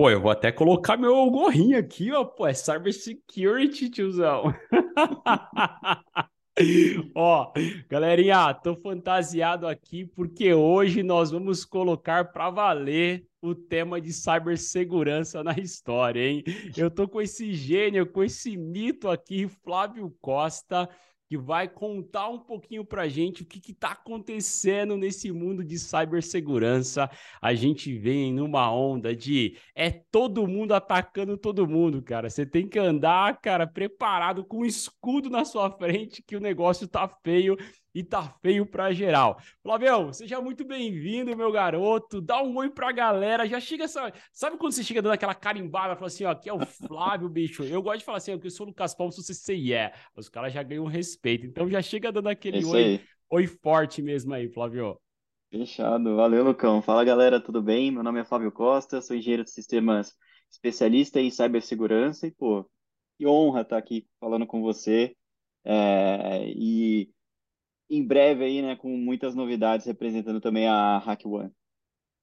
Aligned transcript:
Pô, 0.00 0.08
eu 0.08 0.18
vou 0.18 0.30
até 0.30 0.50
colocar 0.50 0.96
meu 0.96 1.30
gorrinho 1.30 1.78
aqui, 1.78 2.10
ó. 2.10 2.24
Pô, 2.24 2.46
é 2.46 2.54
Cybersecurity, 2.54 3.90
tiozão. 3.90 4.44
Ó, 7.14 7.52
galerinha, 7.86 8.54
tô 8.54 8.74
fantasiado 8.76 9.68
aqui 9.68 10.06
porque 10.06 10.54
hoje 10.54 11.02
nós 11.02 11.30
vamos 11.30 11.66
colocar 11.66 12.32
para 12.32 12.48
valer 12.48 13.26
o 13.42 13.54
tema 13.54 14.00
de 14.00 14.10
cibersegurança 14.10 15.44
na 15.44 15.52
história, 15.52 16.26
hein? 16.26 16.44
Eu 16.74 16.90
tô 16.90 17.06
com 17.06 17.20
esse 17.20 17.52
gênio, 17.52 18.10
com 18.10 18.24
esse 18.24 18.56
mito 18.56 19.06
aqui, 19.06 19.48
Flávio 19.62 20.16
Costa 20.18 20.88
que 21.30 21.38
vai 21.38 21.68
contar 21.68 22.28
um 22.28 22.40
pouquinho 22.40 22.84
para 22.84 23.08
gente 23.08 23.44
o 23.44 23.46
que 23.46 23.70
está 23.70 23.92
acontecendo 23.92 24.96
nesse 24.96 25.30
mundo 25.30 25.62
de 25.62 25.78
cibersegurança. 25.78 27.08
A 27.40 27.54
gente 27.54 27.96
vem 27.96 28.32
numa 28.32 28.74
onda 28.74 29.14
de 29.14 29.56
é 29.72 29.92
todo 29.92 30.48
mundo 30.48 30.74
atacando 30.74 31.38
todo 31.38 31.68
mundo, 31.68 32.02
cara. 32.02 32.28
Você 32.28 32.44
tem 32.44 32.66
que 32.66 32.80
andar, 32.80 33.40
cara, 33.40 33.64
preparado 33.64 34.44
com 34.44 34.62
um 34.62 34.64
escudo 34.64 35.30
na 35.30 35.44
sua 35.44 35.70
frente 35.70 36.20
que 36.20 36.34
o 36.34 36.40
negócio 36.40 36.88
tá 36.88 37.06
feio 37.22 37.56
e 37.94 38.02
tá 38.02 38.22
feio 38.40 38.64
pra 38.64 38.92
geral. 38.92 39.40
Flavião, 39.62 40.12
seja 40.12 40.40
muito 40.40 40.64
bem-vindo, 40.64 41.36
meu 41.36 41.50
garoto. 41.50 42.20
Dá 42.20 42.42
um 42.42 42.56
oi 42.56 42.70
pra 42.70 42.92
galera. 42.92 43.46
Já 43.46 43.60
chega 43.60 43.84
essa. 43.84 44.12
Sabe 44.32 44.56
quando 44.56 44.72
você 44.72 44.84
chega 44.84 45.02
dando 45.02 45.12
aquela 45.12 45.34
carimbada, 45.34 45.94
fala 45.94 46.06
assim, 46.06 46.24
ó, 46.24 46.30
aqui 46.30 46.48
é 46.48 46.52
o 46.52 46.64
Flávio, 46.64 47.28
bicho. 47.30 47.64
Eu 47.64 47.82
gosto 47.82 47.98
de 47.98 48.04
falar 48.04 48.18
assim, 48.18 48.34
ó, 48.34 48.38
que 48.38 48.46
eu 48.46 48.50
sou 48.50 48.66
o 48.66 48.68
Lucas 48.70 48.94
Paulo, 48.94 49.12
se 49.12 49.22
você 49.22 49.34
sei 49.34 49.74
é. 49.74 49.92
Os 50.16 50.28
caras 50.28 50.52
já 50.52 50.62
ganham 50.62 50.86
respeito. 50.86 51.46
Então 51.46 51.68
já 51.68 51.82
chega 51.82 52.12
dando 52.12 52.28
aquele 52.28 52.64
oi, 52.64 53.00
oi 53.30 53.46
forte 53.46 54.00
mesmo 54.02 54.32
aí, 54.34 54.48
Flávio. 54.48 54.98
Fechado. 55.50 56.14
Valeu, 56.16 56.44
Lucão. 56.44 56.80
Fala, 56.80 57.04
galera, 57.04 57.40
tudo 57.40 57.60
bem? 57.60 57.90
Meu 57.90 58.02
nome 58.02 58.20
é 58.20 58.24
Flávio 58.24 58.52
Costa, 58.52 59.02
sou 59.02 59.16
engenheiro 59.16 59.44
de 59.44 59.50
sistemas 59.50 60.14
especialista 60.50 61.20
em 61.20 61.30
cibersegurança 61.30 62.26
e, 62.26 62.30
pô, 62.32 62.68
que 63.16 63.26
honra 63.26 63.62
estar 63.62 63.78
aqui 63.78 64.06
falando 64.18 64.46
com 64.46 64.60
você. 64.60 65.14
É, 65.64 66.44
e 66.48 67.10
em 67.90 68.06
breve 68.06 68.44
aí, 68.44 68.62
né, 68.62 68.76
com 68.76 68.96
muitas 68.96 69.34
novidades 69.34 69.86
representando 69.86 70.40
também 70.40 70.68
a 70.68 70.98
Hack 70.98 71.26
One. 71.26 71.50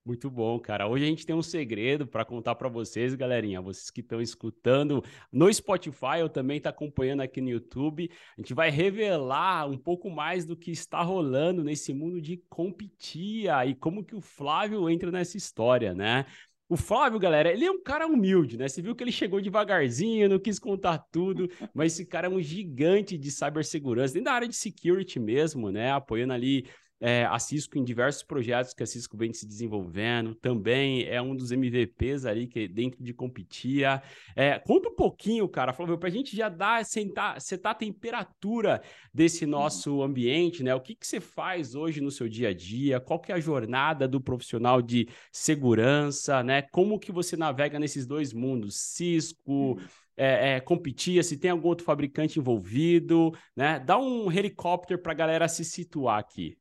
Muito 0.08 0.32
bom, 0.32 0.58
cara. 0.58 0.88
Hoje 0.88 1.04
a 1.04 1.08
gente 1.08 1.26
tem 1.26 1.36
um 1.36 1.42
segredo 1.42 2.08
para 2.08 2.24
contar 2.24 2.56
para 2.56 2.70
vocês, 2.70 3.14
galerinha. 3.14 3.62
Vocês 3.62 3.90
que 3.90 4.00
estão 4.00 4.22
escutando 4.22 5.04
no 5.30 5.54
Spotify, 5.54 6.20
eu 6.22 6.30
também 6.30 6.58
estou 6.58 6.70
acompanhando 6.70 7.20
aqui 7.20 7.42
no 7.42 7.50
YouTube. 7.50 8.10
A 8.38 8.42
gente 8.42 8.54
vai 8.54 8.70
revelar 8.70 9.70
um 9.70 9.78
pouco 9.78 10.10
mais 10.10 10.46
do 10.46 10.56
que 10.56 10.72
está 10.72 11.02
rolando 11.02 11.62
nesse 11.62 11.94
mundo 11.94 12.22
de 12.22 12.38
competia 12.48 13.66
e 13.66 13.76
como 13.76 14.02
que 14.02 14.16
o 14.16 14.22
Flávio 14.22 14.90
entra 14.90 15.12
nessa 15.12 15.36
história, 15.36 15.94
né? 15.94 16.26
O 16.70 16.76
Flávio, 16.76 17.18
galera, 17.18 17.50
ele 17.52 17.66
é 17.66 17.72
um 17.72 17.82
cara 17.82 18.06
humilde, 18.06 18.58
né? 18.58 18.68
Você 18.68 18.82
viu 18.82 18.94
que 18.94 19.02
ele 19.02 19.12
chegou 19.12 19.40
devagarzinho, 19.40 20.28
não 20.28 20.38
quis 20.38 20.60
contar 20.60 20.98
tudo, 20.98 21.50
mas 21.74 21.94
esse 21.94 22.06
cara 22.06 22.28
é 22.28 22.30
um 22.30 22.42
gigante 22.42 23.18
de 23.18 23.32
cibersegurança, 23.32 24.14
dentro 24.16 24.26
da 24.26 24.34
área 24.34 24.48
de 24.50 24.56
security 24.56 25.18
mesmo, 25.18 25.72
né? 25.72 25.92
Apoiando 25.92 26.34
ali 26.34 26.68
é, 27.00 27.26
a 27.26 27.38
Cisco 27.38 27.78
em 27.78 27.84
diversos 27.84 28.24
projetos 28.24 28.74
que 28.74 28.82
a 28.82 28.86
Cisco 28.86 29.16
vem 29.16 29.32
se 29.32 29.48
desenvolvendo, 29.48 30.34
também 30.36 31.06
é 31.06 31.22
um 31.22 31.36
dos 31.36 31.52
MVPs 31.52 32.26
ali 32.26 32.48
que 32.48 32.68
dentro 32.68 33.04
de 33.04 33.14
Competia. 33.14 34.02
É, 34.36 34.58
conta 34.60 34.90
um 34.90 34.96
pouquinho, 34.96 35.48
cara, 35.48 35.74
Flávio, 35.74 35.98
para 35.98 36.10
a 36.10 36.12
gente 36.12 36.36
já 36.36 36.50
dar, 36.50 36.84
sentar, 36.86 37.40
setar 37.40 37.74
a 37.74 37.76
temperatura 37.76 38.82
desse 39.14 39.46
uhum. 39.46 39.52
nosso 39.52 40.02
ambiente, 40.02 40.64
né? 40.64 40.74
O 40.74 40.82
que, 40.82 40.96
que 40.96 41.06
você 41.06 41.20
faz 41.20 41.76
hoje 41.76 42.02
no 42.02 42.12
seu 42.12 42.28
dia 42.28 42.50
a 42.50 42.54
dia? 42.54 43.00
Qual 43.00 43.20
que 43.20 43.32
é 43.32 43.36
a 43.36 43.40
jornada 43.40 44.08
do 44.08 44.20
profissional 44.20 44.82
de 44.82 45.08
segurança, 45.32 46.44
né? 46.44 46.64
Como 46.64 47.00
que 47.00 47.12
você 47.12 47.38
navega 47.38 47.80
nesses 47.80 48.08
dois 48.08 48.34
mundos, 48.34 48.76
Cisco, 48.76 49.52
uhum. 49.52 49.78
é, 50.16 50.56
é, 50.56 50.60
competia, 50.60 51.22
se 51.22 51.38
tem 51.38 51.52
algum 51.52 51.68
outro 51.68 51.86
fabricante 51.86 52.40
envolvido, 52.40 53.32
né? 53.56 53.80
Dá 53.80 54.00
um 54.00 54.32
helicóptero 54.32 55.00
para 55.00 55.12
a 55.12 55.16
galera 55.16 55.48
se 55.48 55.64
situar 55.64 56.20
aqui. 56.20 56.58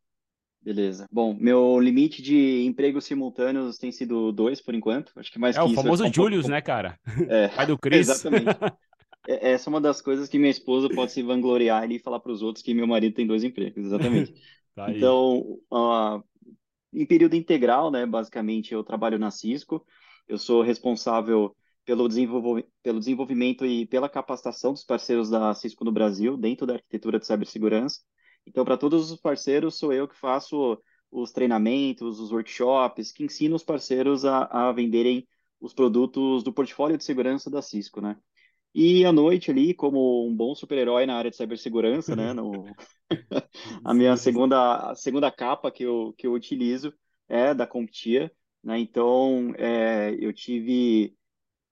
Beleza. 0.67 1.07
Bom, 1.13 1.33
meu 1.39 1.79
limite 1.79 2.21
de 2.21 2.65
empregos 2.65 3.05
simultâneos 3.05 3.79
tem 3.79 3.93
sido 3.93 4.33
dois 4.33 4.61
por 4.61 4.75
enquanto. 4.75 5.13
Acho 5.15 5.31
que 5.31 5.39
mais 5.39 5.55
é 5.55 5.61
que 5.61 5.65
o 5.65 5.71
isso. 5.71 5.79
É 5.79 5.83
famoso 5.85 6.13
Julius, 6.13 6.43
pouco... 6.43 6.51
né, 6.51 6.61
cara? 6.61 6.99
É, 7.29 7.47
Pai 7.55 7.67
do 7.69 7.79
Chris. 7.79 8.09
Exatamente. 8.09 8.47
É, 9.29 9.55
essa 9.55 9.69
é 9.69 9.71
uma 9.71 9.81
das 9.81 10.01
coisas 10.01 10.29
que 10.29 10.39
minha 10.39 10.53
esposa 10.53 10.89
pode 10.89 11.11
se 11.11 11.21
vangloriar 11.21 11.91
e 11.91 11.99
falar 11.99 12.21
para 12.21 12.31
os 12.31 12.43
outros 12.43 12.63
que 12.63 12.73
meu 12.73 12.87
marido 12.87 13.13
tem 13.13 13.27
dois 13.27 13.43
empregos, 13.43 13.85
exatamente. 13.85 14.33
tá 14.73 14.89
então, 14.89 15.59
uh, 15.69 16.23
em 16.95 17.05
período 17.05 17.35
integral, 17.35 17.91
né, 17.91 18.07
basicamente 18.07 18.73
eu 18.73 18.85
trabalho 18.85 19.19
na 19.19 19.33
Cisco. 19.33 19.85
Eu 20.29 20.39
sou 20.39 20.63
responsável 20.63 21.57
pelo, 21.85 22.07
desenvolv 22.07 22.63
pelo 22.85 23.01
desenvolvimento 23.01 23.67
e 23.67 23.85
pela 23.87 24.09
capacitação 24.09 24.73
dos 24.73 24.85
parceiros 24.85 25.29
da 25.29 25.53
Cisco 25.55 25.85
no 25.85 25.91
Brasil, 25.91 26.37
dentro 26.37 26.65
da 26.65 26.75
arquitetura 26.75 27.19
de 27.19 27.27
cibersegurança. 27.27 28.03
Então, 28.47 28.65
para 28.65 28.77
todos 28.77 29.11
os 29.11 29.21
parceiros, 29.21 29.77
sou 29.77 29.93
eu 29.93 30.07
que 30.07 30.17
faço 30.17 30.79
os 31.11 31.33
treinamentos, 31.33 32.21
os 32.21 32.31
workshops, 32.31 33.13
que 33.13 33.25
ensino 33.25 33.57
os 33.57 33.65
parceiros 33.65 34.25
a, 34.25 34.45
a 34.45 34.73
venderem 34.73 35.27
os 35.61 35.73
produtos 35.73 36.43
do 36.43 36.53
portfólio 36.53 36.97
de 36.97 37.05
segurança 37.05 37.51
da 37.51 37.63
Cisco, 37.63 38.01
né? 38.01 38.17
E 38.75 39.07
à 39.07 39.13
noite 39.13 39.51
ali, 39.51 39.73
como 39.73 40.27
um 40.29 40.37
bom 40.37 40.55
super-herói 40.55 41.07
na 41.07 41.17
área 41.17 41.31
de 41.31 41.37
cibersegurança, 41.37 42.15
né? 42.15 42.35
No... 42.35 42.67
a 43.83 43.95
minha 43.95 44.17
segunda, 44.17 44.91
a 44.91 44.95
segunda 44.95 45.31
capa 45.31 45.71
que 45.71 45.83
eu, 45.83 46.15
que 46.19 46.27
eu 46.27 46.35
utilizo 46.35 46.93
é 47.27 47.55
da 47.55 47.67
CompTIA, 47.67 48.31
né? 48.63 48.79
Então, 48.79 49.55
é, 49.57 50.15
eu 50.21 50.33
tive... 50.33 51.17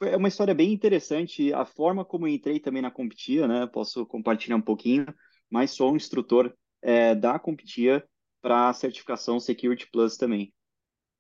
É 0.03 0.17
uma 0.17 0.29
história 0.29 0.55
bem 0.55 0.73
interessante, 0.73 1.53
a 1.53 1.65
forma 1.65 2.05
como 2.05 2.27
eu 2.27 2.33
entrei 2.33 2.59
também 2.59 2.83
na 2.83 2.91
CompTIA, 2.91 3.47
né? 3.47 3.67
Posso 3.67 4.06
compartilhar 4.06 4.56
um 4.56 4.62
pouquinho, 4.62 5.06
mas 5.51 5.73
sou 5.73 5.93
um 5.93 5.97
instrutor 5.97 6.55
é, 6.84 7.15
da 7.15 7.39
CompTIA 7.39 8.05
para 8.43 8.69
a 8.69 8.75
certificação 8.75 9.41
Security 9.41 9.89
Plus 9.91 10.19
também. 10.19 10.53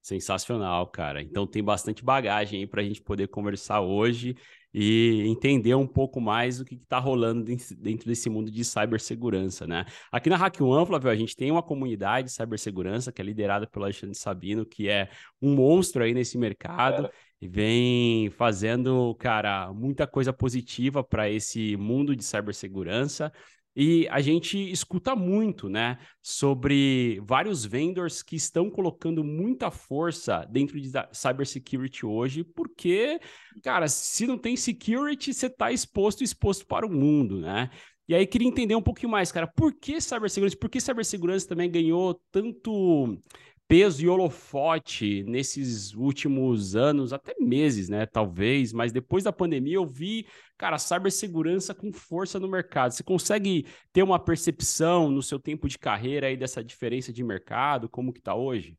Sensacional, 0.02 0.86
cara. 0.88 1.22
Então 1.22 1.46
tem 1.46 1.64
bastante 1.64 2.04
bagagem 2.04 2.60
aí 2.60 2.66
para 2.66 2.82
a 2.82 2.84
gente 2.84 3.00
poder 3.00 3.26
conversar 3.28 3.80
hoje 3.80 4.36
e 4.74 5.22
entender 5.26 5.74
um 5.74 5.86
pouco 5.86 6.20
mais 6.20 6.60
o 6.60 6.64
que 6.64 6.74
está 6.74 6.98
rolando 6.98 7.42
dentro 7.42 8.06
desse 8.06 8.28
mundo 8.28 8.50
de 8.50 8.62
cibersegurança, 8.62 9.66
né? 9.66 9.86
Aqui 10.12 10.28
na 10.28 10.36
Hack 10.36 10.60
One, 10.60 10.84
Flávio, 10.84 11.08
a 11.08 11.16
gente 11.16 11.34
tem 11.34 11.50
uma 11.50 11.62
comunidade 11.62 12.26
de 12.26 12.34
cibersegurança 12.34 13.10
que 13.10 13.22
é 13.22 13.24
liderada 13.24 13.66
pelo 13.66 13.86
Alexandre 13.86 14.14
Sabino, 14.14 14.66
que 14.66 14.90
é 14.90 15.08
um 15.40 15.54
monstro 15.54 16.02
aí 16.04 16.12
nesse 16.12 16.36
mercado. 16.36 17.08
E 17.40 17.48
vem 17.48 18.30
fazendo, 18.30 19.14
cara, 19.14 19.72
muita 19.72 20.06
coisa 20.06 20.32
positiva 20.32 21.02
para 21.02 21.30
esse 21.30 21.76
mundo 21.76 22.14
de 22.14 22.24
cibersegurança. 22.24 23.32
E 23.76 24.06
a 24.08 24.20
gente 24.20 24.56
escuta 24.70 25.16
muito, 25.16 25.68
né, 25.68 25.98
sobre 26.22 27.20
vários 27.26 27.64
vendors 27.64 28.22
que 28.22 28.36
estão 28.36 28.70
colocando 28.70 29.24
muita 29.24 29.70
força 29.70 30.46
dentro 30.48 30.80
de 30.80 30.90
cybersecurity 31.12 32.06
hoje, 32.06 32.44
porque, 32.44 33.20
cara, 33.62 33.88
se 33.88 34.26
não 34.26 34.38
tem 34.38 34.56
security, 34.56 35.34
você 35.34 35.46
está 35.46 35.72
exposto, 35.72 36.22
exposto 36.22 36.66
para 36.66 36.86
o 36.86 36.92
mundo, 36.92 37.40
né? 37.40 37.68
E 38.06 38.14
aí 38.14 38.26
queria 38.26 38.46
entender 38.46 38.76
um 38.76 38.82
pouquinho 38.82 39.10
mais, 39.10 39.32
cara, 39.32 39.46
por 39.46 39.72
que 39.72 40.00
cibersegurança? 40.00 40.56
Por 40.58 40.68
que 40.68 40.80
cibersegurança 40.80 41.48
também 41.48 41.70
ganhou 41.70 42.20
tanto 42.30 43.18
peso 43.66 44.04
e 44.04 44.08
holofote 44.08 45.22
nesses 45.24 45.94
últimos 45.94 46.76
anos, 46.76 47.12
até 47.12 47.34
meses, 47.40 47.88
né? 47.88 48.06
Talvez, 48.06 48.72
mas 48.72 48.92
depois 48.92 49.24
da 49.24 49.32
pandemia 49.32 49.76
eu 49.76 49.86
vi, 49.86 50.26
cara, 50.56 50.78
cibersegurança 50.78 51.74
com 51.74 51.92
força 51.92 52.38
no 52.38 52.48
mercado. 52.48 52.92
Você 52.92 53.02
consegue 53.02 53.66
ter 53.92 54.02
uma 54.02 54.18
percepção 54.18 55.10
no 55.10 55.22
seu 55.22 55.38
tempo 55.40 55.68
de 55.68 55.78
carreira 55.78 56.26
aí 56.26 56.36
dessa 56.36 56.62
diferença 56.62 57.12
de 57.12 57.24
mercado, 57.24 57.88
como 57.88 58.12
que 58.12 58.20
tá 58.20 58.34
hoje? 58.34 58.76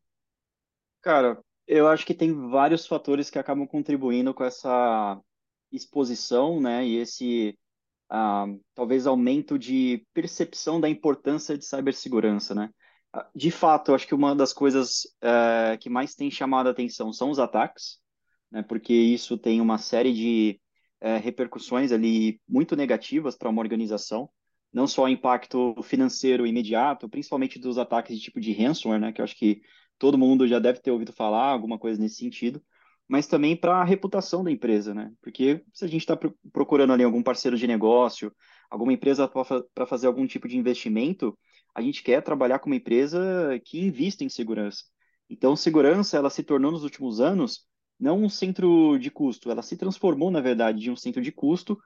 Cara, 1.02 1.40
eu 1.68 1.88
acho 1.88 2.06
que 2.06 2.14
tem 2.14 2.50
vários 2.50 2.86
fatores 2.86 3.30
que 3.30 3.40
acabam 3.40 3.68
contribuindo 3.68 4.34
com 4.34 4.44
essa 4.44 5.20
exposição, 5.72 6.62
né? 6.62 6.86
E 6.86 6.98
esse 6.98 7.58
uh, 8.12 8.60
talvez 8.74 9.08
aumento 9.08 9.58
de 9.58 10.06
percepção 10.14 10.80
da 10.80 10.88
importância 10.88 11.58
de 11.58 11.66
cibersegurança, 11.66 12.54
né? 12.54 12.70
De 13.36 13.52
fato, 13.52 13.94
acho 13.94 14.08
que 14.08 14.16
uma 14.16 14.36
das 14.36 14.54
coisas 14.54 15.04
é, 15.22 15.78
que 15.78 15.90
mais 15.90 16.16
tem 16.16 16.30
chamado 16.30 16.68
a 16.68 16.72
atenção 16.72 17.14
são 17.14 17.30
os 17.30 17.40
ataques, 17.40 18.00
né, 18.52 18.64
porque 18.64 18.94
isso 18.94 19.38
tem 19.38 19.62
uma 19.62 19.78
série 19.78 20.14
de 20.14 20.60
é, 21.00 21.18
repercussões 21.18 21.92
ali 21.92 22.42
muito 22.48 22.76
negativas 22.76 23.38
para 23.38 23.50
uma 23.50 23.62
organização, 23.62 24.30
não 24.74 24.88
só 24.88 25.08
impacto 25.08 25.76
financeiro 25.84 26.46
imediato, 26.46 27.08
principalmente 27.08 27.60
dos 27.60 27.78
ataques 27.78 28.18
de 28.18 28.24
tipo 28.24 28.40
de 28.40 28.52
ransomware, 28.54 29.00
né, 29.00 29.12
que 29.12 29.22
eu 29.22 29.26
acho 29.26 29.36
que 29.36 29.62
todo 29.98 30.18
mundo 30.18 30.48
já 30.48 30.60
deve 30.60 30.80
ter 30.80 30.92
ouvido 30.92 31.14
falar, 31.14 31.48
alguma 31.52 31.80
coisa 31.80 32.02
nesse 32.02 32.18
sentido, 32.18 32.62
mas 33.08 33.28
também 33.28 33.56
para 33.56 33.78
a 33.78 33.84
reputação 33.84 34.44
da 34.44 34.52
empresa, 34.52 34.94
né? 34.94 35.12
Porque 35.22 35.64
se 35.72 35.86
a 35.86 35.88
gente 35.88 36.02
está 36.02 36.18
procurando 36.52 36.92
ali 36.92 37.04
algum 37.04 37.22
parceiro 37.22 37.56
de 37.56 37.68
negócio, 37.68 38.34
alguma 38.70 38.94
empresa 38.94 39.30
para 39.74 39.86
fazer 39.86 40.08
algum 40.08 40.26
tipo 40.26 40.48
de 40.48 40.58
investimento, 40.58 41.38
a 41.76 41.82
gente 41.82 42.02
quer 42.02 42.24
trabalhar 42.24 42.60
com 42.60 42.68
uma 42.70 42.78
empresa 42.78 43.60
que 43.66 43.80
invista 43.80 44.24
em 44.24 44.30
segurança. 44.30 44.84
Então, 45.30 45.56
segurança, 45.56 46.18
ela 46.18 46.30
se 46.30 46.42
tornou 46.42 46.72
nos 46.72 46.84
últimos 46.84 47.20
anos 47.20 47.68
não 48.00 48.24
um 48.24 48.30
centro 48.30 48.98
de 48.98 49.12
custo, 49.12 49.52
ela 49.52 49.62
se 49.62 49.78
transformou, 49.78 50.32
na 50.32 50.42
verdade, 50.42 50.80
de 50.80 50.92
um 50.92 50.96
centro 50.96 51.22
de 51.22 51.32
custo 51.32 51.78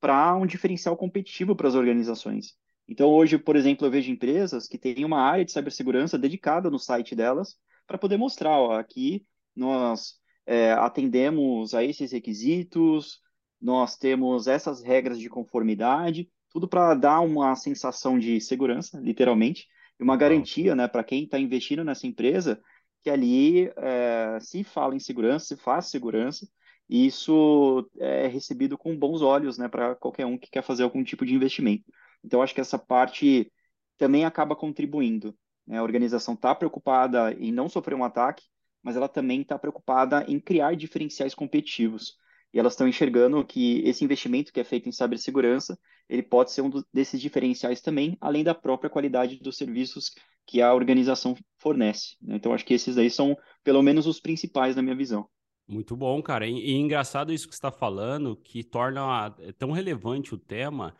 para 0.00 0.36
um 0.36 0.46
diferencial 0.46 0.96
competitivo 0.96 1.56
para 1.56 1.68
as 1.68 1.74
organizações. 1.74 2.54
Então, 2.88 3.08
hoje, 3.08 3.38
por 3.38 3.56
exemplo, 3.56 3.86
eu 3.86 3.90
vejo 3.90 4.10
empresas 4.10 4.68
que 4.68 4.78
têm 4.78 5.04
uma 5.04 5.20
área 5.20 5.44
de 5.44 5.52
cibersegurança 5.52 6.18
dedicada 6.18 6.70
no 6.70 6.78
site 6.78 7.16
delas 7.16 7.56
para 7.86 7.98
poder 7.98 8.16
mostrar, 8.16 8.58
ó, 8.58 8.78
aqui 8.78 9.26
nós 9.54 10.14
é, 10.44 10.72
atendemos 10.72 11.74
a 11.74 11.82
esses 11.82 12.12
requisitos, 12.12 13.20
nós 13.60 13.96
temos 13.96 14.46
essas 14.46 14.82
regras 14.82 15.18
de 15.18 15.28
conformidade, 15.28 16.30
tudo 16.56 16.66
para 16.66 16.94
dar 16.94 17.20
uma 17.20 17.54
sensação 17.54 18.18
de 18.18 18.40
segurança, 18.40 18.98
literalmente, 18.98 19.68
e 20.00 20.02
uma 20.02 20.16
garantia 20.16 20.74
né, 20.74 20.88
para 20.88 21.04
quem 21.04 21.24
está 21.24 21.38
investindo 21.38 21.84
nessa 21.84 22.06
empresa 22.06 22.58
que 23.02 23.10
ali 23.10 23.70
é, 23.76 24.38
se 24.40 24.64
fala 24.64 24.96
em 24.96 24.98
segurança, 24.98 25.44
se 25.44 25.56
faz 25.58 25.90
segurança, 25.90 26.48
e 26.88 27.04
isso 27.06 27.86
é 27.98 28.26
recebido 28.26 28.78
com 28.78 28.96
bons 28.96 29.20
olhos 29.20 29.58
né, 29.58 29.68
para 29.68 29.94
qualquer 29.96 30.24
um 30.24 30.38
que 30.38 30.50
quer 30.50 30.62
fazer 30.62 30.82
algum 30.82 31.04
tipo 31.04 31.26
de 31.26 31.34
investimento. 31.34 31.84
Então, 32.24 32.40
acho 32.40 32.54
que 32.54 32.60
essa 32.62 32.78
parte 32.78 33.52
também 33.98 34.24
acaba 34.24 34.56
contribuindo. 34.56 35.36
Né? 35.66 35.76
A 35.76 35.82
organização 35.82 36.32
está 36.32 36.54
preocupada 36.54 37.34
em 37.34 37.52
não 37.52 37.68
sofrer 37.68 37.94
um 37.94 38.04
ataque, 38.04 38.44
mas 38.82 38.96
ela 38.96 39.10
também 39.10 39.42
está 39.42 39.58
preocupada 39.58 40.24
em 40.26 40.40
criar 40.40 40.74
diferenciais 40.74 41.34
competitivos. 41.34 42.16
E 42.56 42.58
elas 42.58 42.72
estão 42.72 42.88
enxergando 42.88 43.44
que 43.44 43.82
esse 43.86 44.02
investimento 44.02 44.50
que 44.50 44.58
é 44.58 44.64
feito 44.64 44.88
em 44.88 44.92
cibersegurança, 44.92 45.78
ele 46.08 46.22
pode 46.22 46.52
ser 46.52 46.62
um 46.62 46.70
desses 46.90 47.20
diferenciais 47.20 47.82
também, 47.82 48.16
além 48.18 48.42
da 48.42 48.54
própria 48.54 48.88
qualidade 48.88 49.38
dos 49.40 49.58
serviços 49.58 50.14
que 50.46 50.62
a 50.62 50.72
organização 50.72 51.36
fornece. 51.58 52.16
Né? 52.18 52.36
Então, 52.36 52.54
acho 52.54 52.64
que 52.64 52.72
esses 52.72 52.96
aí 52.96 53.10
são, 53.10 53.36
pelo 53.62 53.82
menos, 53.82 54.06
os 54.06 54.18
principais 54.18 54.74
na 54.74 54.80
minha 54.80 54.96
visão. 54.96 55.28
Muito 55.68 55.94
bom, 55.94 56.22
cara. 56.22 56.46
E, 56.46 56.54
e 56.54 56.72
engraçado 56.72 57.30
isso 57.30 57.46
que 57.46 57.52
você 57.52 57.58
está 57.58 57.70
falando, 57.70 58.34
que 58.36 58.64
torna 58.64 59.36
tão 59.58 59.70
relevante 59.70 60.34
o 60.34 60.38
tema 60.38 60.96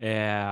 é, 0.00 0.42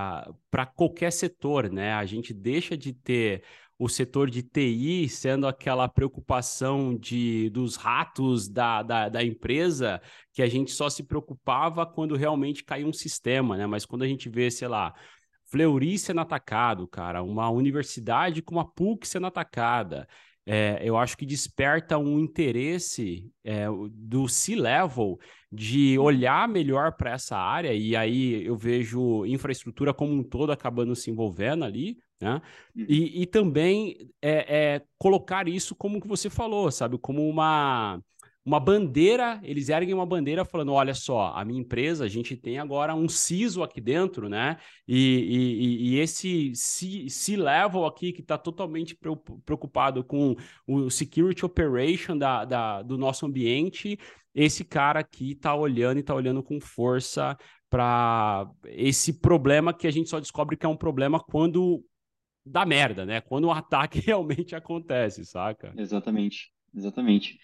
para 0.50 0.66
qualquer 0.66 1.12
setor, 1.12 1.70
né? 1.72 1.94
A 1.94 2.04
gente 2.04 2.34
deixa 2.34 2.76
de 2.76 2.92
ter 2.92 3.42
o 3.82 3.88
setor 3.88 4.30
de 4.30 4.44
TI 4.44 5.08
sendo 5.08 5.44
aquela 5.44 5.88
preocupação 5.88 6.96
de, 6.96 7.50
dos 7.50 7.74
ratos 7.74 8.48
da, 8.48 8.80
da, 8.80 9.08
da, 9.08 9.24
empresa, 9.24 10.00
que 10.32 10.40
a 10.40 10.46
gente 10.46 10.70
só 10.70 10.88
se 10.88 11.02
preocupava 11.02 11.84
quando 11.84 12.14
realmente 12.14 12.62
caiu 12.62 12.86
um 12.86 12.92
sistema, 12.92 13.56
né? 13.56 13.66
Mas 13.66 13.84
quando 13.84 14.02
a 14.02 14.06
gente 14.06 14.28
vê, 14.28 14.52
sei 14.52 14.68
lá, 14.68 14.94
Fleury 15.46 15.98
sendo 15.98 16.20
atacado, 16.20 16.86
cara, 16.86 17.24
uma 17.24 17.50
universidade 17.50 18.40
como 18.40 18.60
a 18.60 18.64
PUC 18.64 19.04
sendo 19.04 19.26
atacada, 19.26 20.06
é, 20.46 20.80
eu 20.84 20.96
acho 20.96 21.16
que 21.16 21.26
desperta 21.26 21.98
um 21.98 22.20
interesse 22.20 23.28
é, 23.42 23.66
do 23.90 24.28
C-level 24.28 25.18
de 25.50 25.98
olhar 25.98 26.48
melhor 26.48 26.92
para 26.96 27.10
essa 27.14 27.36
área, 27.36 27.74
e 27.74 27.96
aí 27.96 28.44
eu 28.44 28.56
vejo 28.56 29.26
infraestrutura 29.26 29.92
como 29.92 30.12
um 30.12 30.22
todo 30.22 30.52
acabando 30.52 30.94
se 30.94 31.10
envolvendo 31.10 31.64
ali, 31.64 31.96
né? 32.22 32.40
Uhum. 32.76 32.86
E, 32.88 33.22
e 33.22 33.26
também 33.26 33.96
é, 34.22 34.74
é, 34.74 34.82
colocar 34.96 35.48
isso 35.48 35.74
como 35.74 36.00
que 36.00 36.06
você 36.06 36.30
falou, 36.30 36.70
sabe? 36.70 36.96
Como 36.96 37.28
uma, 37.28 38.00
uma 38.44 38.60
bandeira, 38.60 39.40
eles 39.42 39.68
erguem 39.68 39.92
uma 39.92 40.06
bandeira 40.06 40.44
falando: 40.44 40.72
olha 40.72 40.94
só, 40.94 41.32
a 41.34 41.44
minha 41.44 41.60
empresa, 41.60 42.04
a 42.04 42.08
gente 42.08 42.36
tem 42.36 42.60
agora 42.60 42.94
um 42.94 43.08
CISO 43.08 43.64
aqui 43.64 43.80
dentro, 43.80 44.28
né? 44.28 44.56
E, 44.86 44.96
e, 44.96 45.94
e 45.94 45.98
esse 45.98 46.52
C-level 46.54 47.84
aqui 47.84 48.12
que 48.12 48.20
está 48.20 48.38
totalmente 48.38 48.96
preocupado 49.44 50.04
com 50.04 50.36
o 50.64 50.90
security 50.90 51.44
operation 51.44 52.16
da, 52.16 52.44
da, 52.44 52.82
do 52.82 52.96
nosso 52.96 53.26
ambiente, 53.26 53.98
esse 54.32 54.64
cara 54.64 55.00
aqui 55.00 55.32
está 55.32 55.56
olhando 55.56 55.96
e 55.96 56.00
está 56.00 56.14
olhando 56.14 56.40
com 56.40 56.60
força 56.60 57.36
para 57.68 58.46
esse 58.66 59.14
problema 59.14 59.72
que 59.72 59.86
a 59.86 59.90
gente 59.90 60.10
só 60.10 60.20
descobre 60.20 60.58
que 60.58 60.66
é 60.66 60.68
um 60.68 60.76
problema 60.76 61.18
quando 61.18 61.82
da 62.44 62.66
merda, 62.66 63.04
né? 63.04 63.20
Quando 63.20 63.46
um 63.48 63.52
ataque 63.52 64.00
realmente 64.00 64.54
acontece, 64.54 65.24
saca? 65.24 65.72
Exatamente, 65.76 66.52
exatamente. 66.74 67.38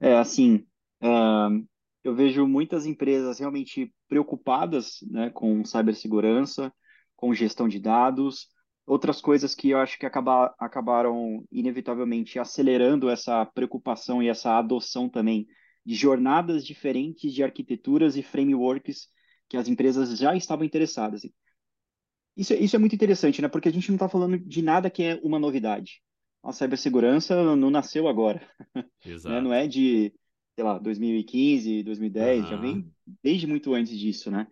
É 0.00 0.16
assim, 0.16 0.66
uh, 1.02 1.66
eu 2.02 2.14
vejo 2.14 2.46
muitas 2.46 2.86
empresas 2.86 3.38
realmente 3.38 3.92
preocupadas, 4.08 4.98
né, 5.10 5.30
com 5.30 5.64
cibersegurança, 5.64 6.72
com 7.16 7.32
gestão 7.32 7.66
de 7.66 7.78
dados, 7.78 8.48
outras 8.86 9.20
coisas 9.20 9.54
que 9.54 9.70
eu 9.70 9.78
acho 9.78 9.98
que 9.98 10.04
acabar, 10.04 10.54
acabaram 10.58 11.44
inevitavelmente 11.50 12.38
acelerando 12.38 13.08
essa 13.08 13.46
preocupação 13.46 14.22
e 14.22 14.28
essa 14.28 14.58
adoção 14.58 15.08
também 15.08 15.46
de 15.84 15.94
jornadas 15.94 16.66
diferentes 16.66 17.32
de 17.32 17.42
arquiteturas 17.42 18.16
e 18.16 18.22
frameworks 18.22 19.08
que 19.48 19.56
as 19.56 19.68
empresas 19.68 20.18
já 20.18 20.34
estavam 20.34 20.64
interessadas. 20.64 21.22
Isso, 22.36 22.52
é, 22.52 22.56
isso 22.56 22.74
é 22.74 22.78
muito 22.78 22.94
interessante, 22.94 23.40
né? 23.40 23.48
Porque 23.48 23.68
a 23.68 23.72
gente 23.72 23.88
não 23.88 23.96
está 23.96 24.08
falando 24.08 24.38
de 24.38 24.62
nada 24.62 24.90
que 24.90 25.02
é 25.02 25.20
uma 25.22 25.38
novidade. 25.38 26.02
A 26.42 26.52
cibersegurança 26.52 27.56
não 27.56 27.70
nasceu 27.70 28.08
agora. 28.08 28.46
Exato. 29.04 29.34
né? 29.34 29.40
Não 29.40 29.52
é 29.52 29.66
de, 29.66 30.12
sei 30.54 30.64
lá, 30.64 30.78
2015, 30.78 31.82
2010, 31.82 32.44
uhum. 32.44 32.50
já 32.50 32.56
vem 32.56 32.92
desde 33.22 33.46
muito 33.46 33.72
antes 33.72 33.96
disso, 33.98 34.30
né? 34.30 34.46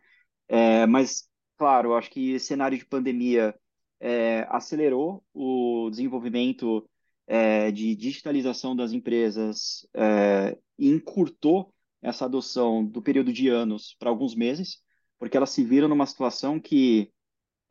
É, 0.48 0.86
mas, 0.86 1.28
claro, 1.56 1.90
eu 1.90 1.96
acho 1.96 2.10
que 2.10 2.32
esse 2.32 2.46
cenário 2.46 2.78
de 2.78 2.86
pandemia 2.86 3.54
é, 4.00 4.46
acelerou 4.50 5.24
o 5.32 5.88
desenvolvimento 5.90 6.88
é, 7.26 7.70
de 7.70 7.94
digitalização 7.94 8.74
das 8.74 8.92
empresas 8.92 9.86
é, 9.94 10.58
e 10.78 10.88
encurtou 10.88 11.72
essa 12.02 12.24
adoção 12.24 12.84
do 12.84 13.00
período 13.00 13.32
de 13.32 13.48
anos 13.48 13.94
para 13.98 14.10
alguns 14.10 14.34
meses, 14.34 14.82
porque 15.18 15.36
elas 15.36 15.50
se 15.50 15.62
viram 15.62 15.88
numa 15.88 16.04
situação 16.04 16.58
que 16.58 17.10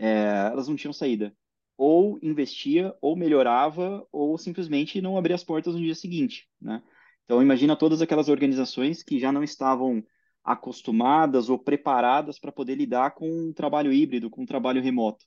é, 0.02 0.50
elas 0.52 0.68
não 0.68 0.76
tinham 0.76 0.92
saída. 0.92 1.32
Ou 1.78 2.20
investia, 2.24 2.96
ou 3.02 3.16
melhorava, 3.16 4.06
ou 4.12 4.38
simplesmente 4.38 5.00
não 5.02 5.16
abria 5.16 5.36
as 5.36 5.44
portas 5.44 5.76
no 5.76 5.82
dia 5.82 5.96
seguinte, 5.96 6.48
né? 6.60 6.82
Então, 7.24 7.42
imagina 7.42 7.76
todas 7.76 8.02
aquelas 8.02 8.28
organizações 8.28 9.04
que 9.04 9.20
já 9.20 9.32
não 9.32 9.44
estavam 9.44 10.04
acostumadas 10.44 11.50
ou 11.50 11.58
preparadas 11.58 12.40
para 12.40 12.52
poder 12.52 12.76
lidar 12.76 13.12
com 13.12 13.30
um 13.30 13.54
trabalho 13.54 13.94
híbrido, 13.94 14.30
com 14.30 14.42
um 14.42 14.46
trabalho 14.46 14.82
remoto. 14.82 15.24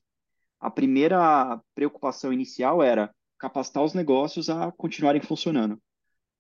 A 0.61 0.71
primeira 0.71 1.61
preocupação 1.75 2.33
inicial 2.33 2.83
era 2.83 3.15
capacitar 3.39 3.85
os 3.85 3.95
negócios 3.95 4.51
a 4.51 4.73
continuarem 4.73 5.23
funcionando. 5.23 5.81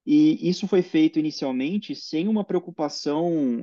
E 0.04 0.48
isso 0.48 0.66
foi 0.68 0.82
feito 0.82 1.18
inicialmente 1.18 1.94
sem 1.94 2.28
uma 2.28 2.44
preocupação, 2.44 3.62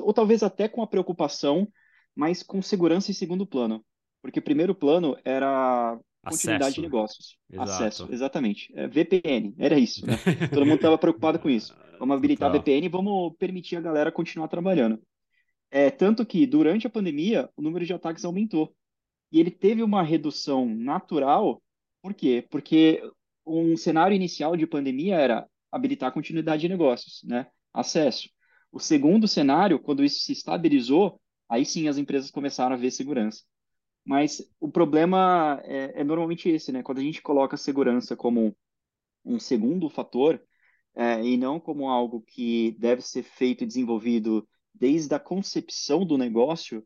ou 0.00 0.14
talvez 0.14 0.42
até 0.42 0.68
com 0.68 0.80
a 0.80 0.86
preocupação, 0.86 1.68
mas 2.14 2.42
com 2.42 2.62
segurança 2.62 3.10
em 3.10 3.14
segundo 3.14 3.46
plano. 3.46 3.84
Porque 4.22 4.38
o 4.38 4.42
primeiro 4.42 4.74
plano 4.74 5.16
era 5.24 5.98
continuidade 6.24 6.62
Acesso. 6.62 6.74
de 6.76 6.82
negócios. 6.82 7.36
Exato. 7.50 7.70
Acesso, 7.70 8.08
exatamente. 8.10 8.72
É, 8.74 8.86
VPN, 8.86 9.54
era 9.58 9.78
isso, 9.78 10.06
né? 10.06 10.14
Todo 10.48 10.64
mundo 10.64 10.76
estava 10.76 10.96
preocupado 10.96 11.38
com 11.38 11.50
isso. 11.50 11.76
Vamos 11.98 12.16
habilitar 12.16 12.48
a 12.48 12.52
VPN 12.52 12.86
e 12.86 12.88
vamos 12.88 13.34
permitir 13.38 13.76
a 13.76 13.80
galera 13.80 14.12
continuar 14.12 14.48
trabalhando. 14.48 15.00
É, 15.70 15.90
tanto 15.90 16.24
que, 16.24 16.46
durante 16.46 16.86
a 16.86 16.90
pandemia, 16.90 17.50
o 17.56 17.62
número 17.62 17.84
de 17.84 17.92
ataques 17.92 18.24
aumentou. 18.24 18.74
E 19.30 19.40
ele 19.40 19.50
teve 19.50 19.82
uma 19.82 20.02
redução 20.02 20.66
natural, 20.66 21.62
por 22.02 22.12
quê? 22.12 22.46
Porque 22.50 23.02
um 23.46 23.76
cenário 23.76 24.14
inicial 24.14 24.56
de 24.56 24.66
pandemia 24.66 25.16
era 25.16 25.46
habilitar 25.70 26.12
continuidade 26.12 26.62
de 26.62 26.68
negócios, 26.68 27.22
né? 27.24 27.46
Acesso. 27.72 28.28
O 28.70 28.78
segundo 28.78 29.26
cenário, 29.26 29.78
quando 29.78 30.04
isso 30.04 30.20
se 30.20 30.32
estabilizou, 30.32 31.20
aí 31.48 31.64
sim 31.64 31.88
as 31.88 31.96
empresas 31.96 32.30
começaram 32.30 32.74
a 32.74 32.78
ver 32.78 32.90
segurança. 32.90 33.42
Mas 34.04 34.42
o 34.60 34.70
problema 34.70 35.60
é, 35.64 36.00
é, 36.00 36.04
normalmente 36.04 36.48
esse, 36.48 36.72
né? 36.72 36.82
Quando 36.82 36.98
a 36.98 37.02
gente 37.02 37.22
coloca 37.22 37.54
a 37.54 37.58
segurança 37.58 38.16
como 38.16 38.56
um 39.24 39.38
segundo 39.38 39.88
fator 39.88 40.42
é, 40.94 41.22
e 41.24 41.36
não 41.36 41.60
como 41.60 41.88
algo 41.88 42.20
que 42.20 42.76
deve 42.78 43.02
ser 43.02 43.22
feito 43.22 43.62
e 43.62 43.66
desenvolvido 43.66 44.46
desde 44.74 45.14
a 45.14 45.20
concepção 45.20 46.04
do 46.04 46.18
negócio, 46.18 46.84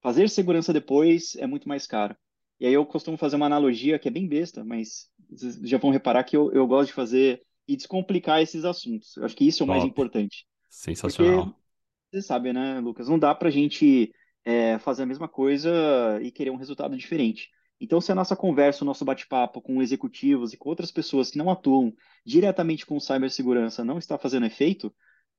fazer 0.00 0.28
segurança 0.28 0.72
depois 0.72 1.34
é 1.36 1.46
muito 1.46 1.68
mais 1.68 1.86
caro. 1.86 2.16
E 2.60 2.66
aí 2.66 2.72
eu 2.72 2.86
costumo 2.86 3.16
fazer 3.16 3.36
uma 3.36 3.46
analogia 3.46 3.98
que 3.98 4.06
é 4.06 4.10
bem 4.10 4.28
besta, 4.28 4.64
mas 4.64 5.10
vocês 5.28 5.58
já 5.62 5.78
vão 5.78 5.90
reparar 5.90 6.22
que 6.24 6.36
eu, 6.36 6.52
eu 6.52 6.66
gosto 6.66 6.88
de 6.88 6.94
fazer 6.94 7.42
e 7.66 7.76
descomplicar 7.76 8.40
esses 8.40 8.64
assuntos. 8.64 9.16
Eu 9.16 9.24
acho 9.24 9.34
que 9.34 9.46
isso 9.46 9.62
é 9.62 9.64
o 9.64 9.66
Top. 9.66 9.78
mais 9.78 9.90
importante. 9.90 10.46
Sensacional. 10.68 11.46
Porque, 11.46 11.56
você 12.12 12.22
sabe, 12.22 12.52
né, 12.52 12.78
Lucas? 12.80 13.08
Não 13.08 13.18
dá 13.18 13.34
para 13.34 13.48
a 13.48 13.50
gente 13.50 14.14
é, 14.44 14.78
fazer 14.78 15.04
a 15.04 15.06
mesma 15.06 15.28
coisa 15.28 15.70
e 16.22 16.30
querer 16.30 16.50
um 16.50 16.56
resultado 16.56 16.96
diferente. 16.96 17.50
Então, 17.80 18.00
se 18.00 18.12
a 18.12 18.14
nossa 18.14 18.36
conversa, 18.36 18.84
o 18.84 18.86
nosso 18.86 19.04
bate-papo 19.04 19.60
com 19.60 19.82
executivos 19.82 20.52
e 20.52 20.56
com 20.56 20.68
outras 20.68 20.90
pessoas 20.90 21.30
que 21.30 21.38
não 21.38 21.50
atuam 21.50 21.92
diretamente 22.24 22.86
com 22.86 23.00
cibersegurança 23.00 23.84
não 23.84 23.98
está 23.98 24.16
fazendo 24.16 24.46
efeito, 24.46 24.94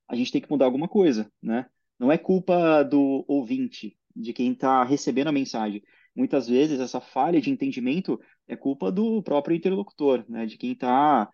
a 0.07 0.15
gente 0.15 0.31
tem 0.31 0.41
que 0.41 0.49
mudar 0.49 0.65
alguma 0.65 0.87
coisa, 0.87 1.31
né? 1.41 1.65
Não 1.97 2.11
é 2.11 2.17
culpa 2.17 2.83
do 2.83 3.23
ouvinte, 3.27 3.97
de 4.15 4.33
quem 4.33 4.51
está 4.51 4.83
recebendo 4.83 5.27
a 5.27 5.31
mensagem. 5.31 5.83
muitas 6.15 6.47
vezes 6.47 6.79
essa 6.79 7.01
falha 7.01 7.41
de 7.41 7.49
entendimento 7.49 8.19
é 8.47 8.55
culpa 8.55 8.89
do 8.91 9.21
próprio 9.21 9.55
interlocutor, 9.55 10.23
né, 10.29 10.45
de 10.45 10.57
quem 10.57 10.71
está 10.71 11.29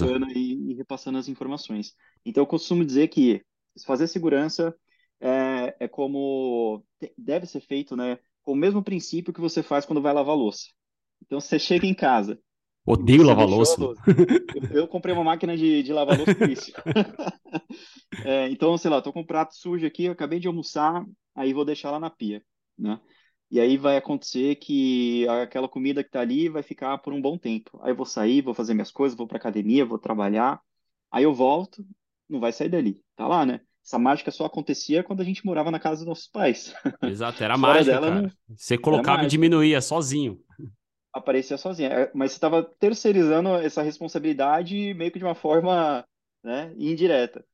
divulgando 0.00 0.30
e, 0.30 0.70
e, 0.70 0.74
repassando 0.74 1.18
as 1.18 1.28
informações. 1.28 1.94
Então, 2.24 2.42
eu 2.42 2.46
costumo 2.46 2.84
dizer 2.84 3.08
que 3.08 3.42
fazer 3.84 4.06
segurança 4.06 4.74
é, 5.20 5.76
é 5.80 5.88
como 5.88 6.84
deve 7.16 7.46
ser 7.46 7.60
feito, 7.60 7.96
né, 7.96 8.18
com 8.42 8.52
o 8.52 8.56
mesmo 8.56 8.82
princípio 8.82 9.32
que 9.32 9.40
você 9.40 9.62
faz 9.62 9.84
quando 9.84 10.02
vai 10.02 10.12
lavar 10.12 10.36
louça. 10.36 10.66
Então, 11.22 11.40
você 11.40 11.58
chega 11.58 11.86
em 11.86 11.94
casa. 11.94 12.38
Odeio 12.86 13.24
lavar 13.24 13.46
louça. 13.46 13.76
Eu, 14.54 14.80
eu, 14.82 14.88
comprei 14.88 15.12
uma 15.12 15.24
máquina 15.24 15.56
de, 15.56 15.82
de 15.82 15.92
lavar 15.92 16.16
louça 16.16 16.34
por 16.34 16.48
isso. 16.48 16.72
é, 18.24 18.48
então, 18.48 18.78
sei 18.78 18.90
lá, 18.90 19.02
tô 19.02 19.12
com 19.12 19.20
um 19.20 19.26
prato 19.26 19.54
sujo 19.54 19.84
aqui, 19.84 20.04
eu 20.04 20.12
acabei 20.12 20.38
de 20.38 20.48
almoçar, 20.48 21.04
aí 21.34 21.52
vou 21.52 21.64
deixar 21.64 21.90
lá 21.90 22.00
na 22.00 22.08
pia, 22.08 22.42
né? 22.78 22.98
E 23.50 23.60
aí 23.60 23.76
vai 23.76 23.96
acontecer 23.96 24.56
que 24.56 25.26
aquela 25.28 25.68
comida 25.68 26.02
que 26.02 26.10
tá 26.10 26.20
ali 26.20 26.48
vai 26.48 26.62
ficar 26.62 26.96
por 26.98 27.12
um 27.12 27.20
bom 27.20 27.36
tempo. 27.36 27.78
Aí 27.82 27.92
eu 27.92 27.96
vou 27.96 28.06
sair, 28.06 28.40
vou 28.40 28.54
fazer 28.54 28.72
minhas 28.72 28.90
coisas, 28.90 29.16
vou 29.16 29.26
pra 29.26 29.36
academia, 29.36 29.84
vou 29.84 29.98
trabalhar. 29.98 30.60
Aí 31.10 31.24
eu 31.24 31.34
volto, 31.34 31.84
não 32.28 32.40
vai 32.40 32.52
sair 32.52 32.68
dali. 32.68 33.04
Tá 33.14 33.26
lá, 33.28 33.44
né? 33.44 33.60
Essa 33.86 34.00
mágica 34.00 34.32
só 34.32 34.46
acontecia 34.46 35.04
quando 35.04 35.20
a 35.20 35.24
gente 35.24 35.46
morava 35.46 35.70
na 35.70 35.78
casa 35.78 35.98
dos 35.98 36.06
nossos 36.06 36.26
pais. 36.26 36.74
Exato, 37.04 37.44
era 37.44 37.56
mágica, 37.56 38.00
dela, 38.00 38.08
cara. 38.08 38.22
Não... 38.22 38.30
Você 38.56 38.76
colocava 38.76 39.22
e 39.22 39.28
diminuía 39.28 39.80
sozinho. 39.80 40.40
Aparecia 41.12 41.56
sozinha. 41.56 41.90
É, 41.90 42.10
mas 42.12 42.32
você 42.32 42.36
estava 42.36 42.64
terceirizando 42.64 43.50
essa 43.50 43.82
responsabilidade 43.82 44.92
meio 44.94 45.12
que 45.12 45.20
de 45.20 45.24
uma 45.24 45.36
forma 45.36 46.04
né, 46.42 46.74
indireta. 46.76 47.44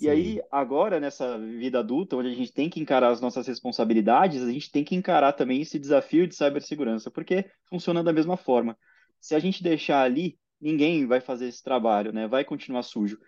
E 0.00 0.08
aí, 0.08 0.40
agora, 0.50 0.98
nessa 0.98 1.38
vida 1.38 1.80
adulta, 1.80 2.16
onde 2.16 2.28
a 2.28 2.34
gente 2.34 2.54
tem 2.54 2.70
que 2.70 2.80
encarar 2.80 3.10
as 3.10 3.20
nossas 3.20 3.46
responsabilidades, 3.46 4.42
a 4.42 4.50
gente 4.50 4.70
tem 4.70 4.82
que 4.82 4.94
encarar 4.94 5.34
também 5.34 5.60
esse 5.60 5.78
desafio 5.78 6.26
de 6.26 6.34
cibersegurança, 6.34 7.10
porque 7.10 7.44
funciona 7.68 8.02
da 8.02 8.10
mesma 8.10 8.36
forma. 8.36 8.78
Se 9.20 9.34
a 9.34 9.38
gente 9.38 9.62
deixar 9.62 10.02
ali, 10.02 10.38
ninguém 10.58 11.06
vai 11.06 11.20
fazer 11.20 11.48
esse 11.48 11.62
trabalho, 11.62 12.14
né? 12.14 12.26
Vai 12.26 12.46
continuar 12.46 12.82
sujo. 12.82 13.18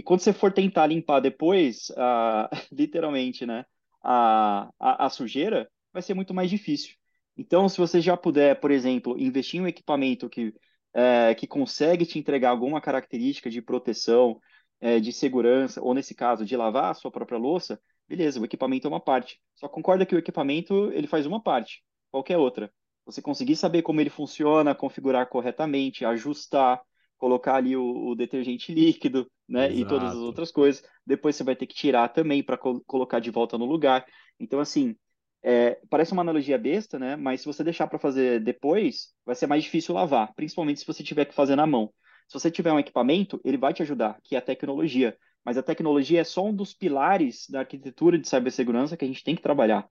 E 0.00 0.02
quando 0.02 0.20
você 0.20 0.32
for 0.32 0.50
tentar 0.50 0.86
limpar 0.86 1.20
depois, 1.20 1.92
a, 1.94 2.48
literalmente, 2.72 3.44
né, 3.44 3.66
a, 4.02 4.70
a, 4.80 5.04
a 5.06 5.10
sujeira, 5.10 5.70
vai 5.92 6.00
ser 6.00 6.14
muito 6.14 6.32
mais 6.32 6.48
difícil. 6.48 6.94
Então, 7.36 7.68
se 7.68 7.76
você 7.76 8.00
já 8.00 8.16
puder, 8.16 8.58
por 8.60 8.70
exemplo, 8.70 9.18
investir 9.18 9.60
em 9.60 9.64
um 9.64 9.68
equipamento 9.68 10.26
que, 10.30 10.54
é, 10.94 11.34
que 11.34 11.46
consegue 11.46 12.06
te 12.06 12.18
entregar 12.18 12.48
alguma 12.48 12.80
característica 12.80 13.50
de 13.50 13.60
proteção, 13.60 14.40
é, 14.80 14.98
de 14.98 15.12
segurança, 15.12 15.82
ou 15.82 15.92
nesse 15.92 16.14
caso, 16.14 16.46
de 16.46 16.56
lavar 16.56 16.92
a 16.92 16.94
sua 16.94 17.10
própria 17.10 17.36
louça, 17.36 17.78
beleza, 18.08 18.40
o 18.40 18.44
equipamento 18.46 18.86
é 18.86 18.90
uma 18.90 19.00
parte. 19.00 19.38
Só 19.54 19.68
concorda 19.68 20.06
que 20.06 20.14
o 20.14 20.18
equipamento 20.18 20.90
ele 20.94 21.06
faz 21.06 21.26
uma 21.26 21.42
parte, 21.42 21.84
qualquer 22.10 22.38
outra. 22.38 22.72
Você 23.04 23.20
conseguir 23.20 23.56
saber 23.56 23.82
como 23.82 24.00
ele 24.00 24.08
funciona, 24.08 24.74
configurar 24.74 25.28
corretamente, 25.28 26.06
ajustar, 26.06 26.80
colocar 27.20 27.56
ali 27.56 27.76
o, 27.76 28.08
o 28.08 28.14
detergente 28.14 28.74
líquido, 28.74 29.30
né, 29.46 29.66
Exato. 29.66 29.80
e 29.80 29.84
todas 29.84 30.10
as 30.12 30.16
outras 30.16 30.50
coisas. 30.50 30.82
Depois 31.06 31.36
você 31.36 31.44
vai 31.44 31.54
ter 31.54 31.66
que 31.66 31.74
tirar 31.74 32.08
também 32.08 32.42
para 32.42 32.56
co 32.56 32.80
colocar 32.86 33.20
de 33.20 33.30
volta 33.30 33.58
no 33.58 33.66
lugar. 33.66 34.04
Então, 34.40 34.58
assim, 34.58 34.96
é, 35.42 35.78
parece 35.90 36.12
uma 36.12 36.22
analogia 36.22 36.58
besta, 36.58 36.98
né? 36.98 37.16
Mas 37.16 37.42
se 37.42 37.46
você 37.46 37.62
deixar 37.62 37.86
para 37.86 37.98
fazer 37.98 38.40
depois, 38.40 39.12
vai 39.24 39.34
ser 39.34 39.46
mais 39.46 39.62
difícil 39.62 39.94
lavar, 39.94 40.32
principalmente 40.34 40.80
se 40.80 40.86
você 40.86 41.02
tiver 41.04 41.26
que 41.26 41.34
fazer 41.34 41.56
na 41.56 41.66
mão. 41.66 41.92
Se 42.26 42.34
você 42.34 42.50
tiver 42.50 42.72
um 42.72 42.78
equipamento, 42.78 43.40
ele 43.44 43.58
vai 43.58 43.74
te 43.74 43.82
ajudar, 43.82 44.18
que 44.24 44.34
é 44.34 44.38
a 44.38 44.42
tecnologia. 44.42 45.16
Mas 45.44 45.58
a 45.58 45.62
tecnologia 45.62 46.20
é 46.20 46.24
só 46.24 46.44
um 46.46 46.54
dos 46.54 46.72
pilares 46.72 47.46
da 47.48 47.60
arquitetura 47.60 48.18
de 48.18 48.28
cibersegurança 48.28 48.96
que 48.96 49.04
a 49.04 49.08
gente 49.08 49.24
tem 49.24 49.36
que 49.36 49.42
trabalhar. 49.42 49.86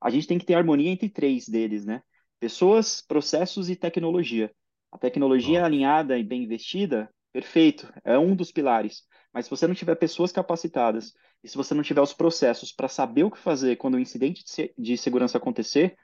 A 0.00 0.08
gente 0.08 0.26
tem 0.26 0.38
que 0.38 0.46
ter 0.46 0.54
harmonia 0.54 0.90
entre 0.90 1.08
três 1.10 1.48
deles, 1.48 1.84
né? 1.84 2.02
Pessoas, 2.38 3.02
processos 3.02 3.68
e 3.68 3.76
tecnologia. 3.76 4.50
A 4.92 4.98
tecnologia 4.98 5.64
alinhada 5.64 6.18
e 6.18 6.24
bem 6.24 6.42
investida, 6.42 7.08
perfeito, 7.32 7.92
é 8.04 8.18
um 8.18 8.34
dos 8.34 8.50
pilares. 8.50 9.02
Mas 9.32 9.44
se 9.46 9.50
você 9.50 9.66
não 9.66 9.74
tiver 9.74 9.94
pessoas 9.94 10.32
capacitadas 10.32 11.14
e 11.42 11.48
se 11.48 11.56
você 11.56 11.74
não 11.74 11.82
tiver 11.82 12.00
os 12.00 12.12
processos 12.12 12.72
para 12.72 12.88
saber 12.88 13.24
o 13.24 13.30
que 13.30 13.38
fazer 13.38 13.76
quando 13.76 13.94
um 13.94 14.00
incidente 14.00 14.44
de 14.76 14.96
segurança 14.96 15.38
acontecer, 15.38 15.96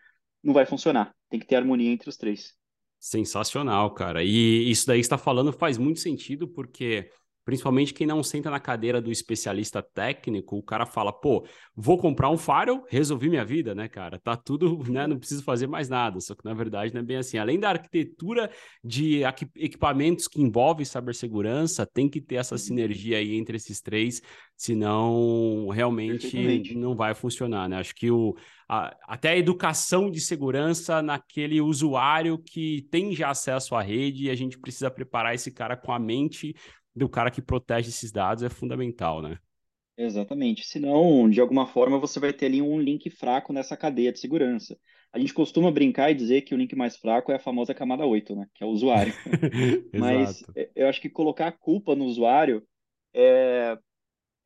não 0.42 0.54
vai 0.54 0.64
funcionar. 0.64 1.14
Tem 1.28 1.40
que 1.40 1.46
ter 1.46 1.56
harmonia 1.56 1.90
entre 1.90 2.08
os 2.08 2.16
três. 2.16 2.54
Sensacional, 2.98 3.92
cara. 3.92 4.22
E 4.22 4.70
isso 4.70 4.86
daí 4.86 5.00
está 5.00 5.18
falando 5.18 5.52
faz 5.52 5.76
muito 5.76 6.00
sentido, 6.00 6.48
porque 6.48 7.10
principalmente 7.46 7.94
quem 7.94 8.08
não 8.08 8.24
senta 8.24 8.50
na 8.50 8.58
cadeira 8.58 9.00
do 9.00 9.12
especialista 9.12 9.80
técnico, 9.80 10.56
o 10.56 10.62
cara 10.62 10.84
fala, 10.84 11.12
pô, 11.12 11.46
vou 11.76 11.96
comprar 11.96 12.28
um 12.28 12.36
firewall, 12.36 12.84
resolvi 12.88 13.30
minha 13.30 13.44
vida, 13.44 13.72
né, 13.72 13.86
cara? 13.86 14.18
Tá 14.18 14.36
tudo, 14.36 14.82
né? 14.90 15.06
Não 15.06 15.16
preciso 15.16 15.44
fazer 15.44 15.68
mais 15.68 15.88
nada. 15.88 16.18
Só 16.20 16.34
que 16.34 16.44
na 16.44 16.52
verdade 16.52 16.92
não 16.92 17.02
é 17.02 17.04
bem 17.04 17.18
assim. 17.18 17.38
Além 17.38 17.60
da 17.60 17.70
arquitetura 17.70 18.50
de 18.82 19.20
equipamentos 19.54 20.26
que 20.26 20.42
envolve 20.42 20.84
cibersegurança, 20.84 21.86
tem 21.86 22.08
que 22.08 22.20
ter 22.20 22.34
essa 22.34 22.56
uhum. 22.56 22.58
sinergia 22.58 23.18
aí 23.18 23.36
entre 23.36 23.56
esses 23.56 23.80
três, 23.80 24.20
senão 24.56 25.68
realmente 25.68 26.74
não 26.74 26.96
vai 26.96 27.14
funcionar, 27.14 27.68
né? 27.68 27.76
Acho 27.76 27.94
que 27.94 28.10
o, 28.10 28.34
a, 28.68 28.92
até 29.06 29.28
a 29.28 29.38
educação 29.38 30.10
de 30.10 30.20
segurança 30.20 31.00
naquele 31.00 31.60
usuário 31.60 32.38
que 32.38 32.88
tem 32.90 33.14
já 33.14 33.30
acesso 33.30 33.76
à 33.76 33.82
rede 33.82 34.24
e 34.24 34.30
a 34.30 34.34
gente 34.34 34.58
precisa 34.58 34.90
preparar 34.90 35.32
esse 35.32 35.52
cara 35.52 35.76
com 35.76 35.92
a 35.92 35.98
mente 36.00 36.56
do 36.96 37.08
cara 37.08 37.30
que 37.30 37.42
protege 37.42 37.90
esses 37.90 38.10
dados 38.10 38.42
é 38.42 38.48
fundamental, 38.48 39.20
né? 39.20 39.38
Exatamente. 39.96 40.66
Senão, 40.66 41.28
de 41.28 41.40
alguma 41.40 41.66
forma, 41.66 41.98
você 41.98 42.18
vai 42.18 42.32
ter 42.32 42.46
ali 42.46 42.60
um 42.60 42.80
link 42.80 43.08
fraco 43.10 43.52
nessa 43.52 43.76
cadeia 43.76 44.12
de 44.12 44.18
segurança. 44.18 44.78
A 45.12 45.18
gente 45.18 45.32
costuma 45.32 45.70
brincar 45.70 46.10
e 46.10 46.14
dizer 46.14 46.42
que 46.42 46.54
o 46.54 46.58
link 46.58 46.74
mais 46.76 46.96
fraco 46.96 47.32
é 47.32 47.36
a 47.36 47.40
famosa 47.40 47.72
camada 47.72 48.04
8, 48.04 48.34
né? 48.34 48.46
Que 48.54 48.64
é 48.64 48.66
o 48.66 48.70
usuário. 48.70 49.14
Mas 49.94 50.42
eu 50.74 50.88
acho 50.88 51.00
que 51.00 51.08
colocar 51.08 51.46
a 51.48 51.52
culpa 51.52 51.94
no 51.94 52.04
usuário 52.04 52.62
é, 53.14 53.78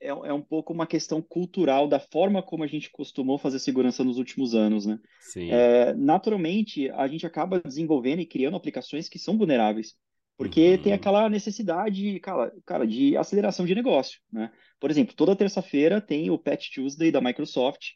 é, 0.00 0.08
é, 0.08 0.32
um 0.32 0.40
pouco 0.40 0.72
uma 0.72 0.86
questão 0.86 1.20
cultural 1.20 1.88
da 1.88 1.98
forma 1.98 2.42
como 2.42 2.62
a 2.62 2.66
gente 2.66 2.90
costumou 2.90 3.36
fazer 3.36 3.58
segurança 3.58 4.04
nos 4.04 4.18
últimos 4.18 4.54
anos, 4.54 4.86
né? 4.86 4.98
Sim. 5.20 5.50
É, 5.50 5.92
naturalmente, 5.94 6.88
a 6.90 7.08
gente 7.08 7.26
acaba 7.26 7.60
desenvolvendo 7.60 8.20
e 8.20 8.26
criando 8.26 8.56
aplicações 8.56 9.08
que 9.08 9.18
são 9.18 9.36
vulneráveis. 9.36 9.96
Porque 10.40 10.70
uhum. 10.70 10.82
tem 10.82 10.92
aquela 10.94 11.28
necessidade, 11.28 12.18
cara, 12.20 12.50
cara, 12.64 12.86
de 12.86 13.14
aceleração 13.14 13.66
de 13.66 13.74
negócio, 13.74 14.20
né? 14.32 14.50
Por 14.80 14.90
exemplo, 14.90 15.14
toda 15.14 15.36
terça-feira 15.36 16.00
tem 16.00 16.30
o 16.30 16.38
Patch 16.38 16.70
Tuesday 16.74 17.10
da 17.10 17.20
Microsoft 17.20 17.88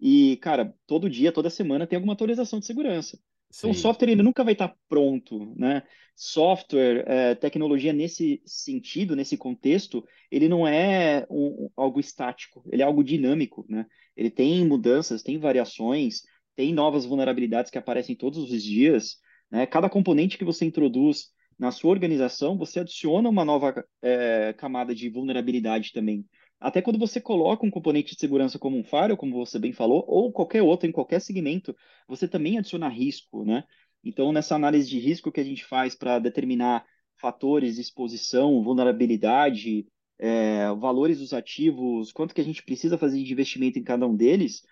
e, 0.00 0.38
cara, 0.38 0.74
todo 0.86 1.10
dia, 1.10 1.30
toda 1.30 1.50
semana 1.50 1.86
tem 1.86 1.98
alguma 1.98 2.14
atualização 2.14 2.58
de 2.58 2.64
segurança. 2.64 3.18
Sim. 3.50 3.58
Então, 3.58 3.70
o 3.72 3.74
software 3.74 4.08
ele 4.12 4.22
nunca 4.22 4.42
vai 4.42 4.54
estar 4.54 4.74
pronto, 4.88 5.52
né? 5.58 5.82
Software, 6.16 7.04
é, 7.06 7.34
tecnologia 7.34 7.92
nesse 7.92 8.40
sentido, 8.46 9.14
nesse 9.14 9.36
contexto, 9.36 10.02
ele 10.30 10.48
não 10.48 10.66
é 10.66 11.26
um, 11.28 11.68
algo 11.76 12.00
estático, 12.00 12.64
ele 12.72 12.80
é 12.80 12.84
algo 12.86 13.04
dinâmico, 13.04 13.66
né? 13.68 13.84
Ele 14.16 14.30
tem 14.30 14.64
mudanças, 14.64 15.22
tem 15.22 15.38
variações, 15.38 16.22
tem 16.56 16.72
novas 16.72 17.04
vulnerabilidades 17.04 17.70
que 17.70 17.76
aparecem 17.76 18.16
todos 18.16 18.50
os 18.50 18.62
dias, 18.62 19.18
né? 19.50 19.66
Cada 19.66 19.90
componente 19.90 20.38
que 20.38 20.46
você 20.46 20.64
introduz 20.64 21.38
na 21.60 21.70
sua 21.70 21.90
organização, 21.90 22.56
você 22.56 22.80
adiciona 22.80 23.28
uma 23.28 23.44
nova 23.44 23.84
é, 24.00 24.54
camada 24.54 24.94
de 24.94 25.10
vulnerabilidade 25.10 25.92
também. 25.92 26.24
Até 26.58 26.80
quando 26.80 26.98
você 26.98 27.20
coloca 27.20 27.66
um 27.66 27.70
componente 27.70 28.14
de 28.14 28.18
segurança 28.18 28.58
como 28.58 28.78
um 28.78 28.82
firewall, 28.82 29.16
como 29.18 29.36
você 29.36 29.58
bem 29.58 29.70
falou, 29.70 30.02
ou 30.08 30.32
qualquer 30.32 30.62
outro 30.62 30.88
em 30.88 30.92
qualquer 30.92 31.20
segmento, 31.20 31.76
você 32.08 32.26
também 32.26 32.56
adiciona 32.56 32.88
risco, 32.88 33.44
né? 33.44 33.64
Então, 34.02 34.32
nessa 34.32 34.54
análise 34.54 34.88
de 34.88 34.98
risco 34.98 35.30
que 35.30 35.38
a 35.38 35.44
gente 35.44 35.62
faz 35.62 35.94
para 35.94 36.18
determinar 36.18 36.86
fatores 37.20 37.76
exposição, 37.76 38.62
vulnerabilidade, 38.62 39.86
é, 40.18 40.72
valores 40.78 41.18
dos 41.18 41.34
ativos, 41.34 42.10
quanto 42.10 42.34
que 42.34 42.40
a 42.40 42.44
gente 42.44 42.62
precisa 42.62 42.96
fazer 42.96 43.22
de 43.22 43.30
investimento 43.30 43.78
em 43.78 43.84
cada 43.84 44.06
um 44.06 44.16
deles, 44.16 44.62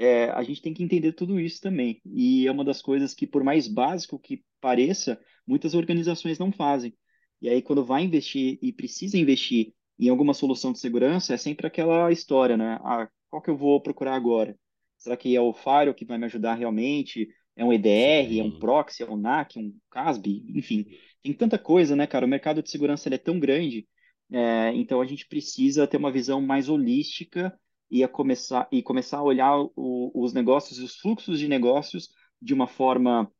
é, 0.00 0.30
a 0.30 0.42
gente 0.42 0.62
tem 0.62 0.72
que 0.72 0.82
entender 0.82 1.12
tudo 1.12 1.38
isso 1.38 1.60
também. 1.60 2.00
E 2.06 2.46
é 2.46 2.50
uma 2.50 2.64
das 2.64 2.80
coisas 2.80 3.12
que, 3.12 3.26
por 3.26 3.44
mais 3.44 3.68
básico 3.68 4.18
que 4.18 4.42
pareça, 4.58 5.20
muitas 5.46 5.74
organizações 5.74 6.38
não 6.38 6.50
fazem. 6.50 6.96
E 7.42 7.50
aí, 7.50 7.60
quando 7.60 7.84
vai 7.84 8.02
investir 8.02 8.58
e 8.62 8.72
precisa 8.72 9.18
investir 9.18 9.74
em 9.98 10.08
alguma 10.08 10.32
solução 10.32 10.72
de 10.72 10.78
segurança, 10.78 11.34
é 11.34 11.36
sempre 11.36 11.66
aquela 11.66 12.10
história, 12.10 12.56
né? 12.56 12.78
Ah, 12.82 13.06
qual 13.28 13.42
que 13.42 13.50
eu 13.50 13.56
vou 13.56 13.78
procurar 13.78 14.14
agora? 14.14 14.58
Será 14.96 15.18
que 15.18 15.36
é 15.36 15.40
o 15.40 15.52
Firewall 15.52 15.94
que 15.94 16.06
vai 16.06 16.16
me 16.16 16.24
ajudar 16.24 16.54
realmente? 16.54 17.28
É 17.54 17.62
um 17.62 17.70
EDR, 17.70 18.30
Sim. 18.30 18.40
é 18.40 18.44
um 18.44 18.58
proxy, 18.58 19.02
é 19.02 19.06
um 19.06 19.18
NAC, 19.18 19.58
um 19.58 19.76
CASB, 19.90 20.44
enfim. 20.54 20.86
Tem 21.22 21.34
tanta 21.34 21.58
coisa, 21.58 21.94
né, 21.94 22.06
cara? 22.06 22.24
O 22.24 22.28
mercado 22.28 22.62
de 22.62 22.70
segurança 22.70 23.14
é 23.14 23.18
tão 23.18 23.38
grande, 23.38 23.86
é, 24.32 24.72
então 24.74 25.02
a 25.02 25.04
gente 25.04 25.28
precisa 25.28 25.86
ter 25.86 25.98
uma 25.98 26.10
visão 26.10 26.40
mais 26.40 26.70
holística 26.70 27.54
e, 27.90 28.04
a 28.04 28.08
começar, 28.08 28.68
e 28.70 28.82
começar 28.82 29.18
a 29.18 29.22
olhar 29.22 29.58
o, 29.58 30.12
os 30.14 30.32
negócios 30.32 30.78
e 30.78 30.84
os 30.84 30.96
fluxos 30.96 31.38
de 31.38 31.48
negócios 31.48 32.10
de 32.40 32.54
uma 32.54 32.66
forma 32.66 33.30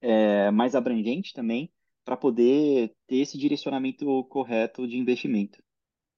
é, 0.00 0.50
mais 0.50 0.74
abrangente 0.74 1.32
também, 1.32 1.70
para 2.04 2.16
poder 2.16 2.94
ter 3.06 3.16
esse 3.16 3.38
direcionamento 3.38 4.24
correto 4.24 4.86
de 4.86 4.96
investimento. 4.96 5.62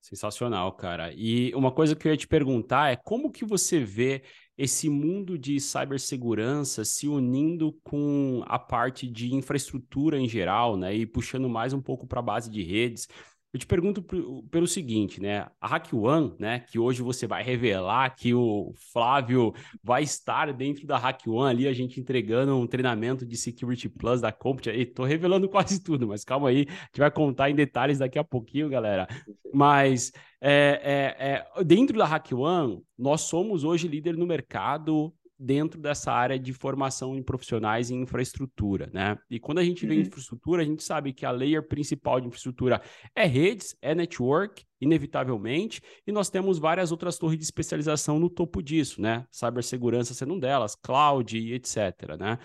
Sensacional, 0.00 0.70
cara. 0.72 1.14
E 1.14 1.54
uma 1.54 1.72
coisa 1.72 1.96
que 1.96 2.06
eu 2.06 2.12
ia 2.12 2.16
te 2.18 2.28
perguntar 2.28 2.92
é 2.92 2.96
como 2.96 3.32
que 3.32 3.42
você 3.42 3.80
vê 3.80 4.22
esse 4.56 4.88
mundo 4.88 5.38
de 5.38 5.58
cibersegurança 5.58 6.84
se 6.84 7.08
unindo 7.08 7.72
com 7.82 8.42
a 8.46 8.58
parte 8.58 9.08
de 9.08 9.34
infraestrutura 9.34 10.18
em 10.18 10.28
geral, 10.28 10.76
né? 10.76 10.94
E 10.94 11.06
puxando 11.06 11.48
mais 11.48 11.72
um 11.72 11.80
pouco 11.80 12.06
para 12.06 12.20
a 12.20 12.22
base 12.22 12.50
de 12.50 12.62
redes. 12.62 13.08
Eu 13.54 13.58
te 13.60 13.68
pergunto 13.68 14.02
pelo 14.50 14.66
seguinte, 14.66 15.22
né? 15.22 15.46
A 15.60 15.68
Hack 15.68 15.94
One, 15.94 16.34
né? 16.40 16.58
Que 16.58 16.76
hoje 16.76 17.02
você 17.02 17.24
vai 17.24 17.40
revelar 17.40 18.10
que 18.16 18.34
o 18.34 18.72
Flávio 18.92 19.54
vai 19.80 20.02
estar 20.02 20.52
dentro 20.52 20.88
da 20.88 20.98
Hack 20.98 21.24
One 21.28 21.48
ali, 21.48 21.68
a 21.68 21.72
gente 21.72 22.00
entregando 22.00 22.56
um 22.56 22.66
treinamento 22.66 23.24
de 23.24 23.36
Security 23.36 23.88
Plus 23.88 24.20
da 24.20 24.32
Comput. 24.32 24.68
Estou 24.70 25.06
revelando 25.06 25.48
quase 25.48 25.80
tudo, 25.80 26.08
mas 26.08 26.24
calma 26.24 26.48
aí, 26.48 26.66
a 26.68 26.72
gente 26.86 26.98
vai 26.98 27.12
contar 27.12 27.48
em 27.48 27.54
detalhes 27.54 28.00
daqui 28.00 28.18
a 28.18 28.24
pouquinho, 28.24 28.68
galera. 28.68 29.06
Mas 29.52 30.10
é, 30.40 31.14
é, 31.16 31.60
é, 31.60 31.64
dentro 31.64 31.96
da 31.96 32.06
Hack 32.06 32.32
One, 32.32 32.82
nós 32.98 33.20
somos 33.20 33.62
hoje 33.62 33.86
líder 33.86 34.16
no 34.16 34.26
mercado 34.26 35.14
dentro 35.38 35.80
dessa 35.80 36.12
área 36.12 36.38
de 36.38 36.52
formação 36.52 37.16
em 37.16 37.22
profissionais 37.22 37.90
em 37.90 38.02
infraestrutura, 38.02 38.88
né? 38.92 39.18
E 39.28 39.40
quando 39.40 39.58
a 39.58 39.64
gente 39.64 39.86
vê 39.86 39.94
uhum. 39.94 40.00
infraestrutura, 40.02 40.62
a 40.62 40.64
gente 40.64 40.82
sabe 40.82 41.12
que 41.12 41.26
a 41.26 41.30
layer 41.30 41.66
principal 41.66 42.20
de 42.20 42.28
infraestrutura 42.28 42.80
é 43.14 43.26
redes, 43.26 43.76
é 43.82 43.94
network, 43.94 44.64
inevitavelmente, 44.80 45.82
e 46.06 46.12
nós 46.12 46.30
temos 46.30 46.58
várias 46.58 46.92
outras 46.92 47.18
torres 47.18 47.38
de 47.38 47.44
especialização 47.44 48.18
no 48.18 48.30
topo 48.30 48.62
disso, 48.62 49.00
né? 49.00 49.26
Cibersegurança 49.30 50.14
sendo 50.14 50.34
um 50.34 50.38
delas, 50.38 50.74
cloud 50.74 51.36
e 51.36 51.52
etc, 51.52 52.16
né? 52.18 52.38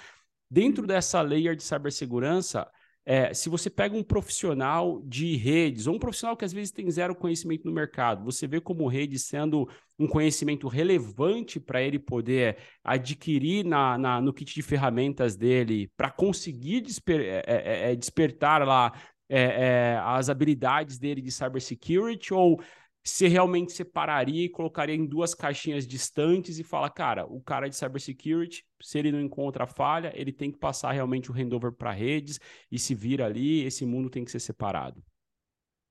Dentro 0.50 0.82
uhum. 0.82 0.88
dessa 0.88 1.22
layer 1.22 1.56
de 1.56 1.64
cibersegurança, 1.64 2.68
é, 3.06 3.34
se 3.34 3.50
você 3.50 3.70
pega 3.70 3.96
um 3.96 4.04
profissional 4.04 5.02
de 5.04 5.36
redes, 5.36 5.88
ou 5.88 5.96
um 5.96 6.00
profissional 6.00 6.38
que 6.38 6.46
às 6.46 6.54
vezes 6.54 6.72
tem 6.72 6.90
zero 6.92 7.16
conhecimento 7.16 7.66
no 7.66 7.72
mercado, 7.72 8.24
você 8.24 8.48
vê 8.48 8.62
como 8.62 8.88
rede 8.88 9.18
sendo 9.18 9.68
um 9.98 10.08
conhecimento 10.08 10.68
relevante 10.68 11.60
para 11.60 11.82
ele 11.82 11.98
poder 11.98 12.58
adquirir 12.84 13.66
na, 13.66 13.98
na, 13.98 14.22
no 14.22 14.34
kit 14.34 14.54
de 14.54 14.62
ferramentas 14.62 15.36
dele 15.36 15.92
para 15.98 16.12
conseguir 16.12 16.82
desper, 16.82 17.20
é, 17.22 17.44
é, 17.48 17.92
é, 17.92 17.96
despertar 17.96 18.66
lá 18.66 18.94
é, 19.28 19.42
é, 19.42 20.02
as 20.04 20.30
habilidades 20.30 20.98
dele 20.98 21.22
de 21.22 21.32
cybersecurity, 21.32 22.34
ou 22.34 22.60
se 23.04 23.28
realmente 23.28 23.72
separaria 23.72 24.46
e 24.46 24.50
colocaria 24.50 24.96
em 24.96 25.06
duas 25.06 25.34
caixinhas 25.34 25.88
distantes 25.88 26.60
e 26.60 26.64
fala, 26.64 26.90
cara, 26.90 27.26
o 27.26 27.42
cara 27.42 27.68
de 27.68 27.76
cybersecurity, 27.76 28.66
se 28.82 29.00
ele 29.00 29.12
não 29.12 29.22
encontra 29.22 29.66
falha, 29.66 30.12
ele 30.16 30.32
tem 30.32 30.52
que 30.52 30.58
passar 30.58 30.92
realmente 30.92 31.32
o 31.32 31.34
handover 31.34 31.72
para 31.72 31.92
redes 31.92 32.40
e 32.72 32.78
se 32.78 32.94
vira 32.94 33.26
ali, 33.26 33.64
esse 33.64 33.86
mundo 33.86 34.10
tem 34.10 34.26
que 34.26 34.32
ser 34.32 34.40
separado. 34.40 35.04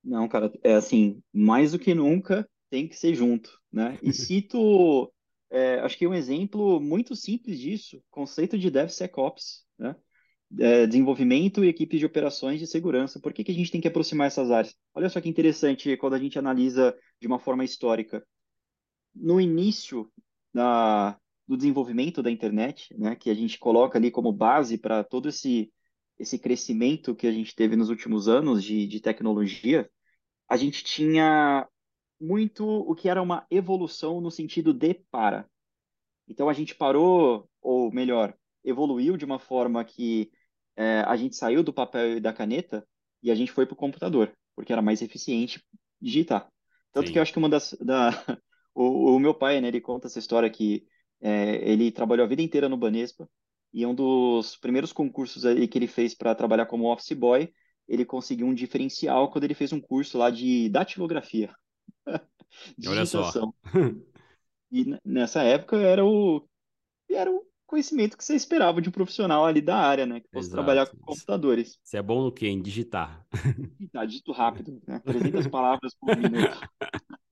Não, 0.05 0.29
cara, 0.29 0.53
é 0.63 0.75
assim, 0.75 1.23
mais 1.33 1.73
do 1.73 1.79
que 1.79 1.95
nunca 1.95 2.49
tem 2.71 2.87
que 2.87 2.97
ser 2.97 3.15
junto, 3.15 3.51
né? 3.73 3.99
E 4.03 4.13
cito, 4.13 5.13
é, 5.51 5.81
acho 5.81 5.99
que 5.99 6.07
um 6.07 6.15
exemplo 6.15 6.81
muito 6.81 7.17
simples 7.17 7.59
disso, 7.59 8.03
conceito 8.11 8.59
de 8.59 8.71
DevSecOps, 8.71 9.65
né? 9.79 9.97
É, 10.59 10.87
desenvolvimento 10.87 11.65
e 11.65 11.69
equipes 11.69 12.01
de 12.01 12.07
operações 12.07 12.59
de 12.59 12.67
segurança. 12.67 13.21
Por 13.21 13.33
que, 13.33 13.45
que 13.45 13.51
a 13.51 13.55
gente 13.55 13.71
tem 13.71 13.81
que 13.81 13.89
aproximar 13.89 14.29
essas 14.29 14.51
áreas? 14.51 14.75
Olha 14.95 15.09
só 15.09 15.21
que 15.21 15.29
interessante 15.29 15.97
quando 15.97 16.15
a 16.15 16.19
gente 16.19 16.39
analisa 16.39 16.97
de 17.21 17.27
uma 17.27 17.39
forma 17.39 17.65
histórica. 17.65 18.25
No 19.15 19.41
início 19.41 20.11
da, 20.53 21.19
do 21.47 21.57
desenvolvimento 21.57 22.23
da 22.23 22.31
internet, 22.31 22.95
né, 22.99 23.15
que 23.17 23.31
a 23.31 23.35
gente 23.35 23.59
coloca 23.59 23.99
ali 23.99 24.11
como 24.11 24.33
base 24.33 24.79
para 24.79 25.05
todo 25.05 25.29
esse, 25.29 25.73
esse 26.19 26.39
crescimento 26.39 27.15
que 27.15 27.27
a 27.27 27.33
gente 27.33 27.55
teve 27.55 27.77
nos 27.77 27.91
últimos 27.91 28.29
anos 28.29 28.63
de, 28.63 28.87
de 28.87 29.01
tecnologia, 29.01 29.91
a 30.49 30.57
gente 30.57 30.83
tinha 30.83 31.69
muito 32.21 32.67
o 32.67 32.95
que 32.95 33.09
era 33.09 33.23
uma 33.23 33.47
evolução 33.51 34.21
no 34.21 34.31
sentido 34.31 34.73
de 34.73 34.95
para. 35.11 35.49
Então 36.27 36.49
a 36.49 36.53
gente 36.53 36.75
parou, 36.75 37.49
ou 37.61 37.93
melhor, 37.93 38.35
evoluiu 38.65 39.17
de 39.17 39.25
uma 39.25 39.39
forma 39.39 39.85
que 39.85 40.31
é, 40.79 41.01
a 41.01 41.17
gente 41.17 41.35
saiu 41.35 41.65
do 41.65 41.73
papel 41.73 42.19
e 42.19 42.21
da 42.21 42.33
caneta 42.33 42.87
e 43.21 43.33
a 43.33 43.35
gente 43.35 43.51
foi 43.51 43.67
para 43.67 43.75
o 43.75 43.77
computador, 43.77 44.33
porque 44.55 44.73
era 44.73 44.81
mais 44.81 45.03
eficiente 45.03 45.61
digitar. 46.01 46.49
Tanto 46.93 47.09
Sim. 47.09 47.13
que 47.13 47.19
eu 47.19 47.23
acho 47.23 47.33
que 47.33 47.39
uma 47.39 47.49
das. 47.49 47.77
Da, 47.81 48.11
o, 48.73 49.17
o, 49.17 49.19
meu 49.19 49.35
pai, 49.35 49.61
né, 49.61 49.67
ele 49.67 49.81
conta 49.81 50.07
essa 50.07 50.21
história 50.21 50.49
que 50.49 50.87
é, 51.21 51.57
ele 51.69 51.91
trabalhou 51.91 52.25
a 52.25 52.29
vida 52.29 52.43
inteira 52.43 52.69
no 52.69 52.77
Banespa 52.77 53.29
e 53.73 53.85
um 53.85 53.93
dos 53.93 54.57
primeiros 54.57 54.93
concursos 54.93 55.45
aí 55.45 55.67
que 55.67 55.77
ele 55.77 55.89
fez 55.89 56.15
para 56.15 56.35
trabalhar 56.35 56.67
como 56.67 56.91
office 56.91 57.13
boy, 57.13 57.53
ele 57.89 58.05
conseguiu 58.05 58.47
um 58.47 58.55
diferencial 58.55 59.33
quando 59.33 59.45
ele 59.45 59.55
fez 59.55 59.73
um 59.73 59.81
curso 59.81 60.17
lá 60.17 60.31
de 60.31 60.69
datilografia. 60.69 61.53
Olha 62.87 63.05
só. 63.05 63.33
e 64.71 64.97
nessa 65.05 65.43
época 65.43 65.77
era 65.77 66.05
o 66.05 66.49
era 67.11 67.31
o 67.31 67.45
conhecimento 67.69 68.17
que 68.17 68.25
você 68.25 68.35
esperava 68.35 68.81
de 68.81 68.89
um 68.89 68.93
profissional 68.93 69.45
ali 69.45 69.61
da 69.61 69.77
área, 69.77 70.07
né? 70.07 70.21
Que 70.21 70.39
Exato. 70.39 70.55
trabalhar 70.55 70.87
com 70.87 70.97
computadores. 70.97 71.79
Você 71.85 71.99
é 71.99 72.03
bom 72.03 72.25
no 72.25 72.33
quê? 72.33 72.49
Em 72.49 72.61
digitar. 72.61 73.25
Digitar, 73.79 74.07
dito 74.07 74.33
rápido, 74.33 74.81
né? 74.87 75.01
300 75.05 75.47
palavras 75.47 75.95
por 75.95 76.17
minuto. 76.17 76.59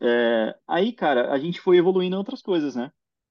É, 0.00 0.56
aí, 0.66 0.92
cara, 0.92 1.32
a 1.32 1.38
gente 1.38 1.60
foi 1.60 1.76
evoluindo 1.76 2.16
em 2.16 2.18
outras 2.18 2.42
coisas, 2.42 2.74
né? 2.74 2.90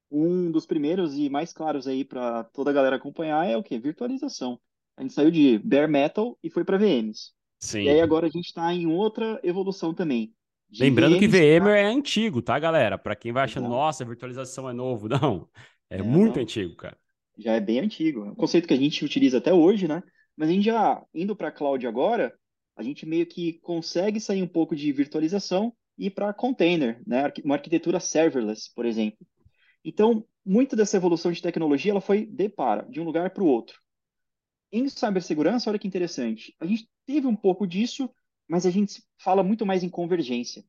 Um 0.10 0.50
dos 0.50 0.66
primeiros 0.66 1.18
e 1.18 1.30
mais 1.30 1.52
claros 1.52 1.86
aí 1.86 2.06
para 2.06 2.46
toda 2.46 2.70
a 2.70 2.74
galera 2.74 2.96
acompanhar 2.96 3.46
é 3.46 3.58
o 3.58 3.64
quê? 3.64 3.78
Virtualização. 3.78 4.58
A 4.96 5.02
gente 5.02 5.14
saiu 5.14 5.30
de 5.30 5.60
bare 5.60 5.88
metal 5.88 6.38
e 6.42 6.50
foi 6.50 6.64
para 6.64 6.78
VMs. 6.78 7.34
Sim. 7.60 7.82
E 7.82 7.90
aí 7.90 8.00
agora 8.00 8.28
a 8.28 8.30
gente 8.30 8.46
está 8.46 8.74
em 8.74 8.88
outra 8.88 9.40
evolução 9.44 9.94
também. 9.94 10.34
Lembrando 10.80 11.16
VMs 11.16 11.20
que 11.20 11.60
VMware 11.60 11.80
é 11.80 11.86
antigo, 11.86 12.42
tá, 12.42 12.58
galera? 12.58 12.98
Para 12.98 13.16
quem 13.16 13.34
vai 13.34 13.44
achando, 13.44 13.66
Exato. 13.66 13.76
nossa, 13.76 14.06
virtualização 14.06 14.70
é 14.70 14.74
novo. 14.74 15.10
Não, 15.10 15.50
é, 15.90 15.98
é 15.98 16.04
muito 16.04 16.36
não, 16.36 16.44
antigo, 16.44 16.76
cara. 16.76 16.98
Já 17.38 17.56
é 17.56 17.60
bem 17.60 17.80
antigo. 17.80 18.26
É 18.26 18.32
um 18.32 18.36
conceito 18.36 18.68
que 18.68 18.74
a 18.74 18.78
gente 18.78 19.04
utiliza 19.04 19.38
até 19.38 19.54
hoje, 19.54 19.88
né? 19.88 20.04
Mas 20.36 20.50
a 20.50 20.52
gente 20.52 20.66
já 20.66 21.04
indo 21.14 21.36
para 21.36 21.52
cloud 21.52 21.86
agora, 21.88 22.34
a 22.76 22.84
gente 22.84 23.06
meio 23.06 23.26
que 23.26 23.54
consegue 23.60 24.20
sair 24.20 24.42
um 24.42 24.48
pouco 24.48 24.76
de 24.76 24.92
virtualização 24.92 25.74
e 25.98 26.08
ir 26.08 26.12
para 26.12 26.34
container, 26.34 27.02
né? 27.06 27.32
Uma 27.44 27.56
arquitetura 27.56 28.00
serverless, 28.00 28.72
por 28.74 28.86
exemplo. 28.86 29.26
Então, 29.84 30.26
muito 30.46 30.76
dessa 30.76 30.98
evolução 30.98 31.32
de 31.32 31.42
tecnologia 31.42 31.92
ela 31.92 32.02
foi 32.02 32.26
de 32.26 32.50
para, 32.50 32.84
de 32.84 33.00
um 33.00 33.04
lugar 33.04 33.32
para 33.32 33.44
o 33.44 33.48
outro. 33.48 33.80
Em 34.72 34.88
cibersegurança, 34.88 35.70
olha 35.70 35.80
que 35.80 35.88
interessante. 35.88 36.56
A 36.60 36.66
gente 36.66 36.88
teve 37.06 37.26
um 37.26 37.36
pouco 37.36 37.66
disso, 37.66 38.10
mas 38.48 38.66
a 38.66 38.70
gente 38.70 39.04
fala 39.18 39.44
muito 39.44 39.66
mais 39.66 39.84
em 39.84 39.90
convergência. 39.90 40.64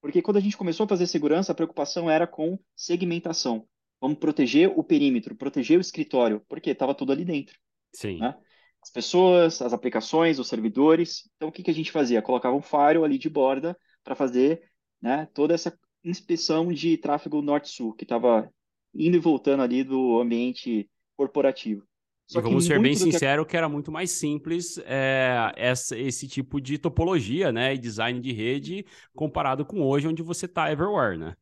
Porque 0.00 0.22
quando 0.22 0.38
a 0.38 0.40
gente 0.40 0.56
começou 0.56 0.84
a 0.84 0.88
fazer 0.88 1.06
segurança, 1.06 1.52
a 1.52 1.54
preocupação 1.54 2.08
era 2.08 2.26
com 2.26 2.58
segmentação. 2.74 3.66
Vamos 4.00 4.18
proteger 4.18 4.72
o 4.74 4.82
perímetro, 4.82 5.36
proteger 5.36 5.78
o 5.78 5.80
escritório, 5.80 6.42
porque 6.48 6.70
estava 6.70 6.94
tudo 6.94 7.12
ali 7.12 7.24
dentro. 7.24 7.58
Sim. 7.92 8.18
Né? 8.18 8.34
As 8.82 8.90
pessoas, 8.90 9.60
as 9.60 9.72
aplicações, 9.72 10.38
os 10.38 10.48
servidores. 10.48 11.28
Então, 11.36 11.48
o 11.48 11.52
que, 11.52 11.62
que 11.62 11.70
a 11.70 11.74
gente 11.74 11.92
fazia? 11.92 12.22
Colocava 12.22 12.56
um 12.56 12.62
firewall 12.62 13.04
ali 13.04 13.18
de 13.18 13.28
borda 13.28 13.76
para 14.02 14.14
fazer 14.14 14.62
né, 15.02 15.28
toda 15.34 15.54
essa 15.54 15.78
inspeção 16.02 16.72
de 16.72 16.96
tráfego 16.96 17.42
norte-sul, 17.42 17.92
que 17.92 18.04
estava 18.04 18.50
indo 18.94 19.16
e 19.16 19.20
voltando 19.20 19.62
ali 19.62 19.84
do 19.84 20.18
ambiente 20.18 20.88
corporativo. 21.14 21.84
Só 22.26 22.38
e 22.38 22.42
vamos 22.42 22.64
ser 22.64 22.80
bem 22.80 22.94
sinceros 22.94 23.44
que... 23.44 23.50
que... 23.50 23.56
era 23.56 23.68
muito 23.68 23.90
mais 23.90 24.10
simples 24.12 24.78
é, 24.84 25.52
essa, 25.56 25.98
esse 25.98 26.26
tipo 26.28 26.60
de 26.60 26.78
topologia, 26.78 27.52
né, 27.52 27.74
e 27.74 27.78
design 27.78 28.20
de 28.20 28.32
rede 28.32 28.86
comparado 29.14 29.64
com 29.66 29.82
hoje, 29.82 30.08
onde 30.08 30.22
você 30.22 30.46
está 30.46 30.70
everywhere, 30.70 31.18
né? 31.18 31.34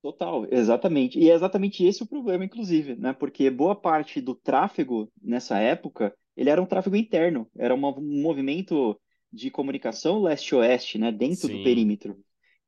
Total, 0.00 0.46
exatamente. 0.50 1.18
E 1.18 1.28
é 1.28 1.34
exatamente 1.34 1.84
esse 1.84 2.02
o 2.02 2.06
problema, 2.06 2.44
inclusive, 2.44 2.94
né? 2.94 3.12
Porque 3.12 3.50
boa 3.50 3.74
parte 3.74 4.20
do 4.20 4.34
tráfego 4.34 5.10
nessa 5.20 5.58
época, 5.58 6.14
ele 6.36 6.50
era 6.50 6.62
um 6.62 6.66
tráfego 6.66 6.94
interno, 6.94 7.50
era 7.56 7.74
um 7.74 7.78
movimento 7.78 8.98
de 9.32 9.50
comunicação 9.50 10.22
leste-oeste, 10.22 10.98
né? 10.98 11.10
Dentro 11.10 11.48
Sim. 11.48 11.58
do 11.58 11.64
perímetro. 11.64 12.16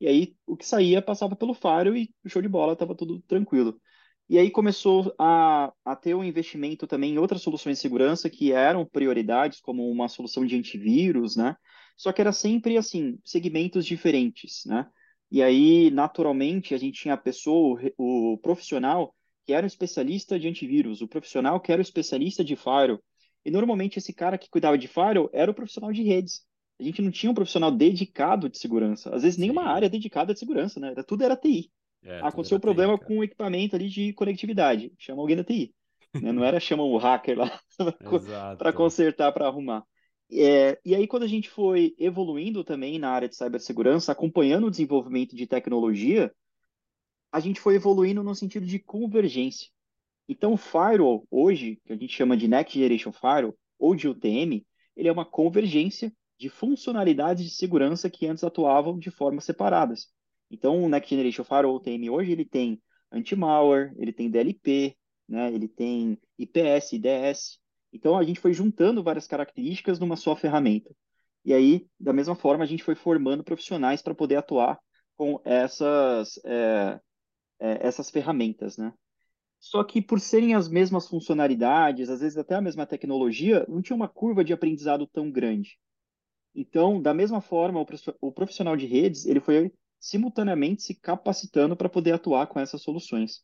E 0.00 0.08
aí 0.08 0.34
o 0.46 0.56
que 0.56 0.66
saía 0.66 1.00
passava 1.00 1.36
pelo 1.36 1.54
faro 1.54 1.96
e 1.96 2.10
o 2.24 2.28
show 2.28 2.42
de 2.42 2.48
bola 2.48 2.72
estava 2.72 2.94
tudo 2.94 3.20
tranquilo. 3.28 3.80
E 4.28 4.38
aí 4.38 4.50
começou 4.50 5.14
a, 5.18 5.72
a 5.84 5.96
ter 5.96 6.14
um 6.14 6.24
investimento 6.24 6.86
também 6.86 7.14
em 7.14 7.18
outras 7.18 7.42
soluções 7.42 7.76
de 7.76 7.82
segurança 7.82 8.30
que 8.30 8.52
eram 8.52 8.86
prioridades, 8.86 9.60
como 9.60 9.88
uma 9.90 10.08
solução 10.08 10.46
de 10.46 10.56
antivírus, 10.56 11.36
né? 11.36 11.56
Só 11.96 12.12
que 12.12 12.20
era 12.20 12.32
sempre 12.32 12.76
assim, 12.76 13.18
segmentos 13.24 13.84
diferentes, 13.84 14.62
né? 14.66 14.86
E 15.30 15.42
aí, 15.42 15.90
naturalmente, 15.90 16.74
a 16.74 16.78
gente 16.78 17.02
tinha 17.02 17.14
a 17.14 17.16
pessoa, 17.16 17.80
o, 17.96 18.36
profissional, 18.38 19.14
que 19.46 19.52
era 19.52 19.64
um 19.64 19.66
especialista 19.66 20.38
de 20.38 20.48
antivírus, 20.48 21.00
o 21.00 21.08
profissional 21.08 21.60
que 21.60 21.70
era 21.70 21.80
o 21.80 21.82
especialista 21.82 22.42
de 22.44 22.56
firewall. 22.56 23.00
E 23.44 23.50
normalmente 23.50 23.98
esse 23.98 24.12
cara 24.12 24.36
que 24.36 24.50
cuidava 24.50 24.76
de 24.76 24.88
firewall 24.88 25.30
era 25.32 25.50
o 25.50 25.54
profissional 25.54 25.92
de 25.92 26.02
redes. 26.02 26.42
A 26.78 26.82
gente 26.82 27.00
não 27.00 27.10
tinha 27.10 27.30
um 27.30 27.34
profissional 27.34 27.70
dedicado 27.70 28.48
de 28.48 28.58
segurança. 28.58 29.14
Às 29.14 29.22
vezes 29.22 29.38
nenhuma 29.38 29.64
área 29.64 29.88
dedicada 29.88 30.32
de 30.32 30.38
segurança, 30.38 30.80
né? 30.80 30.94
Tudo 31.06 31.24
era 31.24 31.36
TI. 31.36 31.70
É, 32.02 32.20
Aconteceu 32.20 32.56
um 32.56 32.60
problema 32.60 32.98
TI, 32.98 33.04
com 33.04 33.18
o 33.18 33.24
equipamento 33.24 33.76
ali 33.76 33.88
de 33.88 34.12
conectividade. 34.14 34.92
Chama 34.98 35.22
alguém 35.22 35.36
da 35.36 35.44
TI. 35.44 35.74
né? 36.20 36.32
Não 36.32 36.44
era 36.44 36.58
chama 36.58 36.82
o 36.82 36.96
hacker 36.96 37.38
lá 37.38 37.60
para 38.58 38.72
consertar, 38.72 39.32
para 39.32 39.46
arrumar. 39.46 39.84
É, 40.32 40.80
e 40.84 40.94
aí, 40.94 41.06
quando 41.06 41.24
a 41.24 41.28
gente 41.28 41.50
foi 41.50 41.94
evoluindo 41.98 42.62
também 42.62 42.98
na 42.98 43.10
área 43.10 43.28
de 43.28 43.36
cibersegurança, 43.36 44.12
acompanhando 44.12 44.66
o 44.66 44.70
desenvolvimento 44.70 45.34
de 45.34 45.46
tecnologia, 45.46 46.32
a 47.32 47.40
gente 47.40 47.60
foi 47.60 47.74
evoluindo 47.74 48.22
no 48.22 48.34
sentido 48.34 48.66
de 48.66 48.78
convergência. 48.78 49.68
Então, 50.28 50.52
o 50.52 50.56
firewall, 50.56 51.26
hoje, 51.30 51.80
que 51.84 51.92
a 51.92 51.96
gente 51.96 52.14
chama 52.14 52.36
de 52.36 52.46
Next 52.46 52.72
Generation 52.72 53.12
Firewall, 53.12 53.56
ou 53.78 53.96
de 53.96 54.08
UTM, 54.08 54.64
ele 54.94 55.08
é 55.08 55.12
uma 55.12 55.24
convergência 55.24 56.12
de 56.38 56.48
funcionalidades 56.48 57.44
de 57.44 57.50
segurança 57.50 58.08
que 58.08 58.26
antes 58.26 58.44
atuavam 58.44 58.98
de 58.98 59.10
formas 59.10 59.44
separadas. 59.44 60.08
Então, 60.50 60.82
o 60.82 60.88
Next 60.88 61.10
Generation 61.10 61.44
Firewall 61.44 61.76
UTM 61.76 62.08
hoje, 62.10 62.32
ele 62.32 62.44
tem 62.44 62.80
anti-malware, 63.10 63.92
ele 63.96 64.12
tem 64.12 64.30
DLP, 64.30 64.96
né, 65.28 65.52
ele 65.52 65.68
tem 65.68 66.18
IPS, 66.38 66.92
IDS. 66.92 67.58
Então, 67.92 68.16
a 68.16 68.24
gente 68.24 68.40
foi 68.40 68.52
juntando 68.52 69.02
várias 69.02 69.26
características 69.26 69.98
numa 69.98 70.16
só 70.16 70.36
ferramenta. 70.36 70.94
E 71.44 71.52
aí, 71.52 71.86
da 71.98 72.12
mesma 72.12 72.34
forma, 72.34 72.64
a 72.64 72.66
gente 72.66 72.82
foi 72.82 72.94
formando 72.94 73.44
profissionais 73.44 74.02
para 74.02 74.14
poder 74.14 74.36
atuar 74.36 74.78
com 75.16 75.40
essas, 75.44 76.38
é, 76.44 77.00
é, 77.58 77.86
essas 77.86 78.10
ferramentas, 78.10 78.76
né? 78.76 78.92
Só 79.58 79.84
que 79.84 80.00
por 80.00 80.18
serem 80.18 80.54
as 80.54 80.68
mesmas 80.68 81.06
funcionalidades, 81.06 82.08
às 82.08 82.20
vezes 82.20 82.38
até 82.38 82.54
a 82.54 82.62
mesma 82.62 82.86
tecnologia, 82.86 83.66
não 83.68 83.82
tinha 83.82 83.94
uma 83.96 84.08
curva 84.08 84.42
de 84.42 84.54
aprendizado 84.54 85.06
tão 85.06 85.30
grande. 85.30 85.78
Então, 86.54 87.00
da 87.00 87.12
mesma 87.12 87.40
forma, 87.40 87.84
o 88.20 88.32
profissional 88.32 88.76
de 88.76 88.86
redes, 88.86 89.26
ele 89.26 89.40
foi 89.40 89.72
simultaneamente 89.98 90.82
se 90.82 90.94
capacitando 90.94 91.76
para 91.76 91.88
poder 91.88 92.12
atuar 92.12 92.46
com 92.46 92.58
essas 92.58 92.82
soluções. 92.82 93.42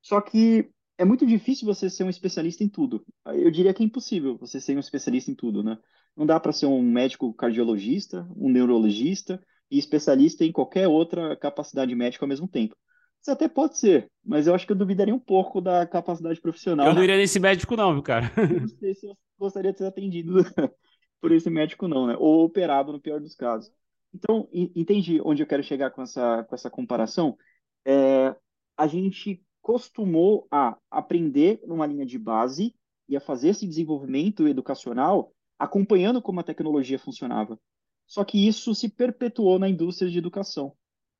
Só 0.00 0.20
que 0.20 0.70
é 1.02 1.04
muito 1.04 1.26
difícil 1.26 1.66
você 1.66 1.90
ser 1.90 2.04
um 2.04 2.08
especialista 2.08 2.62
em 2.62 2.68
tudo. 2.68 3.04
Eu 3.26 3.50
diria 3.50 3.74
que 3.74 3.82
é 3.82 3.86
impossível 3.86 4.38
você 4.38 4.60
ser 4.60 4.76
um 4.76 4.80
especialista 4.80 5.32
em 5.32 5.34
tudo, 5.34 5.60
né? 5.60 5.76
Não 6.16 6.24
dá 6.24 6.38
para 6.38 6.52
ser 6.52 6.66
um 6.66 6.80
médico 6.80 7.34
cardiologista, 7.34 8.24
um 8.36 8.48
neurologista 8.48 9.42
e 9.68 9.78
especialista 9.78 10.44
em 10.44 10.52
qualquer 10.52 10.86
outra 10.86 11.34
capacidade 11.34 11.92
médica 11.92 12.24
ao 12.24 12.28
mesmo 12.28 12.46
tempo. 12.46 12.76
Isso 13.20 13.32
até 13.32 13.48
pode 13.48 13.78
ser, 13.78 14.08
mas 14.24 14.46
eu 14.46 14.54
acho 14.54 14.64
que 14.64 14.72
eu 14.72 14.76
duvidaria 14.76 15.14
um 15.14 15.18
pouco 15.18 15.60
da 15.60 15.84
capacidade 15.84 16.40
profissional. 16.40 16.86
Eu 16.86 16.94
não 16.94 17.02
iria 17.02 17.16
nesse 17.16 17.40
médico, 17.40 17.74
não, 17.76 17.92
viu, 17.92 18.02
cara? 18.02 18.30
não 18.36 18.68
sei 18.68 18.94
se 18.94 19.06
eu 19.06 19.16
gostaria 19.36 19.72
de 19.72 19.78
ser 19.78 19.86
atendido 19.86 20.34
por 21.20 21.32
esse 21.32 21.50
médico, 21.50 21.88
não, 21.88 22.06
né? 22.06 22.16
Ou 22.16 22.44
operado 22.44 22.92
no 22.92 23.00
pior 23.00 23.18
dos 23.18 23.34
casos. 23.34 23.72
Então, 24.14 24.48
entendi 24.52 25.20
onde 25.24 25.42
eu 25.42 25.46
quero 25.48 25.64
chegar 25.64 25.90
com 25.90 26.02
essa, 26.02 26.44
com 26.44 26.54
essa 26.54 26.70
comparação. 26.70 27.36
É, 27.84 28.36
a 28.76 28.86
gente 28.86 29.42
costumou 29.62 30.46
a 30.50 30.76
aprender 30.90 31.60
numa 31.66 31.86
linha 31.86 32.04
de 32.04 32.18
base 32.18 32.74
e 33.08 33.16
a 33.16 33.20
fazer 33.20 33.50
esse 33.50 33.66
desenvolvimento 33.66 34.46
educacional 34.46 35.32
acompanhando 35.58 36.20
como 36.20 36.40
a 36.40 36.44
tecnologia 36.44 36.98
funcionava. 36.98 37.58
Só 38.06 38.24
que 38.24 38.46
isso 38.46 38.74
se 38.74 38.88
perpetuou 38.88 39.58
na 39.58 39.68
indústria 39.68 40.10
de 40.10 40.18
educação. 40.18 40.74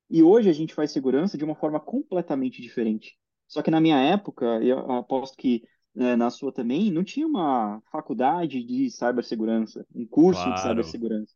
E 0.09 0.21
hoje 0.21 0.49
a 0.49 0.53
gente 0.53 0.73
faz 0.73 0.91
segurança 0.91 1.37
de 1.37 1.43
uma 1.43 1.55
forma 1.55 1.79
completamente 1.79 2.61
diferente. 2.61 3.17
Só 3.47 3.61
que 3.61 3.71
na 3.71 3.79
minha 3.79 3.97
época, 3.97 4.45
eu 4.61 4.91
aposto 4.91 5.37
que 5.37 5.63
né, 5.93 6.15
na 6.15 6.29
sua 6.29 6.51
também, 6.51 6.91
não 6.91 7.03
tinha 7.03 7.27
uma 7.27 7.81
faculdade 7.91 8.63
de 8.63 8.89
cibersegurança, 8.89 9.85
um 9.93 10.05
curso 10.05 10.41
claro. 10.41 10.55
de 10.55 10.61
cibersegurança. 10.61 11.33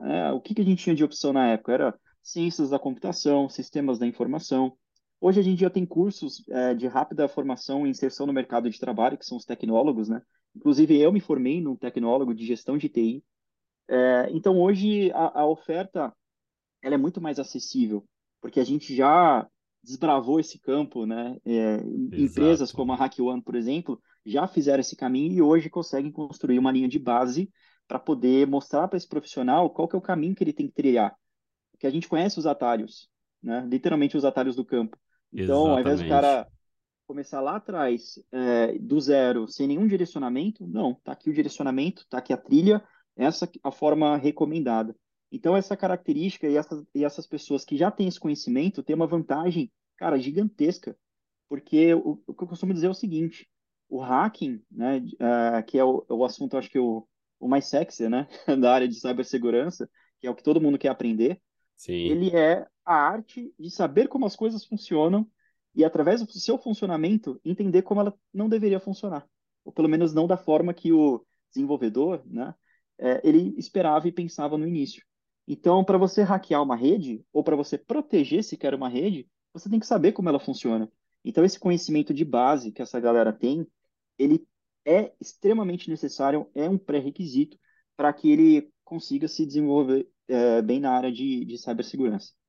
É, 0.00 0.32
o 0.32 0.40
que, 0.40 0.54
que 0.54 0.62
a 0.62 0.64
gente 0.64 0.82
tinha 0.82 0.96
de 0.96 1.04
opção 1.04 1.32
na 1.32 1.48
época? 1.48 1.72
Era 1.72 2.00
ciências 2.22 2.70
da 2.70 2.78
computação, 2.78 3.48
sistemas 3.48 3.98
da 3.98 4.06
informação. 4.06 4.76
Hoje 5.20 5.38
a 5.38 5.42
gente 5.42 5.60
já 5.60 5.68
tem 5.68 5.84
cursos 5.84 6.42
é, 6.48 6.74
de 6.74 6.86
rápida 6.86 7.28
formação 7.28 7.86
e 7.86 7.90
inserção 7.90 8.26
no 8.26 8.32
mercado 8.32 8.70
de 8.70 8.80
trabalho, 8.80 9.18
que 9.18 9.26
são 9.26 9.36
os 9.36 9.44
tecnólogos, 9.44 10.08
né? 10.08 10.22
Inclusive 10.56 10.98
eu 10.98 11.12
me 11.12 11.20
formei 11.20 11.60
num 11.60 11.76
tecnólogo 11.76 12.34
de 12.34 12.46
gestão 12.46 12.78
de 12.78 12.88
TI. 12.88 13.24
É, 13.86 14.28
então 14.32 14.58
hoje 14.58 15.12
a, 15.12 15.40
a 15.40 15.46
oferta 15.46 16.14
ela 16.82 16.94
é 16.94 16.98
muito 16.98 17.20
mais 17.20 17.38
acessível, 17.38 18.04
porque 18.40 18.58
a 18.58 18.64
gente 18.64 18.94
já 18.96 19.46
desbravou 19.82 20.40
esse 20.40 20.58
campo, 20.58 21.04
né? 21.04 21.36
É, 21.44 21.76
empresas 22.16 22.72
como 22.72 22.92
a 22.92 22.96
Hack 22.96 23.18
One, 23.18 23.42
por 23.42 23.54
exemplo, 23.54 24.00
já 24.24 24.46
fizeram 24.46 24.80
esse 24.80 24.96
caminho 24.96 25.32
e 25.32 25.42
hoje 25.42 25.68
conseguem 25.68 26.10
construir 26.10 26.58
uma 26.58 26.72
linha 26.72 26.88
de 26.88 26.98
base 26.98 27.50
para 27.86 27.98
poder 27.98 28.46
mostrar 28.46 28.88
para 28.88 28.96
esse 28.96 29.08
profissional 29.08 29.68
qual 29.70 29.88
que 29.88 29.96
é 29.96 29.98
o 29.98 30.02
caminho 30.02 30.34
que 30.34 30.44
ele 30.44 30.52
tem 30.52 30.66
que 30.66 30.74
trilhar. 30.74 31.14
Porque 31.72 31.86
a 31.86 31.90
gente 31.90 32.08
conhece 32.08 32.38
os 32.38 32.46
atalhos, 32.46 33.10
né? 33.42 33.66
Literalmente 33.68 34.16
os 34.16 34.24
atalhos 34.24 34.56
do 34.56 34.64
campo. 34.64 34.96
Então, 35.32 35.62
Exatamente. 35.62 35.70
ao 35.70 35.80
invés 35.80 36.00
do 36.00 36.08
cara 36.08 36.48
começar 37.06 37.40
lá 37.40 37.56
atrás, 37.56 38.22
é, 38.30 38.78
do 38.78 39.00
zero, 39.00 39.48
sem 39.48 39.66
nenhum 39.66 39.86
direcionamento, 39.86 40.66
não, 40.66 40.94
tá 40.94 41.12
aqui 41.12 41.28
o 41.28 41.34
direcionamento, 41.34 42.06
tá 42.08 42.18
aqui 42.18 42.32
a 42.32 42.36
trilha, 42.36 42.82
essa 43.16 43.46
é 43.46 43.48
a 43.64 43.72
forma 43.72 44.16
recomendada. 44.16 44.94
Então, 45.32 45.56
essa 45.56 45.76
característica 45.76 46.48
e 46.48 46.56
essas, 46.56 46.84
e 46.94 47.04
essas 47.04 47.26
pessoas 47.26 47.64
que 47.64 47.76
já 47.76 47.90
têm 47.90 48.08
esse 48.08 48.18
conhecimento 48.18 48.82
têm 48.82 48.96
uma 48.96 49.06
vantagem, 49.06 49.70
cara, 49.96 50.18
gigantesca. 50.18 50.96
Porque 51.48 51.94
o, 51.94 52.22
o 52.26 52.34
que 52.34 52.44
eu 52.44 52.48
costumo 52.48 52.72
dizer 52.72 52.86
é 52.86 52.90
o 52.90 52.94
seguinte: 52.94 53.48
o 53.88 54.00
hacking, 54.00 54.62
né, 54.70 54.98
uh, 54.98 55.64
que 55.66 55.78
é 55.78 55.84
o, 55.84 56.04
o 56.08 56.24
assunto, 56.24 56.56
acho 56.56 56.70
que 56.70 56.78
o, 56.78 57.06
o 57.40 57.48
mais 57.48 57.66
sexy, 57.66 58.08
né, 58.08 58.28
da 58.60 58.72
área 58.72 58.88
de 58.88 58.94
cibersegurança, 58.94 59.90
que 60.20 60.26
é 60.26 60.30
o 60.30 60.34
que 60.34 60.42
todo 60.42 60.60
mundo 60.60 60.78
quer 60.78 60.88
aprender, 60.88 61.40
Sim. 61.76 62.08
ele 62.08 62.36
é 62.36 62.66
a 62.90 62.94
arte 62.94 63.54
de 63.56 63.70
saber 63.70 64.08
como 64.08 64.26
as 64.26 64.34
coisas 64.34 64.64
funcionam 64.64 65.24
e, 65.72 65.84
através 65.84 66.24
do 66.24 66.32
seu 66.32 66.58
funcionamento, 66.58 67.40
entender 67.44 67.82
como 67.82 68.00
ela 68.00 68.12
não 68.34 68.48
deveria 68.48 68.80
funcionar. 68.80 69.24
Ou 69.64 69.72
pelo 69.72 69.88
menos 69.88 70.12
não 70.12 70.26
da 70.26 70.36
forma 70.36 70.74
que 70.74 70.92
o 70.92 71.24
desenvolvedor, 71.54 72.20
né, 72.26 72.52
é, 72.98 73.20
ele 73.22 73.54
esperava 73.56 74.08
e 74.08 74.12
pensava 74.12 74.58
no 74.58 74.66
início. 74.66 75.04
Então, 75.46 75.84
para 75.84 75.98
você 75.98 76.22
hackear 76.22 76.60
uma 76.64 76.74
rede, 76.74 77.24
ou 77.32 77.44
para 77.44 77.54
você 77.54 77.78
proteger 77.78 78.42
sequer 78.42 78.74
uma 78.74 78.88
rede, 78.88 79.28
você 79.52 79.70
tem 79.70 79.78
que 79.78 79.86
saber 79.86 80.10
como 80.10 80.28
ela 80.28 80.40
funciona. 80.40 80.90
Então, 81.24 81.44
esse 81.44 81.60
conhecimento 81.60 82.12
de 82.12 82.24
base 82.24 82.72
que 82.72 82.82
essa 82.82 82.98
galera 82.98 83.32
tem, 83.32 83.64
ele 84.18 84.44
é 84.84 85.12
extremamente 85.20 85.88
necessário, 85.88 86.50
é 86.56 86.68
um 86.68 86.76
pré-requisito 86.76 87.56
para 87.96 88.12
que 88.12 88.32
ele 88.32 88.68
consiga 88.82 89.28
se 89.28 89.46
desenvolver 89.46 90.08
é, 90.26 90.60
bem 90.60 90.80
na 90.80 90.90
área 90.90 91.12
de, 91.12 91.44
de 91.44 91.56
cibersegurança. 91.56 92.39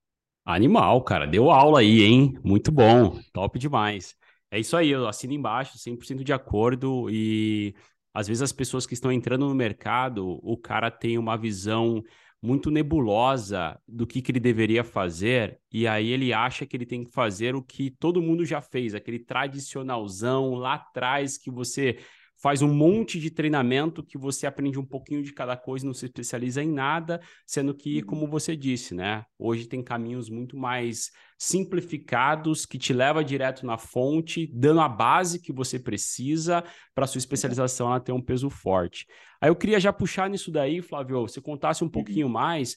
Animal, 0.46 1.04
cara. 1.04 1.26
Deu 1.26 1.50
aula 1.52 1.80
aí, 1.80 2.02
hein? 2.02 2.34
Muito 2.44 2.72
bom. 2.72 3.20
Top 3.34 3.58
demais. 3.60 4.16
É 4.50 4.60
isso 4.60 4.76
aí, 4.76 4.90
eu 4.90 5.08
assino 5.08 5.34
embaixo, 5.34 5.78
100% 5.78 6.24
de 6.24 6.34
acordo. 6.34 7.10
E 7.10 7.74
às 8.14 8.28
vezes 8.28 8.42
as 8.42 8.52
pessoas 8.52 8.86
que 8.86 8.94
estão 8.94 9.12
entrando 9.12 9.48
no 9.48 9.56
mercado, 9.56 10.40
o 10.44 10.58
cara 10.58 10.92
tem 10.92 11.18
uma 11.18 11.38
visão 11.38 12.04
muito 12.42 12.72
nebulosa 12.72 13.80
do 13.88 14.08
que, 14.08 14.22
que 14.22 14.32
ele 14.32 14.40
deveria 14.40 14.84
fazer, 14.84 15.60
e 15.72 15.88
aí 15.88 16.10
ele 16.10 16.34
acha 16.34 16.66
que 16.66 16.76
ele 16.76 16.88
tem 16.88 17.04
que 17.04 17.12
fazer 17.12 17.56
o 17.56 17.62
que 17.62 17.92
todo 17.92 18.22
mundo 18.22 18.44
já 18.44 18.60
fez, 18.60 18.96
aquele 18.96 19.20
tradicionalzão 19.20 20.56
lá 20.56 20.74
atrás 20.74 21.38
que 21.38 21.52
você 21.52 22.00
faz 22.42 22.64
um 22.64 22.74
monte 22.74 23.20
de 23.20 23.30
treinamento 23.30 24.04
que 24.04 24.18
você 24.18 24.48
aprende 24.48 24.80
um 24.80 24.86
pouquinho 24.86 25.22
de 25.22 25.32
cada 25.32 25.56
coisa, 25.56 25.86
não 25.86 25.94
se 25.94 26.06
especializa 26.06 26.64
em 26.64 26.72
nada, 26.72 27.22
sendo 27.46 27.74
que, 27.74 28.00
uhum. 28.00 28.06
como 28.06 28.28
você 28.28 28.56
disse, 28.56 28.96
né? 28.96 29.24
Hoje 29.38 29.68
tem 29.68 29.84
caminhos 29.84 30.28
muito 30.28 30.58
mais 30.58 31.12
simplificados 31.38 32.66
que 32.66 32.80
te 32.80 32.94
leva 32.94 33.24
direto 33.24 33.66
na 33.66 33.78
fonte, 33.78 34.50
dando 34.54 34.82
a 34.82 34.90
base 34.90 35.40
que 35.40 35.54
você 35.54 35.80
precisa 35.80 36.64
para 36.96 37.06
sua 37.06 37.20
especialização 37.20 37.88
ela 37.88 38.00
ter 38.00 38.12
um 38.12 38.22
peso 38.22 38.50
forte. 38.50 39.06
Aí 39.40 39.50
eu 39.50 39.56
queria 39.56 39.80
já 39.80 39.94
puxar 39.94 40.30
nisso 40.30 40.52
daí, 40.52 40.82
Flávio, 40.82 41.22
você 41.22 41.40
contasse 41.40 41.84
um 41.84 41.88
uhum. 41.88 41.92
pouquinho 41.92 42.28
mais 42.28 42.76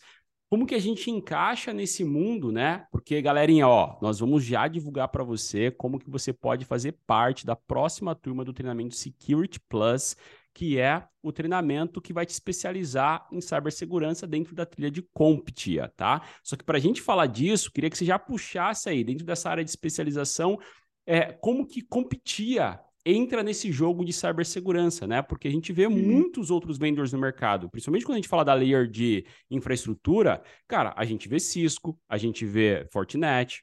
como 0.54 0.66
que 0.66 0.74
a 0.76 0.80
gente 0.80 1.10
encaixa 1.10 1.72
nesse 1.72 2.04
mundo, 2.04 2.52
né? 2.52 2.86
Porque, 2.92 3.20
galerinha, 3.20 3.66
ó, 3.66 3.98
nós 4.00 4.20
vamos 4.20 4.44
já 4.44 4.68
divulgar 4.68 5.08
para 5.08 5.24
você 5.24 5.68
como 5.68 5.98
que 5.98 6.08
você 6.08 6.32
pode 6.32 6.64
fazer 6.64 6.92
parte 7.08 7.44
da 7.44 7.56
próxima 7.56 8.14
turma 8.14 8.44
do 8.44 8.52
treinamento 8.52 8.94
Security 8.94 9.58
Plus, 9.68 10.16
que 10.54 10.78
é 10.78 11.08
o 11.20 11.32
treinamento 11.32 12.00
que 12.00 12.12
vai 12.12 12.24
te 12.24 12.30
especializar 12.30 13.26
em 13.32 13.40
cibersegurança 13.40 14.28
dentro 14.28 14.54
da 14.54 14.64
trilha 14.64 14.92
de 14.92 15.02
Competia, 15.02 15.92
tá? 15.96 16.22
Só 16.40 16.54
que 16.54 16.62
para 16.62 16.78
a 16.78 16.80
gente 16.80 17.02
falar 17.02 17.26
disso, 17.26 17.72
queria 17.72 17.90
que 17.90 17.98
você 17.98 18.04
já 18.04 18.16
puxasse 18.16 18.88
aí, 18.88 19.02
dentro 19.02 19.26
dessa 19.26 19.50
área 19.50 19.64
de 19.64 19.70
especialização, 19.70 20.56
é, 21.04 21.32
como 21.32 21.66
que 21.66 21.82
Competia 21.82 22.78
entra 23.04 23.42
nesse 23.42 23.70
jogo 23.70 24.04
de 24.04 24.12
cibersegurança, 24.12 25.06
né? 25.06 25.20
Porque 25.20 25.46
a 25.46 25.50
gente 25.50 25.72
vê 25.72 25.86
uhum. 25.86 25.96
muitos 25.96 26.50
outros 26.50 26.78
vendors 26.78 27.12
no 27.12 27.18
mercado, 27.18 27.68
principalmente 27.68 28.04
quando 28.04 28.14
a 28.14 28.18
gente 28.18 28.28
fala 28.28 28.44
da 28.44 28.54
layer 28.54 28.88
de 28.88 29.26
infraestrutura, 29.50 30.42
cara, 30.66 30.94
a 30.96 31.04
gente 31.04 31.28
vê 31.28 31.38
Cisco, 31.38 31.98
a 32.08 32.16
gente 32.16 32.46
vê 32.46 32.86
Fortinet, 32.90 33.62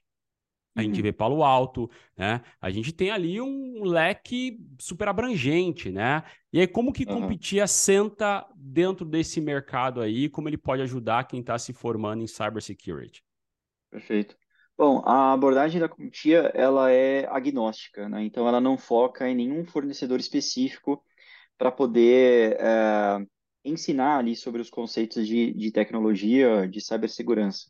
a 0.75 0.83
gente 0.83 0.97
uhum. 0.97 1.03
vê 1.03 1.11
Palo 1.11 1.43
Alto, 1.43 1.89
né? 2.15 2.41
A 2.61 2.69
gente 2.69 2.93
tem 2.93 3.11
ali 3.11 3.41
um 3.41 3.83
leque 3.83 4.57
super 4.79 5.07
abrangente, 5.07 5.91
né? 5.91 6.23
E 6.53 6.61
aí, 6.61 6.67
como 6.67 6.93
que 6.93 7.03
uhum. 7.03 7.21
competir 7.21 7.59
assenta 7.59 8.45
dentro 8.55 9.05
desse 9.05 9.41
mercado 9.41 9.99
aí? 9.99 10.29
Como 10.29 10.47
ele 10.47 10.57
pode 10.57 10.81
ajudar 10.81 11.27
quem 11.27 11.41
está 11.41 11.59
se 11.59 11.73
formando 11.73 12.23
em 12.23 12.27
cybersecurity? 12.27 13.21
Perfeito. 13.89 14.37
Bom, 14.81 15.03
a 15.05 15.33
abordagem 15.33 15.79
da 15.79 15.87
CompTIA, 15.87 16.51
ela 16.55 16.91
é 16.91 17.27
agnóstica, 17.27 18.09
né? 18.09 18.23
Então, 18.23 18.47
ela 18.47 18.59
não 18.59 18.79
foca 18.79 19.29
em 19.29 19.35
nenhum 19.35 19.63
fornecedor 19.63 20.19
específico 20.19 21.05
para 21.55 21.71
poder 21.71 22.57
é, 22.59 23.23
ensinar 23.63 24.17
ali 24.17 24.35
sobre 24.35 24.59
os 24.59 24.71
conceitos 24.71 25.27
de, 25.27 25.53
de 25.53 25.71
tecnologia, 25.71 26.67
de 26.67 26.81
cibersegurança. 26.81 27.69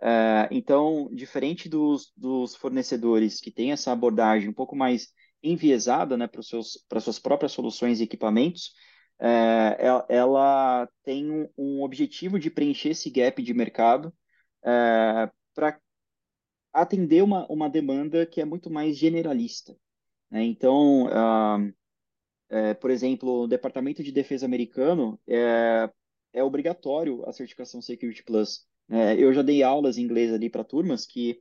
É, 0.00 0.48
então, 0.50 1.10
diferente 1.12 1.68
dos, 1.68 2.10
dos 2.16 2.56
fornecedores 2.56 3.38
que 3.38 3.50
têm 3.50 3.72
essa 3.72 3.92
abordagem 3.92 4.48
um 4.48 4.54
pouco 4.54 4.74
mais 4.74 5.08
enviesada 5.42 6.16
né, 6.16 6.26
para 6.26 6.40
as 6.40 7.04
suas 7.04 7.18
próprias 7.18 7.52
soluções 7.52 8.00
e 8.00 8.04
equipamentos, 8.04 8.72
é, 9.20 9.76
ela 10.08 10.88
tem 11.04 11.30
um, 11.30 11.48
um, 11.58 11.82
objetivo 11.82 12.38
de 12.38 12.50
preencher 12.50 12.92
esse 12.92 13.10
gap 13.10 13.42
de 13.42 13.52
mercado 13.52 14.10
é, 14.64 15.30
para 15.54 15.78
atender 16.72 17.22
uma, 17.22 17.46
uma 17.48 17.68
demanda 17.68 18.24
que 18.26 18.40
é 18.40 18.44
muito 18.44 18.70
mais 18.70 18.96
generalista. 18.96 19.76
Né? 20.30 20.44
Então, 20.44 21.06
uh, 21.06 21.72
é, 22.48 22.74
por 22.74 22.90
exemplo, 22.90 23.42
o 23.42 23.46
Departamento 23.48 24.02
de 24.02 24.12
Defesa 24.12 24.46
americano 24.46 25.18
é, 25.26 25.90
é 26.32 26.44
obrigatório 26.44 27.24
a 27.28 27.32
certificação 27.32 27.80
Security 27.80 28.22
Plus. 28.22 28.66
Né? 28.88 29.16
eu 29.16 29.32
já 29.32 29.42
dei 29.42 29.62
aulas 29.62 29.98
em 29.98 30.02
inglês 30.02 30.32
ali 30.32 30.50
para 30.50 30.64
turmas 30.64 31.06
que 31.06 31.40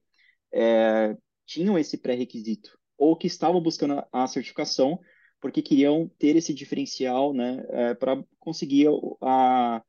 é, 0.54 1.18
tinham 1.46 1.80
esse 1.80 1.98
pré-requisito 1.98 2.78
ou 2.96 3.16
que 3.16 3.26
estavam 3.26 3.60
buscando 3.60 4.04
a 4.12 4.28
certificação 4.28 5.00
porque 5.40 5.62
queriam 5.62 6.08
ter 6.20 6.36
esse 6.36 6.54
diferencial 6.54 7.34
né, 7.34 7.66
é, 7.70 7.94
para 7.94 8.24
conseguir 8.40 8.88
a, 9.22 9.82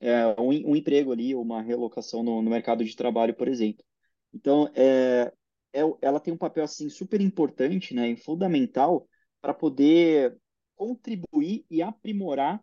é, 0.00 0.26
um, 0.40 0.70
um, 0.70 0.76
emprego 0.76 1.12
ali, 1.12 1.34
uma 1.34 1.62
relocação 1.62 2.22
no, 2.22 2.42
no 2.42 2.50
mercado 2.50 2.84
de 2.84 2.96
trabalho, 2.96 3.34
por 3.34 3.48
exemplo. 3.48 3.84
Então, 4.36 4.70
é, 4.74 5.32
é, 5.72 5.80
ela 6.02 6.20
tem 6.20 6.32
um 6.32 6.36
papel 6.36 6.62
assim 6.62 6.90
super 6.90 7.22
importante, 7.22 7.94
né, 7.94 8.10
e 8.10 8.16
fundamental 8.16 9.08
para 9.40 9.54
poder 9.54 10.36
contribuir 10.74 11.64
e 11.70 11.80
aprimorar 11.80 12.62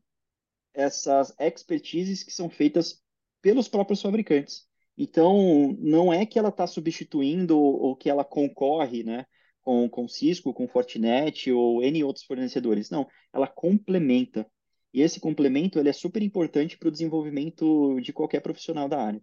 essas 0.71 1.33
expertises 1.39 2.23
que 2.23 2.31
são 2.31 2.47
feitas 2.47 3.01
pelos 3.41 3.67
próprios 3.67 4.01
fabricantes. 4.01 4.67
Então, 4.95 5.75
não 5.79 6.13
é 6.13 6.27
que 6.27 6.37
ela 6.37 6.49
está 6.49 6.67
substituindo 6.67 7.59
ou 7.59 7.95
que 7.95 8.07
ela 8.07 8.23
concorre, 8.23 9.03
né, 9.03 9.25
com, 9.61 9.89
com 9.89 10.07
Cisco, 10.07 10.53
com 10.53 10.67
Fortinet 10.67 11.51
ou 11.51 11.81
N 11.81 12.03
outros 12.03 12.25
fornecedores. 12.25 12.91
Não, 12.91 13.07
ela 13.33 13.47
complementa. 13.47 14.45
E 14.93 15.01
esse 15.01 15.19
complemento 15.19 15.79
ele 15.79 15.89
é 15.89 15.93
super 15.93 16.21
importante 16.21 16.77
para 16.77 16.89
o 16.89 16.91
desenvolvimento 16.91 17.99
de 17.99 18.13
qualquer 18.13 18.41
profissional 18.41 18.87
da 18.87 19.01
área. 19.01 19.21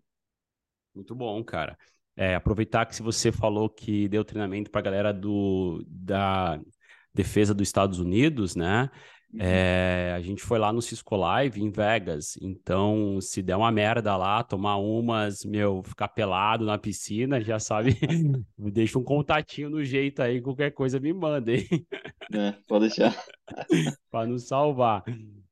Muito 0.92 1.14
bom, 1.14 1.44
cara. 1.44 1.78
É, 2.20 2.34
aproveitar 2.34 2.84
que 2.84 2.94
se 2.94 3.02
você 3.02 3.32
falou 3.32 3.70
que 3.70 4.06
deu 4.06 4.22
treinamento 4.22 4.70
para 4.70 4.80
a 4.80 4.84
galera 4.84 5.10
do, 5.10 5.82
da 5.88 6.60
defesa 7.14 7.54
dos 7.54 7.66
Estados 7.66 7.98
Unidos, 7.98 8.54
né? 8.54 8.90
É, 9.38 10.12
a 10.14 10.20
gente 10.20 10.42
foi 10.42 10.58
lá 10.58 10.70
no 10.70 10.82
Cisco 10.82 11.16
Live 11.16 11.62
em 11.62 11.70
Vegas, 11.70 12.36
então 12.42 13.18
se 13.22 13.40
der 13.40 13.56
uma 13.56 13.72
merda 13.72 14.18
lá, 14.18 14.44
tomar 14.44 14.76
umas, 14.76 15.46
meu, 15.46 15.82
ficar 15.82 16.08
pelado 16.08 16.66
na 16.66 16.76
piscina, 16.76 17.40
já 17.40 17.58
sabe, 17.58 17.96
deixa 18.58 18.98
um 18.98 19.02
contatinho 19.02 19.70
no 19.70 19.82
jeito 19.82 20.20
aí, 20.20 20.42
qualquer 20.42 20.72
coisa 20.72 21.00
me 21.00 21.14
manda, 21.14 21.50
hein? 21.54 21.66
É, 22.34 22.52
pode 22.68 22.88
deixar. 22.88 23.16
para 24.10 24.26
nos 24.26 24.46
salvar. 24.46 25.04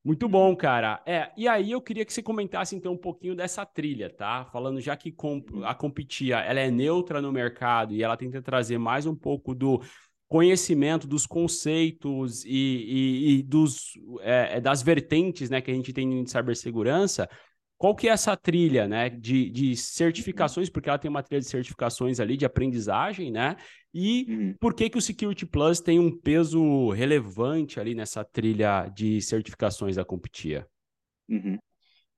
Muito 0.08 0.26
bom, 0.26 0.56
cara. 0.56 1.02
É, 1.04 1.30
e 1.36 1.46
aí 1.46 1.70
eu 1.70 1.82
queria 1.82 2.02
que 2.02 2.10
você 2.10 2.22
comentasse 2.22 2.74
então 2.74 2.94
um 2.94 2.96
pouquinho 2.96 3.36
dessa 3.36 3.66
trilha, 3.66 4.08
tá? 4.08 4.46
Falando 4.46 4.80
já 4.80 4.96
que 4.96 5.14
a 5.66 5.74
Competia, 5.74 6.38
ela 6.38 6.60
é 6.60 6.70
neutra 6.70 7.20
no 7.20 7.30
mercado 7.30 7.92
e 7.92 8.02
ela 8.02 8.16
tenta 8.16 8.40
trazer 8.40 8.78
mais 8.78 9.04
um 9.04 9.14
pouco 9.14 9.54
do 9.54 9.82
conhecimento 10.26 11.06
dos 11.06 11.26
conceitos 11.26 12.42
e, 12.46 12.48
e, 12.48 13.32
e 13.32 13.42
dos, 13.42 13.98
é, 14.20 14.56
é, 14.56 14.60
das 14.62 14.80
vertentes 14.80 15.50
né, 15.50 15.60
que 15.60 15.70
a 15.70 15.74
gente 15.74 15.92
tem 15.92 16.24
de 16.24 16.30
cibersegurança, 16.30 17.28
qual 17.78 17.94
que 17.94 18.08
é 18.08 18.10
essa 18.10 18.36
trilha, 18.36 18.88
né, 18.88 19.08
de, 19.08 19.48
de 19.48 19.76
certificações, 19.76 20.68
porque 20.68 20.88
ela 20.88 20.98
tem 20.98 21.08
uma 21.08 21.22
trilha 21.22 21.40
de 21.40 21.46
certificações 21.46 22.18
ali, 22.18 22.36
de 22.36 22.44
aprendizagem, 22.44 23.30
né, 23.30 23.56
e 23.94 24.26
uhum. 24.28 24.54
por 24.60 24.74
que 24.74 24.90
que 24.90 24.98
o 24.98 25.02
Security 25.02 25.46
Plus 25.46 25.80
tem 25.80 25.98
um 26.00 26.14
peso 26.14 26.90
relevante 26.90 27.78
ali 27.78 27.94
nessa 27.94 28.24
trilha 28.24 28.88
de 28.88 29.22
certificações 29.22 29.96
da 29.96 30.04
Competia? 30.04 30.66
Uhum. 31.28 31.56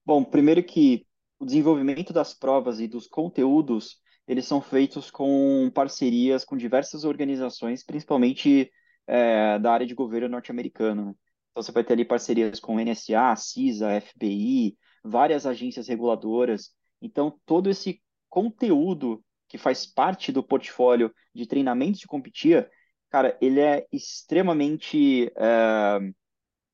Bom, 0.04 0.24
primeiro 0.24 0.62
que 0.62 1.06
o 1.38 1.44
desenvolvimento 1.44 2.12
das 2.12 2.34
provas 2.34 2.80
e 2.80 2.88
dos 2.88 3.06
conteúdos, 3.06 3.98
eles 4.26 4.46
são 4.46 4.60
feitos 4.60 5.10
com 5.10 5.70
parcerias 5.74 6.44
com 6.44 6.56
diversas 6.56 7.04
organizações, 7.04 7.84
principalmente 7.84 8.70
é, 9.06 9.58
da 9.58 9.72
área 9.72 9.86
de 9.86 9.94
governo 9.94 10.28
norte-americano. 10.28 11.06
Né? 11.06 11.14
Então, 11.50 11.62
você 11.62 11.72
vai 11.72 11.84
ter 11.84 11.94
ali 11.94 12.04
parcerias 12.04 12.60
com 12.60 12.78
NSA, 12.78 13.34
CISA, 13.36 14.00
FBI, 14.00 14.76
várias 15.02 15.46
agências 15.46 15.88
reguladoras. 15.88 16.70
Então, 17.00 17.38
todo 17.46 17.70
esse 17.70 18.02
conteúdo 18.28 19.24
que 19.48 19.58
faz 19.58 19.84
parte 19.86 20.30
do 20.30 20.42
portfólio 20.42 21.12
de 21.34 21.46
treinamentos 21.46 22.00
de 22.00 22.06
competir, 22.06 22.70
cara, 23.10 23.36
ele 23.40 23.60
é 23.60 23.86
extremamente 23.92 25.32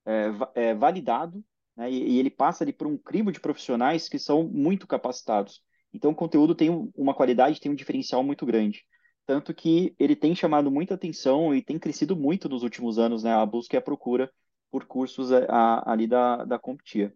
é, 0.05 0.41
é, 0.55 0.75
validado 0.75 1.43
né? 1.77 1.91
e, 1.91 2.13
e, 2.13 2.19
ele 2.19 2.31
passa 2.31 2.65
ali 2.65 2.73
por 2.73 2.87
um 2.87 2.99
crivo 2.99 3.33
de 3.33 3.41
profissionais 3.41 4.09
que 4.09 4.19
são 4.19 4.45
muito 4.45 4.87
capacitados. 4.87 5.63
Então, 5.93 6.11
o 6.11 6.15
conteúdo 6.15 6.55
tem 6.55 6.71
uma 6.95 7.15
qualidade, 7.15 7.61
tem 7.61 7.73
um 7.73 7.75
diferencial 7.75 8.23
muito 8.23 8.45
grande. 8.45 8.85
Tanto 9.25 9.53
que 9.55 9.95
ele 9.99 10.15
tem 10.15 10.35
chamado 10.35 10.71
muita 10.71 10.95
atenção 10.95 11.55
e 11.55 11.63
tem 11.63 11.79
crescido 11.79 12.15
muito 12.15 12.49
nos 12.49 12.63
últimos 12.63 12.99
anos, 12.99 13.25
né? 13.25 13.33
A 13.33 13.45
busca 13.45 13.75
e 13.77 13.79
a 13.79 13.83
procura 13.83 14.31
por 14.71 14.85
cursos 14.85 15.33
é, 15.33 15.47
a, 15.49 15.91
ali 15.91 16.07
da, 16.07 16.45
da 16.45 16.59
Competia. 16.59 17.13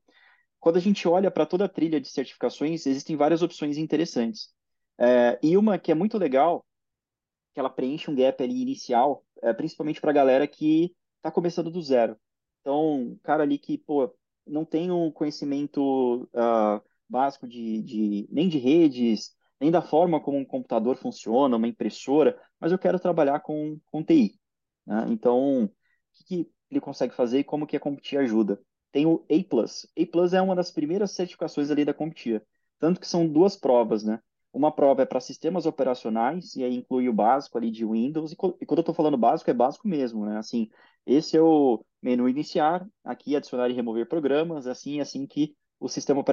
Quando 0.61 0.77
a 0.77 0.81
gente 0.81 1.09
olha 1.09 1.31
para 1.31 1.47
toda 1.47 1.65
a 1.65 1.69
trilha 1.69 2.01
de 2.01 2.09
certificações, 2.09 2.87
existem 2.87 3.17
várias 3.17 3.43
opções 3.43 3.79
interessantes. 3.79 4.51
É, 4.99 5.39
e 5.43 5.57
uma 5.57 5.79
que 5.79 5.91
é 5.91 5.95
muito 5.95 6.19
legal, 6.19 6.65
que 7.55 7.61
ela 7.61 7.71
preenche 7.71 8.11
um 8.11 8.15
gap 8.15 8.43
ali 8.43 8.61
inicial, 8.63 9.25
é, 9.43 9.53
principalmente 9.53 10.01
para 10.01 10.11
a 10.11 10.15
galera 10.15 10.47
que 10.47 10.95
está 11.17 11.31
começando 11.31 11.71
do 11.71 11.83
zero. 11.83 12.17
Então, 12.61 13.19
cara 13.23 13.43
ali 13.43 13.59
que, 13.59 13.79
pô, 13.79 14.15
não 14.47 14.65
tem 14.65 14.91
um 14.91 15.11
conhecimento 15.11 16.29
uh, 16.35 16.83
básico 17.09 17.49
de, 17.49 17.83
de, 17.83 18.29
nem 18.31 18.49
de 18.49 18.59
redes, 18.59 19.35
nem 19.61 19.71
da 19.71 19.83
forma 19.83 20.21
como 20.21 20.39
um 20.39 20.45
computador 20.45 20.97
funciona, 20.97 21.57
uma 21.57 21.69
impressora, 21.69 22.41
mas 22.59 22.73
eu 22.73 22.79
quero 22.79 23.01
trabalhar 23.01 23.41
com, 23.41 23.79
com 23.87 24.05
TI. 24.05 24.39
Né? 24.87 25.07
Então, 25.09 25.65
o 25.65 25.71
que, 26.13 26.25
que, 26.25 26.51
ele 26.71 26.81
consegue 26.81 27.15
fazer 27.15 27.41
e 27.41 27.45
como 27.45 27.67
que 27.67 27.77
a 27.77 27.81
CompTIA 27.81 28.21
ajuda? 28.21 28.61
Tem 28.93 29.07
o 29.07 29.25
A+. 29.29 29.35
A+, 29.35 30.37
é 30.37 30.43
uma 30.43 30.55
das 30.55 30.71
primeiras 30.71 31.13
certificações 31.13 31.71
ali 31.71 31.85
da 31.85 31.95
CompTIA. 31.95 32.43
Tanto 32.79 33.01
que 33.01 33.07
são 33.07 33.27
duas 33.27 33.57
provas, 33.57 34.03
né? 34.03 34.21
Uma 34.53 34.73
prova 34.73 35.03
é 35.03 35.07
para 35.07 35.21
sistemas 35.21 35.65
operacionais, 35.65 36.57
e 36.57 36.65
aí 36.65 36.77
inclui 36.77 37.09
o 37.09 37.13
básico 37.13 37.57
ali 37.57 37.71
de 37.71 37.85
Windows, 37.85 38.33
e, 38.33 38.37
quando 38.37 38.57
eu 38.61 38.81
estou 38.81 38.95
falando 38.95 39.17
básico, 39.17 39.51
é 39.51 39.55
básico 39.55 39.87
mesmo, 39.87 40.27
né? 40.27 40.39
Assim, 40.39 40.69
esse 41.07 41.37
é 41.37 41.43
o 41.43 41.85
menu 42.03 42.29
iniciar, 42.29 42.87
aqui 43.05 43.37
adicionar 43.37 43.69
e 43.69 43.73
remover 43.73 44.09
programas, 44.09 44.67
assim, 44.67 45.01
assim 45.01 45.27
que 45.27 45.55
o 45.79 45.89
sistema 45.89 46.25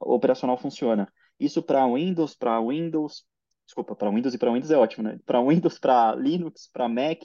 operacional 0.00 0.58
funciona. 0.58 1.10
Isso 1.38 1.62
para 1.62 1.86
Windows, 1.86 2.34
para 2.34 2.60
Windows, 2.60 3.24
desculpa, 3.64 3.94
para 3.94 4.10
Windows 4.10 4.34
e 4.34 4.38
para 4.38 4.52
Windows 4.52 4.70
é 4.70 4.76
ótimo, 4.76 5.04
né? 5.04 5.18
Para 5.24 5.40
Windows, 5.40 5.78
para 5.78 6.14
Linux, 6.16 6.68
para 6.72 6.88
Mac, 6.88 7.22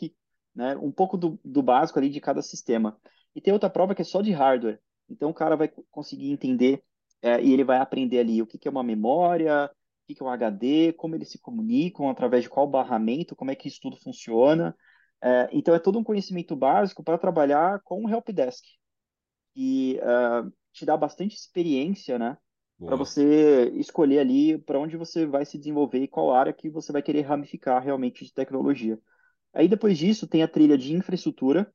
né? 0.53 0.77
Um 0.77 0.91
pouco 0.91 1.17
do, 1.17 1.39
do 1.43 1.61
básico 1.63 1.97
ali 1.97 2.09
de 2.09 2.21
cada 2.21 2.41
sistema. 2.41 2.97
E 3.35 3.41
tem 3.41 3.53
outra 3.53 3.69
prova 3.69 3.93
que 3.93 4.01
é 4.01 4.05
só 4.05 4.21
de 4.21 4.31
hardware. 4.31 4.79
Então 5.09 5.29
o 5.29 5.33
cara 5.33 5.55
vai 5.55 5.69
conseguir 5.91 6.31
entender 6.31 6.81
é, 7.21 7.41
e 7.41 7.53
ele 7.53 7.63
vai 7.63 7.77
aprender 7.77 8.19
ali 8.19 8.41
o 8.41 8.47
que, 8.47 8.57
que 8.57 8.67
é 8.67 8.71
uma 8.71 8.83
memória, 8.83 9.65
o 9.65 10.07
que, 10.07 10.15
que 10.15 10.23
é 10.23 10.25
um 10.25 10.29
HD, 10.29 10.93
como 10.93 11.15
eles 11.15 11.29
se 11.29 11.39
comunicam, 11.39 12.09
através 12.09 12.43
de 12.43 12.49
qual 12.49 12.67
barramento, 12.67 13.35
como 13.35 13.51
é 13.51 13.55
que 13.55 13.67
isso 13.67 13.79
tudo 13.81 13.97
funciona. 13.97 14.75
É, 15.21 15.49
então 15.51 15.73
é 15.73 15.79
todo 15.79 15.97
um 15.97 16.03
conhecimento 16.03 16.55
básico 16.55 17.03
para 17.03 17.17
trabalhar 17.17 17.81
com 17.83 18.05
o 18.05 18.09
helpdesk. 18.09 18.63
E 19.55 19.99
uh, 20.01 20.51
te 20.73 20.85
dá 20.85 20.97
bastante 20.97 21.35
experiência, 21.35 22.19
né? 22.19 22.37
Para 22.77 22.97
você 22.97 23.71
escolher 23.75 24.19
ali 24.19 24.57
para 24.57 24.77
onde 24.77 24.97
você 24.97 25.25
vai 25.25 25.45
se 25.45 25.57
desenvolver 25.57 25.99
e 25.99 26.07
qual 26.07 26.33
área 26.33 26.51
que 26.51 26.69
você 26.69 26.91
vai 26.91 27.01
querer 27.01 27.21
ramificar 27.21 27.81
realmente 27.81 28.25
de 28.25 28.33
tecnologia. 28.33 28.99
Aí 29.53 29.69
depois 29.69 29.97
disso 29.97 30.27
tem 30.27 30.43
a 30.43 30.47
trilha 30.47 30.77
de 30.77 30.93
infraestrutura, 30.93 31.73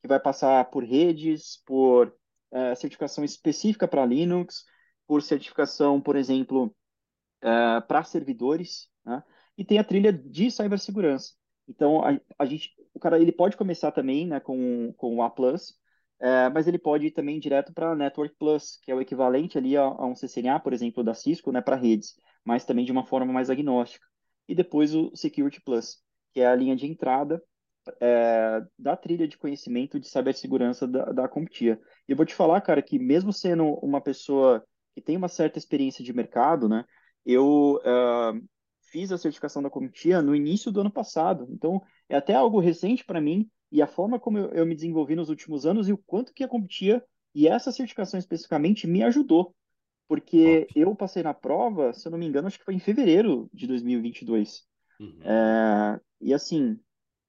que 0.00 0.08
vai 0.08 0.20
passar 0.20 0.64
por 0.70 0.84
redes, 0.84 1.62
por 1.66 2.14
é, 2.52 2.74
certificação 2.74 3.24
específica 3.24 3.86
para 3.86 4.06
Linux, 4.06 4.64
por 5.06 5.22
certificação, 5.22 6.00
por 6.00 6.16
exemplo, 6.16 6.74
é, 7.42 7.80
para 7.82 8.04
servidores, 8.04 8.88
né? 9.04 9.22
E 9.56 9.64
tem 9.64 9.78
a 9.78 9.84
trilha 9.84 10.12
de 10.12 10.50
cibersegurança. 10.50 11.34
Então 11.68 12.02
a, 12.04 12.18
a 12.38 12.46
gente, 12.46 12.72
o 12.94 12.98
cara 12.98 13.20
ele 13.20 13.32
pode 13.32 13.56
começar 13.56 13.92
também, 13.92 14.26
né, 14.26 14.40
com, 14.40 14.92
com 14.96 15.16
o 15.16 15.22
A+, 15.22 15.32
é, 16.20 16.48
mas 16.50 16.66
ele 16.66 16.78
pode 16.78 17.06
ir 17.06 17.10
também 17.12 17.38
direto 17.38 17.72
para 17.72 17.94
Network 17.94 18.34
Plus, 18.38 18.78
que 18.82 18.90
é 18.90 18.94
o 18.94 19.00
equivalente 19.00 19.56
ali 19.56 19.76
a, 19.76 19.82
a 19.82 20.06
um 20.06 20.14
CCNA, 20.14 20.60
por 20.60 20.72
exemplo, 20.72 21.04
da 21.04 21.14
Cisco, 21.14 21.52
né, 21.52 21.60
para 21.60 21.76
redes, 21.76 22.14
mas 22.44 22.64
também 22.64 22.84
de 22.84 22.92
uma 22.92 23.06
forma 23.06 23.32
mais 23.32 23.50
agnóstica. 23.50 24.06
E 24.48 24.54
depois 24.54 24.94
o 24.94 25.14
Security 25.14 25.60
Plus, 25.62 25.98
que 26.32 26.40
é 26.40 26.46
a 26.46 26.54
linha 26.54 26.76
de 26.76 26.86
entrada 26.86 27.42
é, 28.00 28.62
da 28.78 28.96
trilha 28.96 29.26
de 29.26 29.38
conhecimento 29.38 29.98
de 29.98 30.08
cibersegurança 30.08 30.86
da, 30.86 31.04
da 31.06 31.28
CompTIA. 31.28 31.80
E 32.08 32.12
eu 32.12 32.16
vou 32.16 32.26
te 32.26 32.34
falar, 32.34 32.60
cara, 32.60 32.82
que 32.82 32.98
mesmo 32.98 33.32
sendo 33.32 33.64
uma 33.74 34.00
pessoa 34.00 34.64
que 34.94 35.00
tem 35.00 35.16
uma 35.16 35.28
certa 35.28 35.58
experiência 35.58 36.04
de 36.04 36.12
mercado, 36.12 36.68
né, 36.68 36.84
eu 37.24 37.80
uh, 37.84 38.48
fiz 38.90 39.12
a 39.12 39.18
certificação 39.18 39.62
da 39.62 39.70
comitia 39.70 40.20
no 40.20 40.34
início 40.34 40.70
do 40.70 40.80
ano 40.80 40.90
passado. 40.90 41.46
Então, 41.50 41.80
é 42.08 42.16
até 42.16 42.34
algo 42.34 42.60
recente 42.60 43.04
para 43.04 43.20
mim 43.20 43.48
e 43.70 43.80
a 43.80 43.86
forma 43.86 44.18
como 44.18 44.38
eu, 44.38 44.50
eu, 44.50 44.66
me 44.66 44.74
desenvolvi 44.74 45.14
nos 45.14 45.28
últimos 45.28 45.64
anos 45.64 45.88
e 45.88 45.92
o 45.92 45.98
quanto 45.98 46.34
que 46.34 46.42
a 46.42 46.48
comitia 46.48 47.02
e 47.34 47.46
essa 47.46 47.70
certificação 47.70 48.18
especificamente 48.18 48.86
me 48.86 49.02
ajudou. 49.04 49.54
Porque 50.08 50.66
Top. 50.66 50.80
eu 50.80 50.94
passei 50.96 51.22
na 51.22 51.32
prova, 51.32 51.92
se 51.92 52.06
eu 52.06 52.10
não 52.10 52.18
me 52.18 52.26
engano, 52.26 52.48
acho 52.48 52.58
que 52.58 52.64
foi 52.64 52.74
em 52.74 52.80
fevereiro 52.80 53.48
de 53.54 53.68
2022. 53.68 54.64
Uhum. 54.98 55.20
É, 55.22 56.00
e 56.20 56.34
assim, 56.34 56.76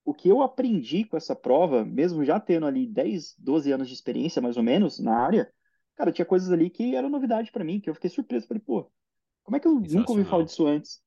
o 0.03 0.13
que 0.13 0.29
eu 0.29 0.41
aprendi 0.41 1.03
com 1.05 1.15
essa 1.15 1.35
prova, 1.35 1.85
mesmo 1.85 2.25
já 2.25 2.39
tendo 2.39 2.65
ali 2.65 2.87
10, 2.87 3.35
12 3.37 3.71
anos 3.71 3.87
de 3.87 3.93
experiência, 3.93 4.41
mais 4.41 4.57
ou 4.57 4.63
menos, 4.63 4.99
na 4.99 5.15
área, 5.15 5.51
cara, 5.95 6.11
tinha 6.11 6.25
coisas 6.25 6.51
ali 6.51 6.69
que 6.69 6.95
eram 6.95 7.09
novidade 7.09 7.51
para 7.51 7.63
mim, 7.63 7.79
que 7.79 7.89
eu 7.89 7.93
fiquei 7.93 8.09
surpreso. 8.09 8.47
Falei, 8.47 8.61
pô, 8.65 8.91
como 9.43 9.57
é 9.57 9.59
que 9.59 9.67
eu 9.67 9.75
nunca 9.75 10.11
ouvi 10.11 10.23
falar 10.23 10.43
disso 10.43 10.65
antes? 10.65 11.01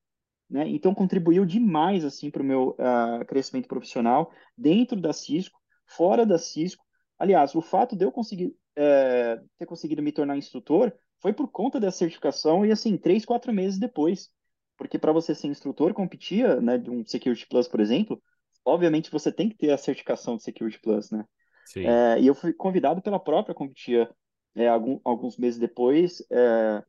Né? 0.48 0.68
Então, 0.68 0.94
contribuiu 0.94 1.44
demais, 1.44 2.04
assim, 2.04 2.30
para 2.30 2.42
o 2.42 2.44
meu 2.44 2.70
uh, 2.70 3.24
crescimento 3.26 3.66
profissional, 3.66 4.30
dentro 4.56 5.00
da 5.00 5.12
Cisco, 5.12 5.58
fora 5.86 6.24
da 6.24 6.38
Cisco. 6.38 6.84
Aliás, 7.18 7.54
o 7.54 7.60
fato 7.60 7.96
de 7.96 8.04
eu 8.04 8.12
conseguir, 8.12 8.54
é, 8.76 9.40
ter 9.58 9.66
conseguido 9.66 10.02
me 10.02 10.12
tornar 10.12 10.36
instrutor 10.36 10.92
foi 11.20 11.32
por 11.32 11.48
conta 11.48 11.80
dessa 11.80 11.98
certificação 11.98 12.66
e, 12.66 12.70
assim, 12.70 12.96
três, 12.96 13.24
quatro 13.24 13.52
meses 13.52 13.78
depois. 13.78 14.30
Porque 14.76 14.98
para 14.98 15.12
você 15.12 15.34
ser 15.34 15.48
instrutor, 15.48 15.94
competia, 15.94 16.60
né, 16.60 16.76
de 16.76 16.90
um 16.90 17.04
Security 17.04 17.46
Plus, 17.46 17.68
por 17.68 17.80
exemplo, 17.80 18.20
obviamente 18.64 19.10
você 19.10 19.30
tem 19.30 19.48
que 19.48 19.56
ter 19.56 19.70
a 19.70 19.78
certificação 19.78 20.36
de 20.36 20.42
Security 20.42 20.80
Plus, 20.80 21.10
né? 21.10 21.24
Sim. 21.66 21.86
É, 21.86 22.20
e 22.20 22.26
eu 22.26 22.34
fui 22.34 22.52
convidado 22.52 23.00
pela 23.02 23.18
própria 23.18 23.54
Competia 23.54 24.10
é, 24.54 24.68
algum, 24.68 25.00
alguns 25.04 25.36
meses 25.36 25.58
depois. 25.58 26.22
É, 26.30 26.82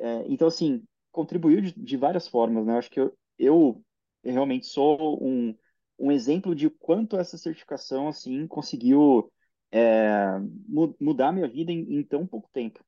é 0.00 0.24
então, 0.28 0.48
assim, 0.48 0.82
contribuiu 1.10 1.60
de, 1.60 1.72
de, 1.72 1.96
várias 1.96 2.28
formas, 2.28 2.64
né? 2.66 2.78
Acho 2.78 2.90
que 2.90 3.00
eu, 3.00 3.16
eu 3.38 3.82
realmente 4.24 4.66
sou 4.66 5.22
um, 5.22 5.54
um 5.98 6.12
exemplo 6.12 6.54
de 6.54 6.70
quanto 6.70 7.18
essa 7.18 7.36
certificação, 7.36 8.08
assim, 8.08 8.46
conseguiu 8.46 9.30
é, 9.72 10.38
mudar 11.00 11.32
minha 11.32 11.48
vida 11.48 11.72
em, 11.72 11.98
em, 11.98 12.02
tão 12.02 12.26
pouco 12.26 12.48
tempo. 12.52 12.84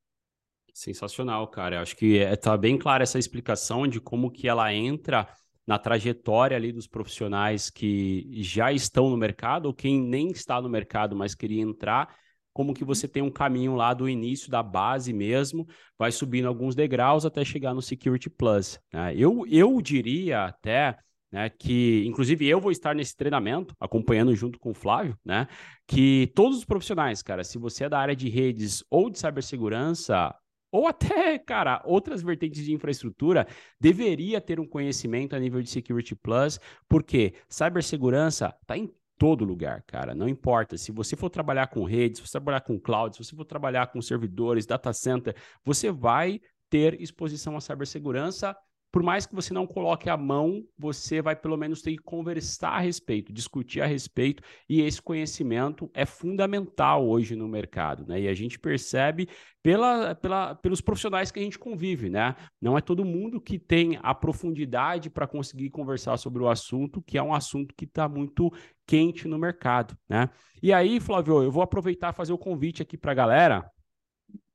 Sensacional, 0.73 1.47
cara. 1.49 1.81
Acho 1.81 1.95
que 1.95 2.17
está 2.17 2.55
bem 2.55 2.77
clara 2.77 3.03
essa 3.03 3.19
explicação 3.19 3.87
de 3.87 3.99
como 3.99 4.31
que 4.31 4.47
ela 4.47 4.73
entra 4.73 5.27
na 5.65 5.77
trajetória 5.77 6.57
ali 6.57 6.71
dos 6.71 6.87
profissionais 6.87 7.69
que 7.69 8.27
já 8.41 8.71
estão 8.71 9.09
no 9.09 9.17
mercado 9.17 9.67
ou 9.67 9.73
quem 9.73 10.01
nem 10.01 10.31
está 10.31 10.61
no 10.61 10.69
mercado, 10.69 11.15
mas 11.15 11.35
queria 11.35 11.61
entrar, 11.61 12.15
como 12.53 12.73
que 12.73 12.83
você 12.83 13.07
tem 13.07 13.23
um 13.23 13.31
caminho 13.31 13.75
lá 13.75 13.93
do 13.93 14.09
início 14.09 14.49
da 14.49 14.61
base 14.61 15.13
mesmo, 15.13 15.67
vai 15.97 16.11
subindo 16.11 16.47
alguns 16.47 16.75
degraus 16.75 17.25
até 17.25 17.45
chegar 17.45 17.73
no 17.73 17.81
Security 17.81 18.29
Plus. 18.29 18.79
Né? 18.91 19.15
Eu, 19.15 19.45
eu 19.47 19.81
diria 19.81 20.45
até 20.45 20.97
né, 21.31 21.49
que 21.49 22.03
inclusive 22.05 22.45
eu 22.45 22.59
vou 22.59 22.71
estar 22.71 22.93
nesse 22.93 23.15
treinamento, 23.15 23.73
acompanhando 23.79 24.35
junto 24.35 24.59
com 24.59 24.71
o 24.71 24.73
Flávio, 24.75 25.17
né, 25.23 25.47
que 25.87 26.31
todos 26.35 26.57
os 26.57 26.65
profissionais, 26.65 27.21
cara, 27.21 27.43
se 27.43 27.57
você 27.57 27.85
é 27.85 27.89
da 27.89 27.99
área 27.99 28.15
de 28.15 28.27
redes 28.27 28.83
ou 28.89 29.09
de 29.09 29.17
cibersegurança, 29.17 30.35
ou 30.71 30.87
até, 30.87 31.37
cara, 31.37 31.81
outras 31.85 32.21
vertentes 32.21 32.63
de 32.63 32.73
infraestrutura, 32.73 33.45
deveria 33.79 34.39
ter 34.39 34.59
um 34.59 34.65
conhecimento 34.65 35.35
a 35.35 35.39
nível 35.39 35.61
de 35.61 35.69
Security 35.69 36.15
Plus, 36.15 36.59
porque 36.87 37.33
cibersegurança 37.49 38.55
está 38.61 38.77
em 38.77 38.89
todo 39.17 39.45
lugar, 39.45 39.83
cara. 39.83 40.15
Não 40.15 40.27
importa. 40.27 40.77
Se 40.77 40.91
você 40.91 41.15
for 41.15 41.29
trabalhar 41.29 41.67
com 41.67 41.83
redes, 41.83 42.19
se 42.19 42.27
você 42.27 42.31
trabalhar 42.31 42.61
com 42.61 42.79
cloud, 42.79 43.15
se 43.15 43.23
você 43.23 43.35
for 43.35 43.45
trabalhar 43.45 43.87
com 43.87 44.01
servidores, 44.01 44.65
data 44.65 44.91
center, 44.93 45.35
você 45.63 45.91
vai 45.91 46.41
ter 46.69 46.99
exposição 46.99 47.55
à 47.55 47.61
cibersegurança 47.61 48.55
por 48.91 49.01
mais 49.01 49.25
que 49.25 49.33
você 49.33 49.53
não 49.53 49.65
coloque 49.65 50.09
a 50.09 50.17
mão, 50.17 50.63
você 50.77 51.21
vai 51.21 51.35
pelo 51.35 51.55
menos 51.55 51.81
ter 51.81 51.91
que 51.91 52.03
conversar 52.03 52.71
a 52.71 52.79
respeito, 52.79 53.31
discutir 53.31 53.81
a 53.81 53.85
respeito, 53.85 54.43
e 54.67 54.81
esse 54.81 55.01
conhecimento 55.01 55.89
é 55.93 56.05
fundamental 56.05 57.07
hoje 57.07 57.35
no 57.35 57.47
mercado, 57.47 58.05
né? 58.05 58.19
E 58.19 58.27
a 58.27 58.33
gente 58.33 58.59
percebe 58.59 59.29
pela, 59.63 60.13
pela, 60.13 60.55
pelos 60.55 60.81
profissionais 60.81 61.31
que 61.31 61.39
a 61.39 61.43
gente 61.43 61.57
convive, 61.57 62.09
né? 62.09 62.35
Não 62.61 62.77
é 62.77 62.81
todo 62.81 63.05
mundo 63.05 63.39
que 63.39 63.57
tem 63.57 63.97
a 64.03 64.13
profundidade 64.13 65.09
para 65.09 65.25
conseguir 65.25 65.69
conversar 65.69 66.17
sobre 66.17 66.43
o 66.43 66.49
assunto, 66.49 67.01
que 67.01 67.17
é 67.17 67.23
um 67.23 67.33
assunto 67.33 67.73
que 67.73 67.85
está 67.85 68.09
muito 68.09 68.51
quente 68.85 69.25
no 69.25 69.39
mercado, 69.39 69.97
né? 70.09 70.29
E 70.61 70.73
aí, 70.73 70.99
Flávio, 70.99 71.41
eu 71.41 71.51
vou 71.51 71.63
aproveitar 71.63 72.11
e 72.11 72.15
fazer 72.15 72.33
o 72.33 72.37
convite 72.37 72.81
aqui 72.81 72.97
para 72.97 73.13
a 73.13 73.15
galera 73.15 73.71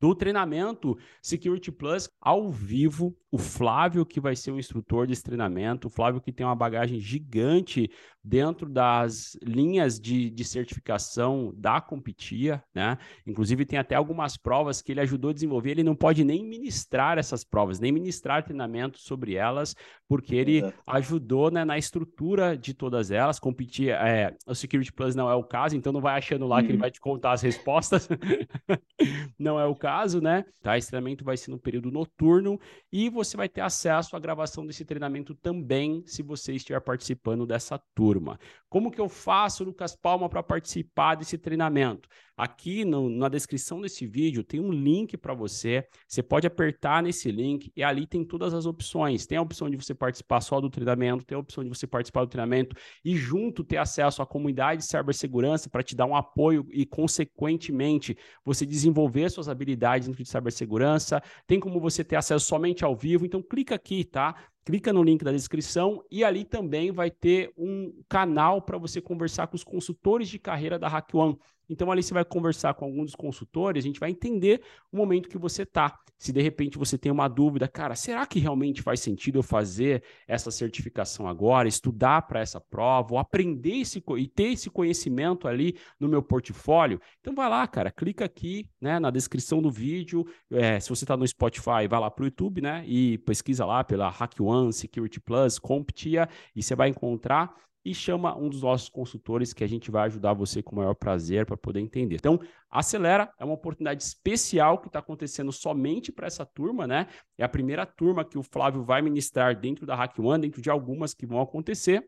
do 0.01 0.15
treinamento 0.15 0.97
Security 1.23 1.73
Plus 1.73 2.09
ao 2.21 2.51
vivo. 2.51 3.17
O 3.31 3.39
Flávio, 3.39 4.07
que 4.07 4.21
vai 4.21 4.35
ser 4.35 4.51
o 4.51 4.59
instrutor 4.59 5.07
desse 5.07 5.23
treinamento, 5.23 5.89
o 5.89 5.91
Flávio, 5.91 6.21
que 6.21 6.33
tem 6.33 6.47
uma 6.47 6.55
bagagem 6.55 6.99
gigante 6.99 7.91
dentro 8.27 8.69
das 8.69 9.37
linhas 9.43 10.01
de, 10.01 10.31
de 10.31 10.45
certificação 10.45 11.53
da 11.57 11.81
Competia, 11.81 12.63
né? 12.75 12.99
Inclusive, 13.27 13.65
tem 13.65 13.79
até 13.79 13.95
algumas 13.95 14.37
provas 14.37 14.83
que 14.83 14.91
ele 14.91 15.01
ajudou 15.01 15.31
a 15.31 15.35
desenvolver. 15.35 15.71
Ele 15.71 15.85
não 15.85 15.95
pode 15.95 16.25
nem 16.25 16.45
ministrar 16.45 17.19
essas 17.19 17.45
provas, 17.45 17.79
nem 17.79 17.93
ministrar 17.93 18.43
treinamento 18.43 18.99
sobre 18.99 19.35
elas, 19.35 19.77
porque 20.09 20.35
ele 20.35 20.63
ajudou 20.87 21.51
né, 21.51 21.65
na 21.65 21.79
estrutura 21.79 22.57
de 22.57 22.75
todas 22.75 23.11
elas. 23.13 23.39
Competia, 23.39 23.95
é, 23.97 24.35
o 24.47 24.55
Security 24.55 24.93
Plus 24.93 25.15
não 25.15 25.31
é 25.31 25.35
o 25.35 25.45
caso, 25.45 25.77
então 25.77 25.93
não 25.93 26.01
vai 26.01 26.19
achando 26.19 26.47
lá 26.47 26.57
uhum. 26.57 26.63
que 26.63 26.69
ele 26.69 26.75
uhum. 26.75 26.81
vai 26.81 26.91
te 26.91 27.01
contar 27.01 27.33
as 27.33 27.43
respostas. 27.43 28.09
não 29.39 29.61
é 29.61 29.67
o 29.67 29.75
caso, 29.75 29.86
né? 30.21 30.45
Tá? 30.63 30.77
Esse 30.77 30.89
treinamento 30.89 31.25
vai 31.25 31.37
ser 31.37 31.51
no 31.51 31.59
período 31.59 31.91
noturno 31.91 32.59
e 32.93 33.09
você 33.09 33.37
vai 33.37 33.49
ter 33.49 33.61
acesso 33.61 34.17
à 34.17 34.19
gravação 34.19 34.67
desse 34.67 34.85
treinamento 34.85 35.35
também, 35.35 36.03
se 36.07 36.23
você 36.23 36.55
estiver 36.55 36.81
participando 36.81 37.47
dessa 37.47 37.79
turma. 37.95 38.39
Como 38.69 38.91
que 38.91 39.01
eu 39.01 39.09
faço, 39.09 39.65
Lucas 39.65 39.97
Palma, 39.97 40.29
para 40.29 40.43
participar 40.43 41.15
desse 41.15 41.39
treinamento? 41.39 42.09
Aqui 42.37 42.85
no, 42.85 43.09
na 43.09 43.31
descrição 43.31 43.81
desse 43.81 44.05
vídeo 44.05 44.45
tem 44.45 44.61
um 44.61 44.71
link 44.71 45.17
para 45.17 45.33
você. 45.33 45.87
Você 46.07 46.23
pode 46.23 46.47
apertar 46.47 47.03
nesse 47.03 47.31
link 47.31 47.73
e 47.75 47.83
ali 47.83 48.07
tem 48.07 48.23
todas 48.23 48.53
as 48.53 48.67
opções. 48.67 49.27
Tem 49.27 49.39
a 49.39 49.43
opção 49.43 49.71
de 49.71 49.77
você 49.77 49.95
participar 49.95 50.43
só 50.43 50.61
do 50.61 50.69
treinamento, 50.69 51.25
tem 51.25 51.35
a 51.35 51.39
opção 51.39 51.65
de 51.65 51.71
você 51.71 51.87
participar 51.87 52.25
do 52.25 52.31
treinamento 52.31 52.77
e 53.03 53.17
junto 53.17 53.65
ter 53.65 53.79
acesso 53.79 54.21
à 54.21 54.27
comunidade 54.27 54.83
de 54.83 54.87
cibersegurança 54.87 55.71
para 55.71 55.83
te 55.83 55.97
dar 55.97 56.05
um 56.05 56.15
apoio 56.15 56.67
e, 56.71 56.85
consequentemente, 56.85 58.15
você 58.45 58.67
desenvolver 58.67 59.31
suas 59.31 59.49
habilidades 59.49 60.07
dentro 60.07 60.23
de 60.23 60.29
cibersegurança. 60.29 61.23
Tem 61.47 61.59
como 61.59 61.81
você 61.81 62.05
ter 62.05 62.17
acesso 62.17 62.45
somente 62.45 62.85
ao 62.85 62.95
vivo. 62.95 63.25
Então, 63.25 63.43
clica 63.43 63.75
aqui, 63.75 64.05
tá? 64.05 64.35
clica 64.67 64.93
no 64.93 65.01
link 65.01 65.25
da 65.25 65.31
descrição 65.31 66.03
e 66.11 66.25
ali 66.25 66.45
também 66.45 66.91
vai 66.91 67.09
ter 67.09 67.53
um 67.57 68.03
canal 68.09 68.61
para 68.61 68.77
você 68.77 69.01
conversar 69.01 69.47
com 69.47 69.55
os 69.55 69.63
consultores 69.63 70.29
de 70.29 70.41
carreira 70.41 70.77
da 70.77 70.89
Hack 70.89 71.15
One. 71.15 71.39
Então 71.69 71.91
ali 71.91 72.03
você 72.03 72.15
vai 72.15 72.25
conversar 72.25 72.75
com 72.75 72.85
algum 72.85 73.05
dos 73.05 73.15
consultores, 73.15 73.85
a 73.85 73.87
gente 73.87 74.01
vai 74.01 74.11
entender 74.11 74.63
o 74.93 74.97
momento 74.97 75.29
que 75.29 75.39
você 75.39 75.63
está. 75.63 75.99
Se 76.19 76.33
de 76.33 76.41
repente 76.41 76.79
você 76.79 76.97
tem 76.97 77.13
uma 77.13 77.29
dúvida, 77.29 77.69
cara, 77.69 77.95
será 77.95 78.25
que 78.25 78.39
realmente 78.39 78.81
faz 78.81 79.01
sentido 79.01 79.39
eu 79.39 79.43
fazer 79.43 80.03
essa 80.27 80.51
certificação 80.51 81.29
agora, 81.29 81.69
estudar 81.69 82.23
para 82.23 82.41
essa 82.41 82.59
prova, 82.59 83.15
ou 83.15 83.19
aprender 83.19 83.81
esse, 83.81 84.03
e 84.17 84.27
ter 84.27 84.53
esse 84.53 84.71
conhecimento 84.71 85.47
ali 85.47 85.77
no 86.01 86.09
meu 86.09 86.23
portfólio? 86.23 87.01
Então 87.21 87.35
vai 87.35 87.49
lá, 87.51 87.67
cara, 87.67 87.91
clica 87.91 88.25
aqui 88.25 88.67
né, 88.81 88.99
na 88.99 89.11
descrição 89.11 89.61
do 89.61 89.71
vídeo. 89.71 90.27
É, 90.51 90.81
se 90.81 90.89
você 90.89 91.05
está 91.05 91.17
no 91.17 91.27
Spotify, 91.27 91.87
vai 91.89 92.01
lá 92.01 92.11
para 92.11 92.23
o 92.23 92.27
YouTube 92.27 92.63
né, 92.63 92.83
e 92.87 93.19
pesquisa 93.19 93.67
lá 93.67 93.85
pela 93.85 94.09
Hack 94.09 94.41
One, 94.41 94.73
Security 94.73 95.21
Plus, 95.21 95.59
CompTIA, 95.59 96.29
e 96.55 96.63
você 96.63 96.75
vai 96.75 96.89
encontrar 96.89 97.55
e 97.87 97.95
chama 97.95 98.37
um 98.37 98.49
dos 98.49 98.63
nossos 98.63 98.89
consultores 98.89 99.53
que 99.53 99.63
a 99.63 99.67
gente 99.69 99.93
vai 99.93 100.07
ajudar 100.07 100.35
você 100.35 100.61
com 100.61 100.75
o 100.75 100.79
maior 100.79 100.95
prazer 100.95 101.47
para 101.47 101.57
poder 101.57 101.79
entender. 101.79 102.17
Então, 102.17 102.41
acelera, 102.69 103.33
é 103.39 103.45
uma 103.45 103.55
oportunidade 103.55 104.03
especial 104.03 104.79
que 104.79 104.89
está 104.89 104.99
acontecendo 104.99 105.53
somente 105.53 106.11
para 106.11 106.27
essa 106.27 106.45
turma, 106.45 106.85
né? 106.85 107.07
É 107.39 107.45
a 107.45 107.49
primeira 107.49 107.87
turma 107.87 108.25
que 108.25 108.37
o 108.37 108.43
Flávio 108.43 108.83
vai 108.83 109.01
ministrar 109.03 109.57
dentro 109.57 109.87
da 109.87 109.95
Hack 109.95 110.19
One, 110.19 110.43
dentro 110.43 110.61
de 110.61 110.69
algumas 110.69 111.15
que 111.15 111.25
vão 111.25 111.41
acontecer. 111.41 112.05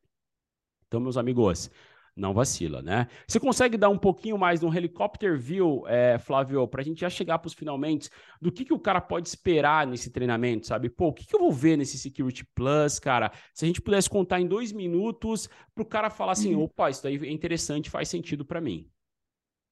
Então, 0.89 0.99
meus 0.99 1.17
amigos, 1.17 1.71
não 2.19 2.35
vacila, 2.35 2.83
né? 2.83 3.07
Você 3.27 3.39
consegue 3.39 3.77
dar 3.77 3.89
um 3.89 3.97
pouquinho 3.97 4.37
mais 4.37 4.61
de 4.61 4.67
um 4.67 4.75
helicopter 4.75 5.39
view, 5.39 5.85
é, 5.87 6.19
Flávio, 6.19 6.67
para 6.67 6.83
a 6.83 6.85
gente 6.85 7.01
já 7.01 7.09
chegar 7.09 7.39
para 7.39 7.47
os 7.47 7.55
finalmente, 7.55 8.11
do 8.41 8.53
que, 8.53 8.65
que 8.65 8.75
o 8.75 8.79
cara 8.79 9.01
pode 9.01 9.29
esperar 9.29 9.87
nesse 9.87 10.11
treinamento, 10.11 10.67
sabe? 10.67 10.91
Pô, 10.91 11.09
o 11.09 11.13
que, 11.13 11.27
que 11.27 11.35
eu 11.35 11.41
vou 11.41 11.53
ver 11.53 11.77
nesse 11.77 11.97
Security 11.97 12.45
Plus, 12.55 12.99
cara? 12.99 13.31
Se 13.55 13.65
a 13.65 13.69
gente 13.69 13.81
pudesse 13.81 14.11
contar 14.11 14.41
em 14.41 14.47
dois 14.47 14.73
minutos 14.73 15.49
para 15.75 15.83
o 15.83 15.87
cara 15.87 16.11
falar 16.11 16.33
assim, 16.33 16.55
uhum. 16.55 16.65
opa, 16.65 16.91
isso 16.91 17.03
daí 17.03 17.17
é 17.17 17.31
interessante, 17.31 17.89
faz 17.89 18.09
sentido 18.09 18.45
para 18.45 18.61
mim. 18.61 18.91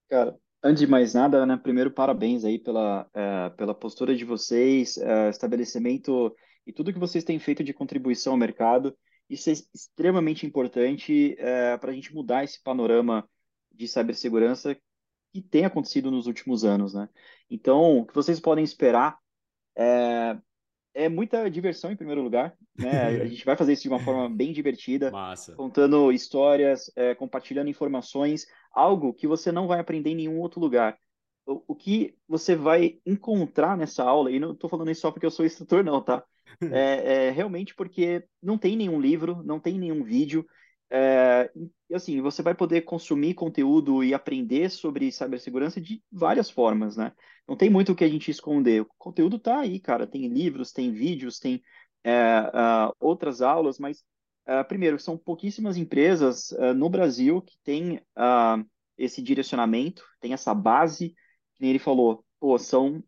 Cara, 0.08 0.36
antes 0.62 0.80
de 0.80 0.86
mais 0.86 1.14
nada, 1.14 1.44
né, 1.44 1.56
primeiro 1.56 1.90
parabéns 1.90 2.44
aí 2.44 2.58
pela, 2.58 3.08
é, 3.12 3.50
pela 3.50 3.74
postura 3.74 4.14
de 4.14 4.24
vocês, 4.24 4.96
é, 4.98 5.28
estabelecimento 5.30 6.34
e 6.66 6.72
tudo 6.72 6.92
que 6.92 6.98
vocês 6.98 7.24
têm 7.24 7.38
feito 7.38 7.62
de 7.62 7.72
contribuição 7.72 8.32
ao 8.32 8.38
mercado. 8.38 8.96
Isso 9.28 9.50
é 9.50 9.52
extremamente 9.52 10.46
importante 10.46 11.34
é, 11.38 11.76
para 11.76 11.90
a 11.90 11.94
gente 11.94 12.14
mudar 12.14 12.44
esse 12.44 12.62
panorama 12.62 13.28
de 13.72 13.88
cibersegurança 13.88 14.76
que 15.32 15.42
tem 15.42 15.64
acontecido 15.64 16.10
nos 16.10 16.26
últimos 16.26 16.64
anos, 16.64 16.94
né? 16.94 17.08
Então, 17.50 17.98
o 17.98 18.06
que 18.06 18.14
vocês 18.14 18.40
podem 18.40 18.64
esperar 18.64 19.18
é, 19.76 20.38
é 20.94 21.08
muita 21.08 21.50
diversão 21.50 21.90
em 21.90 21.96
primeiro 21.96 22.22
lugar, 22.22 22.56
né? 22.78 23.20
A 23.22 23.26
gente 23.26 23.44
vai 23.44 23.56
fazer 23.56 23.74
isso 23.74 23.82
de 23.82 23.88
uma 23.88 24.00
forma 24.00 24.30
bem 24.30 24.52
divertida, 24.52 25.10
Massa. 25.10 25.54
contando 25.54 26.10
histórias, 26.10 26.90
é, 26.96 27.14
compartilhando 27.14 27.68
informações, 27.68 28.46
algo 28.72 29.12
que 29.12 29.26
você 29.26 29.52
não 29.52 29.66
vai 29.66 29.78
aprender 29.78 30.10
em 30.10 30.16
nenhum 30.16 30.40
outro 30.40 30.60
lugar. 30.60 30.96
O, 31.46 31.74
que 31.74 32.14
você 32.26 32.56
vai 32.56 32.98
encontrar 33.06 33.76
nessa 33.76 34.02
aula, 34.02 34.32
e 34.32 34.40
não 34.40 34.52
estou 34.52 34.68
falando 34.68 34.90
isso 34.90 35.02
só 35.02 35.12
porque 35.12 35.26
eu 35.26 35.30
sou 35.30 35.46
instrutor, 35.46 35.84
não, 35.84 36.02
tá? 36.02 36.24
É, 36.72 37.26
é, 37.26 37.30
realmente 37.30 37.74
porque 37.74 38.24
não 38.42 38.56
tem 38.56 38.76
nenhum 38.76 38.98
livro, 39.00 39.42
não 39.44 39.60
tem 39.60 39.78
nenhum 39.78 40.02
vídeo. 40.02 40.46
É, 40.88 41.50
assim, 41.92 42.20
você 42.22 42.40
vai 42.40 42.54
poder 42.54 42.82
consumir 42.82 43.34
conteúdo 43.34 44.02
e 44.02 44.14
aprender 44.14 44.70
sobre 44.70 45.10
cibersegurança 45.10 45.80
de 45.80 46.02
várias 46.10 46.48
formas, 46.48 46.96
né? 46.96 47.12
Não 47.46 47.56
tem 47.56 47.68
muito 47.68 47.92
o 47.92 47.94
que 47.96 48.04
a 48.04 48.08
gente 48.08 48.30
esconder. 48.30 48.82
O 48.82 48.88
conteúdo 48.96 49.36
está 49.36 49.58
aí, 49.60 49.78
cara. 49.78 50.06
Tem 50.06 50.26
livros, 50.28 50.72
tem 50.72 50.92
vídeos, 50.92 51.38
tem 51.38 51.62
é, 52.04 52.40
uh, 52.40 52.94
outras 53.00 53.42
aulas, 53.42 53.78
mas 53.78 54.04
uh, 54.48 54.64
primeiro, 54.66 54.98
são 54.98 55.18
pouquíssimas 55.18 55.76
empresas 55.76 56.52
uh, 56.52 56.72
no 56.72 56.88
Brasil 56.88 57.42
que 57.42 57.58
têm 57.64 58.00
esse 58.96 59.20
direcionamento, 59.20 60.02
tem 60.20 60.32
essa 60.32 60.54
base, 60.54 61.14
que 61.58 61.66
ele 61.66 61.78
falou, 61.78 62.24
pô, 62.38 62.58
são 62.58 63.02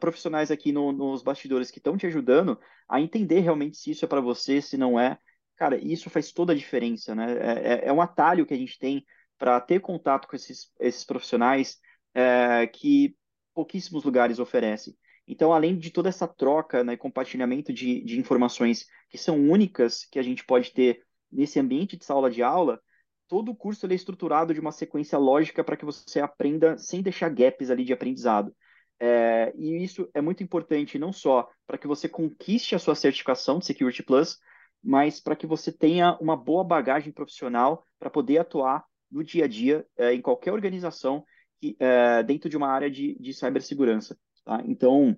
profissionais 0.00 0.50
aqui 0.50 0.70
no, 0.70 0.92
nos 0.92 1.22
bastidores 1.22 1.70
que 1.70 1.78
estão 1.78 1.96
te 1.96 2.06
ajudando 2.06 2.60
a 2.86 3.00
entender 3.00 3.40
realmente 3.40 3.78
se 3.78 3.90
isso 3.90 4.04
é 4.04 4.08
para 4.08 4.20
você, 4.20 4.60
se 4.60 4.76
não 4.76 5.00
é. 5.00 5.18
Cara, 5.56 5.76
isso 5.82 6.10
faz 6.10 6.30
toda 6.30 6.52
a 6.52 6.56
diferença, 6.56 7.14
né? 7.14 7.32
É, 7.32 7.72
é, 7.72 7.88
é 7.88 7.92
um 7.92 8.02
atalho 8.02 8.44
que 8.44 8.52
a 8.52 8.56
gente 8.56 8.78
tem 8.78 9.04
para 9.38 9.60
ter 9.60 9.80
contato 9.80 10.28
com 10.28 10.36
esses, 10.36 10.70
esses 10.78 11.04
profissionais 11.04 11.78
é, 12.14 12.66
que 12.66 13.16
pouquíssimos 13.54 14.04
lugares 14.04 14.38
oferecem. 14.38 14.94
Então, 15.26 15.52
além 15.52 15.76
de 15.76 15.90
toda 15.90 16.08
essa 16.08 16.28
troca, 16.28 16.84
né, 16.84 16.96
compartilhamento 16.96 17.72
de, 17.72 18.02
de 18.04 18.18
informações 18.18 18.86
que 19.08 19.18
são 19.18 19.40
únicas 19.40 20.04
que 20.04 20.18
a 20.18 20.22
gente 20.22 20.44
pode 20.44 20.72
ter 20.72 21.02
nesse 21.32 21.58
ambiente 21.58 21.96
de 21.96 22.04
sala 22.04 22.30
de 22.30 22.42
aula, 22.42 22.80
todo 23.28 23.50
o 23.50 23.56
curso 23.56 23.86
é 23.86 23.94
estruturado 23.94 24.54
de 24.54 24.60
uma 24.60 24.72
sequência 24.72 25.18
lógica 25.18 25.64
para 25.64 25.76
que 25.76 25.84
você 25.84 26.20
aprenda 26.20 26.76
sem 26.78 27.02
deixar 27.02 27.28
gaps 27.28 27.70
ali 27.70 27.84
de 27.84 27.92
aprendizado. 27.92 28.54
É, 28.98 29.52
e 29.56 29.82
isso 29.82 30.08
é 30.14 30.20
muito 30.20 30.42
importante 30.42 30.98
não 30.98 31.12
só 31.12 31.48
para 31.66 31.76
que 31.76 31.86
você 31.86 32.08
conquiste 32.08 32.74
a 32.74 32.78
sua 32.78 32.94
certificação 32.94 33.58
de 33.58 33.66
Security 33.66 34.02
Plus, 34.02 34.38
mas 34.82 35.20
para 35.20 35.36
que 35.36 35.46
você 35.46 35.70
tenha 35.70 36.16
uma 36.20 36.36
boa 36.36 36.64
bagagem 36.64 37.12
profissional 37.12 37.86
para 37.98 38.08
poder 38.08 38.38
atuar 38.38 38.84
no 39.10 39.22
dia 39.22 39.44
a 39.44 39.48
dia 39.48 39.86
é, 39.96 40.14
em 40.14 40.22
qualquer 40.22 40.52
organização 40.52 41.24
que, 41.60 41.76
é, 41.78 42.22
dentro 42.22 42.48
de 42.48 42.56
uma 42.56 42.68
área 42.68 42.90
de, 42.90 43.16
de 43.18 43.32
cibersegurança. 43.32 44.16
Tá? 44.44 44.62
Então, 44.64 45.16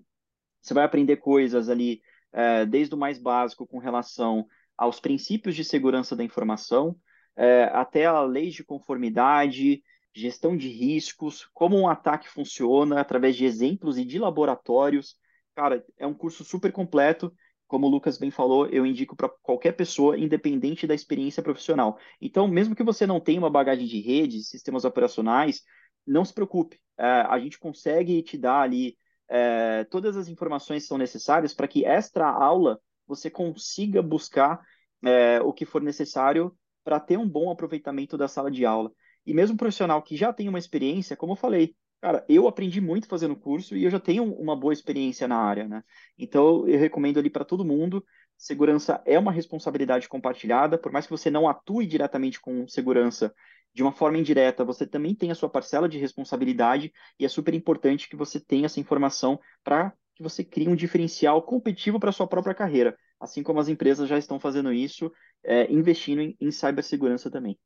você 0.61 0.75
vai 0.75 0.85
aprender 0.85 1.17
coisas 1.17 1.69
ali, 1.69 2.01
é, 2.33 2.67
desde 2.67 2.95
o 2.95 2.99
mais 2.99 3.19
básico 3.19 3.67
com 3.67 3.79
relação 3.79 4.47
aos 4.77 5.01
princípios 5.01 5.55
de 5.55 5.65
segurança 5.65 6.15
da 6.17 6.25
informação, 6.25 6.97
é, 7.39 7.65
até 7.73 8.05
a 8.05 8.21
lei 8.21 8.51
de 8.51 8.65
conformidade, 8.65 9.83
gestão 10.15 10.57
de 10.57 10.69
riscos, 10.69 11.49
como 11.55 11.79
um 11.79 11.89
ataque 11.89 12.29
funciona 12.29 13.01
através 13.01 13.37
de 13.37 13.45
exemplos 13.45 13.97
e 13.97 14.05
de 14.05 14.19
laboratórios. 14.19 15.17
Cara, 15.55 15.85
é 15.97 16.07
um 16.07 16.15
curso 16.15 16.45
super 16.45 16.73
completo 16.73 17.33
como 17.69 17.87
o 17.87 17.91
Lucas 17.91 18.17
bem 18.17 18.31
falou, 18.31 18.67
eu 18.69 18.87
indico 18.87 19.15
para 19.15 19.29
qualquer 19.43 19.73
pessoa, 19.73 20.19
independente 20.19 20.87
da 20.87 20.95
experiência 20.95 21.43
profissional. 21.43 21.99
Então, 22.21 22.49
mesmo 22.49 22.75
que 22.75 22.83
você 22.83 23.07
não 23.07 23.21
tenha 23.21 23.39
uma 23.39 23.51
bagagem 23.51 23.87
de 23.87 24.01
rede, 24.01 24.43
sistemas 24.43 24.87
operacionais, 24.87 25.63
não 26.07 26.25
se 26.25 26.33
preocupe. 26.33 26.81
É, 26.97 27.05
a 27.07 27.39
gente 27.39 27.59
consegue 27.59 28.23
te 28.23 28.39
dar 28.39 28.63
ali 28.63 28.97
é, 29.29 29.85
todas 29.85 30.17
as 30.17 30.29
informações 30.29 30.85
que 30.85 30.89
são 30.89 30.97
necessárias 30.97 31.53
para 31.53 31.69
que 31.69 31.85
extra 31.85 32.27
aula 32.27 32.81
você 33.07 33.31
consiga 33.31 34.03
buscar 34.03 34.61
é, 35.05 35.41
o 35.43 35.53
que 35.53 35.67
for 35.67 35.83
necessário 35.83 36.57
para 36.89 36.99
ter 36.99 37.19
um 37.19 37.29
bom 37.29 37.51
aproveitamento 37.51 38.17
da 38.17 38.27
sala 38.27 38.51
de 38.51 38.65
aula. 38.65 38.91
E 39.27 39.35
mesmo 39.35 39.53
um 39.53 39.59
profissional 39.59 40.01
que 40.01 40.17
já 40.17 40.33
tem 40.33 40.49
uma 40.49 40.59
experiência, 40.59 41.15
como 41.15 41.33
eu 41.33 41.37
falei, 41.37 41.77
Cara, 42.01 42.25
eu 42.29 42.47
aprendi 42.47 42.81
muito 42.81 43.09
fazendo 43.09 43.33
o 43.33 43.37
curso 43.37 43.77
e 43.77 43.83
eu 43.83 43.91
já 43.91 43.99
tenho 43.99 44.23
uma 44.23 44.55
boa 44.55 44.73
experiência 44.73 45.27
na 45.27 45.37
área, 45.37 45.67
né? 45.67 45.83
Então, 46.17 46.67
eu 46.69 46.79
recomendo 46.79 47.19
ali 47.19 47.29
para 47.29 47.45
todo 47.45 47.65
mundo. 47.65 48.05
Segurança 48.37 49.03
é 49.05 49.19
uma 49.19 49.33
responsabilidade 49.33 50.09
compartilhada, 50.09 50.79
por 50.79 50.93
mais 50.93 51.07
que 51.07 51.11
você 51.11 51.29
não 51.29 51.49
atue 51.49 51.89
diretamente 51.89 52.41
com 52.41 52.69
segurança 52.69 53.35
de 53.75 53.83
uma 53.83 53.91
forma 53.91 54.17
indireta, 54.17 54.65
você 54.65 54.87
também 54.87 55.13
tem 55.13 55.33
a 55.33 55.35
sua 55.35 55.49
parcela 55.49 55.89
de 55.89 55.99
responsabilidade 55.99 56.93
e 57.19 57.25
é 57.25 57.29
super 57.29 57.53
importante 57.53 58.09
que 58.09 58.15
você 58.15 58.39
tenha 58.39 58.67
essa 58.67 58.79
informação 58.79 59.39
para 59.65 59.93
que 60.15 60.23
você 60.23 60.43
crie 60.43 60.69
um 60.69 60.77
diferencial 60.77 61.43
competitivo 61.43 62.01
para 62.01 62.11
a 62.11 62.13
sua 62.13 62.27
própria 62.27 62.55
carreira, 62.55 62.97
assim 63.21 63.43
como 63.43 63.61
as 63.61 63.69
empresas 63.69 64.09
já 64.09 64.19
estão 64.19 64.39
fazendo 64.39 64.73
isso, 64.73 65.13
é, 65.45 65.71
investindo 65.73 66.21
em, 66.21 66.37
em 66.41 66.51
cibersegurança 66.51 67.31
também. 67.31 67.59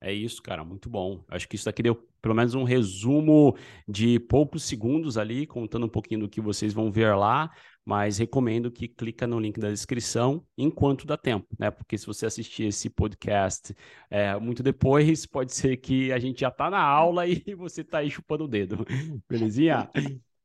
É 0.00 0.12
isso, 0.12 0.42
cara, 0.42 0.62
muito 0.62 0.90
bom. 0.90 1.24
Acho 1.28 1.48
que 1.48 1.56
isso 1.56 1.68
aqui 1.68 1.82
deu 1.82 1.94
pelo 2.20 2.34
menos 2.34 2.54
um 2.54 2.64
resumo 2.64 3.56
de 3.88 4.18
poucos 4.20 4.64
segundos 4.64 5.16
ali, 5.16 5.46
contando 5.46 5.86
um 5.86 5.88
pouquinho 5.88 6.20
do 6.20 6.28
que 6.28 6.40
vocês 6.40 6.74
vão 6.74 6.90
ver 6.90 7.14
lá, 7.14 7.50
mas 7.84 8.18
recomendo 8.18 8.70
que 8.70 8.88
clica 8.88 9.26
no 9.26 9.38
link 9.38 9.58
da 9.58 9.70
descrição 9.70 10.44
enquanto 10.58 11.06
dá 11.06 11.16
tempo, 11.16 11.46
né? 11.58 11.70
Porque 11.70 11.96
se 11.96 12.04
você 12.04 12.26
assistir 12.26 12.64
esse 12.64 12.90
podcast 12.90 13.74
é, 14.10 14.36
muito 14.38 14.62
depois, 14.62 15.24
pode 15.24 15.54
ser 15.54 15.76
que 15.78 16.12
a 16.12 16.18
gente 16.18 16.40
já 16.40 16.50
tá 16.50 16.68
na 16.68 16.82
aula 16.82 17.26
e 17.26 17.42
você 17.56 17.82
tá 17.82 17.98
aí 17.98 18.10
chupando 18.10 18.44
o 18.44 18.48
dedo. 18.48 18.84
Belezinha? 19.30 19.88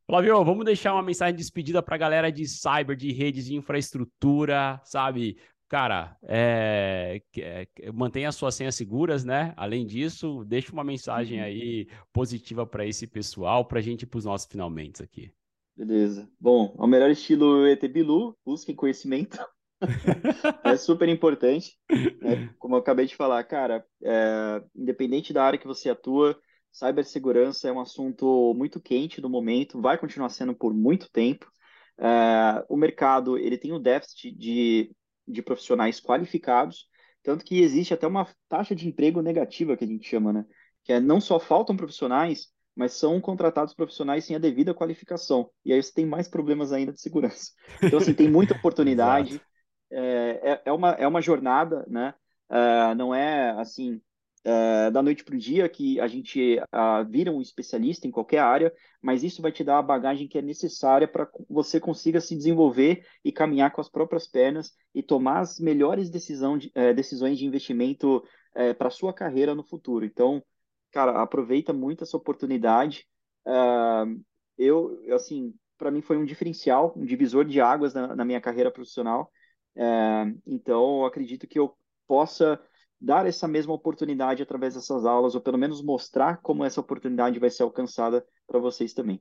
Flávio, 0.05 0.43
vamos 0.43 0.65
deixar 0.65 0.93
uma 0.93 1.01
mensagem 1.01 1.33
de 1.33 1.41
despedida 1.41 1.81
para 1.81 1.95
a 1.95 1.97
galera 1.97 2.31
de 2.31 2.45
cyber, 2.45 2.95
de 2.95 3.11
redes 3.11 3.45
de 3.45 3.55
infraestrutura, 3.55 4.79
sabe? 4.83 5.37
Cara, 5.71 6.17
é, 6.23 7.21
é, 7.37 7.91
mantenha 7.93 8.27
as 8.27 8.35
suas 8.35 8.55
senhas 8.55 8.75
seguras, 8.75 9.23
né? 9.23 9.53
Além 9.55 9.85
disso, 9.85 10.43
deixe 10.43 10.69
uma 10.69 10.83
mensagem 10.83 11.39
uhum. 11.39 11.45
aí 11.45 11.87
positiva 12.11 12.67
para 12.67 12.85
esse 12.85 13.07
pessoal, 13.07 13.63
para 13.63 13.79
a 13.79 13.81
gente 13.81 14.01
ir 14.01 14.05
para 14.05 14.17
os 14.17 14.25
nossos 14.25 14.49
finalmente 14.51 15.01
aqui. 15.01 15.31
Beleza. 15.73 16.29
Bom, 16.37 16.75
ao 16.77 16.87
melhor 16.87 17.09
estilo 17.09 17.65
ET 17.65 17.81
Bilu, 17.87 18.37
busquem 18.45 18.75
conhecimento. 18.75 19.39
é 20.65 20.75
super 20.75 21.07
importante. 21.07 21.77
Né? 22.21 22.53
Como 22.59 22.75
eu 22.75 22.79
acabei 22.79 23.05
de 23.05 23.15
falar, 23.15 23.41
cara, 23.45 23.81
é, 24.03 24.61
independente 24.75 25.31
da 25.31 25.45
área 25.45 25.57
que 25.57 25.67
você 25.67 25.89
atua, 25.89 26.37
cibersegurança 26.69 27.69
é 27.69 27.71
um 27.71 27.79
assunto 27.79 28.53
muito 28.57 28.81
quente 28.81 29.21
no 29.21 29.29
momento, 29.29 29.81
vai 29.81 29.97
continuar 29.97 30.27
sendo 30.27 30.53
por 30.53 30.73
muito 30.73 31.09
tempo. 31.09 31.49
É, 31.97 32.65
o 32.67 32.75
mercado 32.75 33.37
ele 33.37 33.57
tem 33.57 33.71
um 33.71 33.81
déficit 33.81 34.35
de 34.35 34.91
de 35.27 35.41
profissionais 35.41 35.99
qualificados, 35.99 36.87
tanto 37.23 37.45
que 37.45 37.61
existe 37.61 37.93
até 37.93 38.07
uma 38.07 38.27
taxa 38.49 38.75
de 38.75 38.87
emprego 38.87 39.21
negativa 39.21 39.77
que 39.77 39.83
a 39.83 39.87
gente 39.87 40.07
chama, 40.07 40.33
né? 40.33 40.45
Que 40.83 40.93
é 40.93 40.99
não 40.99 41.21
só 41.21 41.39
faltam 41.39 41.77
profissionais, 41.77 42.47
mas 42.75 42.93
são 42.93 43.19
contratados 43.21 43.73
profissionais 43.73 44.25
sem 44.25 44.35
a 44.35 44.39
devida 44.39 44.73
qualificação. 44.73 45.49
E 45.63 45.73
aí 45.73 45.81
você 45.81 45.93
tem 45.93 46.05
mais 46.05 46.27
problemas 46.27 46.71
ainda 46.71 46.91
de 46.91 47.01
segurança. 47.01 47.51
Então, 47.81 47.99
assim, 47.99 48.13
tem 48.13 48.29
muita 48.29 48.53
oportunidade. 48.57 49.41
é, 49.91 50.51
é, 50.53 50.61
é, 50.65 50.71
uma, 50.71 50.91
é 50.91 51.07
uma 51.07 51.21
jornada, 51.21 51.85
né? 51.87 52.13
Uh, 52.49 52.95
não 52.95 53.13
é, 53.13 53.51
assim, 53.51 54.01
é, 54.43 54.89
da 54.89 55.03
noite 55.03 55.23
para 55.23 55.35
o 55.35 55.37
dia 55.37 55.69
que 55.69 55.99
a 55.99 56.07
gente 56.07 56.57
uh, 56.59 57.07
vira 57.07 57.31
um 57.31 57.41
especialista 57.41 58.07
em 58.07 58.11
qualquer 58.11 58.39
área, 58.39 58.73
mas 58.99 59.23
isso 59.23 59.39
vai 59.39 59.51
te 59.51 59.63
dar 59.63 59.77
a 59.77 59.83
bagagem 59.83 60.27
que 60.27 60.37
é 60.37 60.41
necessária 60.41 61.07
para 61.07 61.29
você 61.47 61.79
consiga 61.79 62.19
se 62.19 62.35
desenvolver 62.35 63.05
e 63.23 63.31
caminhar 63.31 63.71
com 63.71 63.81
as 63.81 63.89
próprias 63.89 64.27
pernas 64.27 64.75
e 64.95 65.03
tomar 65.03 65.41
as 65.41 65.59
melhores 65.59 66.09
decisão 66.09 66.57
de, 66.57 66.69
uh, 66.69 66.91
decisões 66.95 67.37
de 67.37 67.45
investimento 67.45 68.23
é, 68.55 68.73
para 68.73 68.89
sua 68.89 69.13
carreira 69.13 69.53
no 69.53 69.63
futuro. 69.63 70.05
Então, 70.05 70.43
cara, 70.91 71.21
aproveita 71.21 71.71
muito 71.71 72.03
essa 72.03 72.17
oportunidade. 72.17 73.07
eu, 74.57 74.99
assim, 75.13 75.53
para 75.77 75.91
mim 75.91 76.01
foi 76.01 76.17
um 76.17 76.25
diferencial, 76.25 76.93
um 76.97 77.05
divisor 77.05 77.45
de 77.45 77.61
águas 77.61 77.93
na, 77.93 78.15
na 78.15 78.25
minha 78.25 78.41
carreira 78.41 78.71
profissional. 78.71 79.31
então, 80.45 81.05
acredito 81.05 81.47
que 81.47 81.59
eu 81.59 81.73
possa 82.07 82.59
dar 83.01 83.25
essa 83.25 83.47
mesma 83.47 83.73
oportunidade 83.73 84.43
através 84.43 84.75
dessas 84.75 85.05
aulas, 85.05 85.33
ou 85.33 85.41
pelo 85.41 85.57
menos 85.57 85.81
mostrar 85.81 86.37
como 86.37 86.63
essa 86.63 86.79
oportunidade 86.79 87.39
vai 87.39 87.49
ser 87.49 87.63
alcançada 87.63 88.23
para 88.45 88.59
vocês 88.59 88.93
também. 88.93 89.19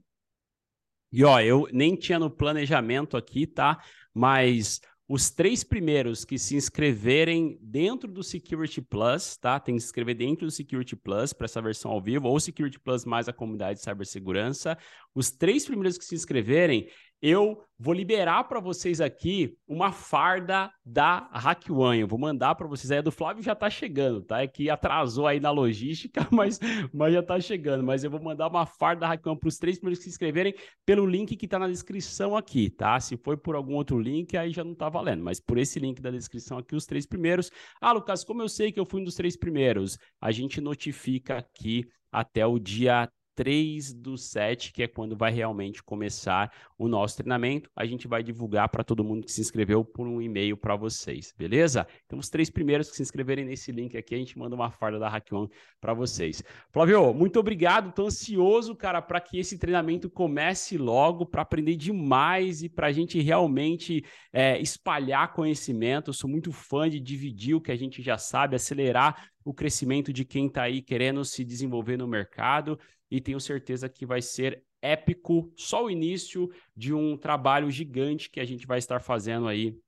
E 1.10 1.24
ó, 1.24 1.40
eu 1.40 1.66
nem 1.72 1.96
tinha 1.96 2.18
no 2.18 2.30
planejamento 2.30 3.16
aqui, 3.16 3.46
tá? 3.46 3.82
Mas 4.14 4.80
os 5.08 5.28
três 5.28 5.64
primeiros 5.64 6.24
que 6.24 6.38
se 6.38 6.54
inscreverem 6.54 7.58
dentro 7.60 8.08
do 8.08 8.22
Security 8.22 8.80
Plus, 8.80 9.36
tá? 9.36 9.58
Tem 9.58 9.74
que 9.74 9.80
se 9.80 9.86
inscrever 9.86 10.14
dentro 10.14 10.46
do 10.46 10.52
Security 10.52 10.94
Plus 10.94 11.32
para 11.32 11.46
essa 11.46 11.60
versão 11.60 11.90
ao 11.90 12.00
vivo, 12.00 12.28
ou 12.28 12.38
Security 12.38 12.78
Plus 12.78 13.04
mais 13.04 13.28
a 13.28 13.32
comunidade 13.32 13.80
de 13.80 13.84
cibersegurança. 13.84 14.78
Os 15.12 15.32
três 15.32 15.66
primeiros 15.66 15.98
que 15.98 16.04
se 16.04 16.14
inscreverem, 16.14 16.88
eu 17.22 17.62
vou 17.78 17.92
liberar 17.92 18.44
para 18.44 18.60
vocês 18.60 19.00
aqui 19.00 19.54
uma 19.66 19.92
farda 19.92 20.72
da 20.84 21.28
Hack 21.32 21.68
One. 21.70 22.00
Eu 22.00 22.08
vou 22.08 22.18
mandar 22.18 22.54
para 22.54 22.66
vocês. 22.66 22.90
Aí 22.90 22.98
a 22.98 23.02
do 23.02 23.12
Flávio 23.12 23.42
já 23.42 23.52
está 23.52 23.68
chegando, 23.68 24.22
tá? 24.22 24.42
É 24.42 24.46
que 24.46 24.70
atrasou 24.70 25.26
aí 25.26 25.38
na 25.38 25.50
logística, 25.50 26.26
mas, 26.32 26.58
mas 26.92 27.12
já 27.12 27.20
está 27.20 27.38
chegando. 27.38 27.84
Mas 27.84 28.04
eu 28.04 28.10
vou 28.10 28.22
mandar 28.22 28.48
uma 28.48 28.64
farda 28.64 29.00
da 29.00 29.08
Hack 29.08 29.26
One 29.26 29.38
para 29.38 29.48
os 29.48 29.58
três 29.58 29.78
primeiros 29.78 29.98
que 29.98 30.04
se 30.04 30.10
inscreverem 30.10 30.54
pelo 30.86 31.06
link 31.06 31.36
que 31.36 31.44
está 31.44 31.58
na 31.58 31.68
descrição 31.68 32.36
aqui, 32.36 32.70
tá? 32.70 32.98
Se 33.00 33.16
foi 33.18 33.36
por 33.36 33.54
algum 33.54 33.74
outro 33.74 33.98
link, 33.98 34.36
aí 34.36 34.50
já 34.50 34.64
não 34.64 34.72
está 34.72 34.88
valendo. 34.88 35.22
Mas 35.22 35.40
por 35.40 35.58
esse 35.58 35.78
link 35.78 36.00
da 36.00 36.10
descrição 36.10 36.56
aqui, 36.58 36.74
os 36.74 36.86
três 36.86 37.06
primeiros. 37.06 37.50
Ah, 37.80 37.92
Lucas, 37.92 38.24
como 38.24 38.40
eu 38.42 38.48
sei 38.48 38.72
que 38.72 38.80
eu 38.80 38.86
fui 38.86 39.02
um 39.02 39.04
dos 39.04 39.14
três 39.14 39.36
primeiros? 39.36 39.98
A 40.20 40.30
gente 40.32 40.60
notifica 40.60 41.36
aqui 41.36 41.86
até 42.10 42.46
o 42.46 42.58
dia 42.58 43.10
3 43.40 43.94
do 43.94 44.18
7, 44.18 44.70
que 44.70 44.82
é 44.82 44.86
quando 44.86 45.16
vai 45.16 45.32
realmente 45.32 45.82
começar 45.82 46.52
o 46.76 46.86
nosso 46.86 47.16
treinamento. 47.16 47.70
A 47.74 47.86
gente 47.86 48.06
vai 48.06 48.22
divulgar 48.22 48.68
para 48.68 48.84
todo 48.84 49.02
mundo 49.02 49.24
que 49.24 49.32
se 49.32 49.40
inscreveu 49.40 49.82
por 49.82 50.06
um 50.06 50.20
e-mail 50.20 50.58
para 50.58 50.76
vocês, 50.76 51.32
beleza? 51.38 51.86
Então, 52.04 52.18
os 52.18 52.28
três 52.28 52.50
primeiros 52.50 52.90
que 52.90 52.96
se 52.96 53.02
inscreverem 53.02 53.46
nesse 53.46 53.72
link 53.72 53.96
aqui, 53.96 54.14
a 54.14 54.18
gente 54.18 54.38
manda 54.38 54.54
uma 54.54 54.70
farda 54.70 54.98
da 54.98 55.08
Hack 55.08 55.32
One 55.32 55.48
para 55.80 55.94
vocês. 55.94 56.44
Flávio, 56.70 57.14
muito 57.14 57.40
obrigado. 57.40 57.94
Tô 57.94 58.08
ansioso, 58.08 58.76
cara, 58.76 59.00
para 59.00 59.22
que 59.22 59.38
esse 59.38 59.56
treinamento 59.56 60.10
comece 60.10 60.76
logo, 60.76 61.24
para 61.24 61.40
aprender 61.40 61.76
demais 61.76 62.62
e 62.62 62.68
para 62.68 62.88
a 62.88 62.92
gente 62.92 63.22
realmente 63.22 64.04
é, 64.34 64.60
espalhar 64.60 65.32
conhecimento. 65.32 66.10
Eu 66.10 66.14
sou 66.14 66.28
muito 66.28 66.52
fã 66.52 66.90
de 66.90 67.00
dividir 67.00 67.54
o 67.54 67.60
que 67.62 67.72
a 67.72 67.76
gente 67.76 68.02
já 68.02 68.18
sabe, 68.18 68.54
acelerar 68.56 69.30
o 69.42 69.54
crescimento 69.54 70.12
de 70.12 70.26
quem 70.26 70.46
está 70.46 70.64
aí 70.64 70.82
querendo 70.82 71.24
se 71.24 71.42
desenvolver 71.42 71.96
no 71.96 72.06
mercado 72.06 72.78
e 73.10 73.20
tenho 73.20 73.40
certeza 73.40 73.88
que 73.88 74.06
vai 74.06 74.22
ser 74.22 74.64
épico, 74.80 75.52
só 75.56 75.84
o 75.84 75.90
início 75.90 76.50
de 76.76 76.94
um 76.94 77.16
trabalho 77.16 77.70
gigante 77.70 78.30
que 78.30 78.40
a 78.40 78.44
gente 78.44 78.66
vai 78.66 78.78
estar 78.78 79.00
fazendo 79.00 79.46
aí 79.46 79.78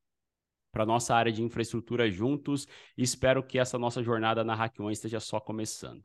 para 0.72 0.86
nossa 0.86 1.14
área 1.14 1.30
de 1.30 1.42
infraestrutura 1.42 2.10
juntos. 2.10 2.66
Espero 2.96 3.42
que 3.42 3.58
essa 3.58 3.78
nossa 3.78 4.02
jornada 4.02 4.42
na 4.42 4.54
Hack 4.54 4.80
One 4.80 4.92
esteja 4.92 5.20
só 5.20 5.38
começando. 5.38 6.02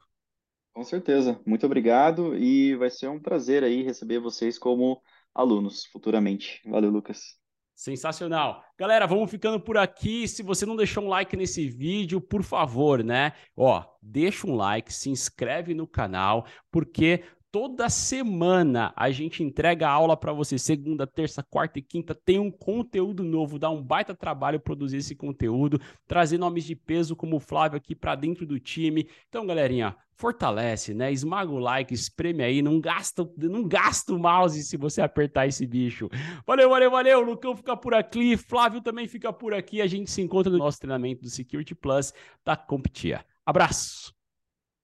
Com 0.73 0.83
certeza. 0.83 1.41
Muito 1.45 1.65
obrigado 1.65 2.37
e 2.37 2.75
vai 2.75 2.89
ser 2.89 3.07
um 3.07 3.19
prazer 3.19 3.63
aí 3.63 3.81
receber 3.81 4.19
vocês 4.19 4.59
como 4.59 5.01
alunos 5.33 5.85
futuramente. 5.85 6.61
Valeu, 6.65 6.91
Lucas. 6.91 7.37
Sensacional. 7.77 8.63
Galera, 8.75 9.05
vamos 9.05 9.29
ficando 9.29 9.59
por 9.59 9.77
aqui. 9.77 10.27
Se 10.27 10.41
você 10.41 10.65
não 10.65 10.75
deixou 10.75 11.03
um 11.03 11.09
like 11.09 11.37
nesse 11.37 11.69
vídeo, 11.69 12.19
por 12.19 12.41
favor, 12.41 13.03
né? 13.03 13.33
Ó, 13.55 13.85
deixa 14.01 14.47
um 14.47 14.55
like, 14.55 14.91
se 14.91 15.11
inscreve 15.11 15.75
no 15.75 15.85
canal, 15.85 16.47
porque 16.71 17.23
toda 17.57 17.89
semana 17.89 18.93
a 18.95 19.09
gente 19.09 19.41
entrega 19.41 19.89
aula 19.89 20.15
para 20.15 20.31
você. 20.31 20.59
Segunda, 20.59 21.07
terça, 21.07 21.41
quarta 21.41 21.79
e 21.79 21.81
quinta 21.81 22.13
tem 22.13 22.37
um 22.37 22.51
conteúdo 22.51 23.23
novo. 23.23 23.57
Dá 23.57 23.67
um 23.67 23.81
baita 23.81 24.13
trabalho 24.13 24.59
produzir 24.59 24.97
esse 24.97 25.15
conteúdo, 25.15 25.81
trazer 26.07 26.37
nomes 26.37 26.65
de 26.65 26.75
peso 26.75 27.15
como 27.15 27.37
o 27.37 27.39
Flávio 27.39 27.75
aqui 27.75 27.95
para 27.95 28.13
dentro 28.13 28.45
do 28.45 28.59
time. 28.59 29.09
Então, 29.27 29.43
galerinha, 29.43 29.95
fortalece, 30.13 30.93
né? 30.93 31.11
Esmaga 31.11 31.51
o 31.51 31.57
like, 31.57 31.95
espreme 31.95 32.43
aí, 32.43 32.61
não 32.61 32.79
gasta, 32.79 33.27
não 33.35 33.67
gasta 33.67 34.13
o 34.13 34.19
mouse 34.19 34.61
se 34.61 34.77
você 34.77 35.01
apertar 35.01 35.47
esse 35.47 35.65
bicho. 35.65 36.11
Valeu, 36.45 36.69
valeu, 36.69 36.91
valeu. 36.91 37.21
Lucão 37.21 37.55
fica 37.55 37.75
por 37.75 37.95
aqui, 37.95 38.37
Flávio 38.37 38.81
também 38.81 39.07
fica 39.07 39.33
por 39.33 39.55
aqui. 39.55 39.81
A 39.81 39.87
gente 39.87 40.11
se 40.11 40.21
encontra 40.21 40.51
no 40.51 40.59
nosso 40.59 40.79
treinamento 40.79 41.23
do 41.23 41.29
Security 41.31 41.73
Plus 41.73 42.13
da 42.45 42.55
Competia. 42.55 43.25
Abraço. 43.43 44.16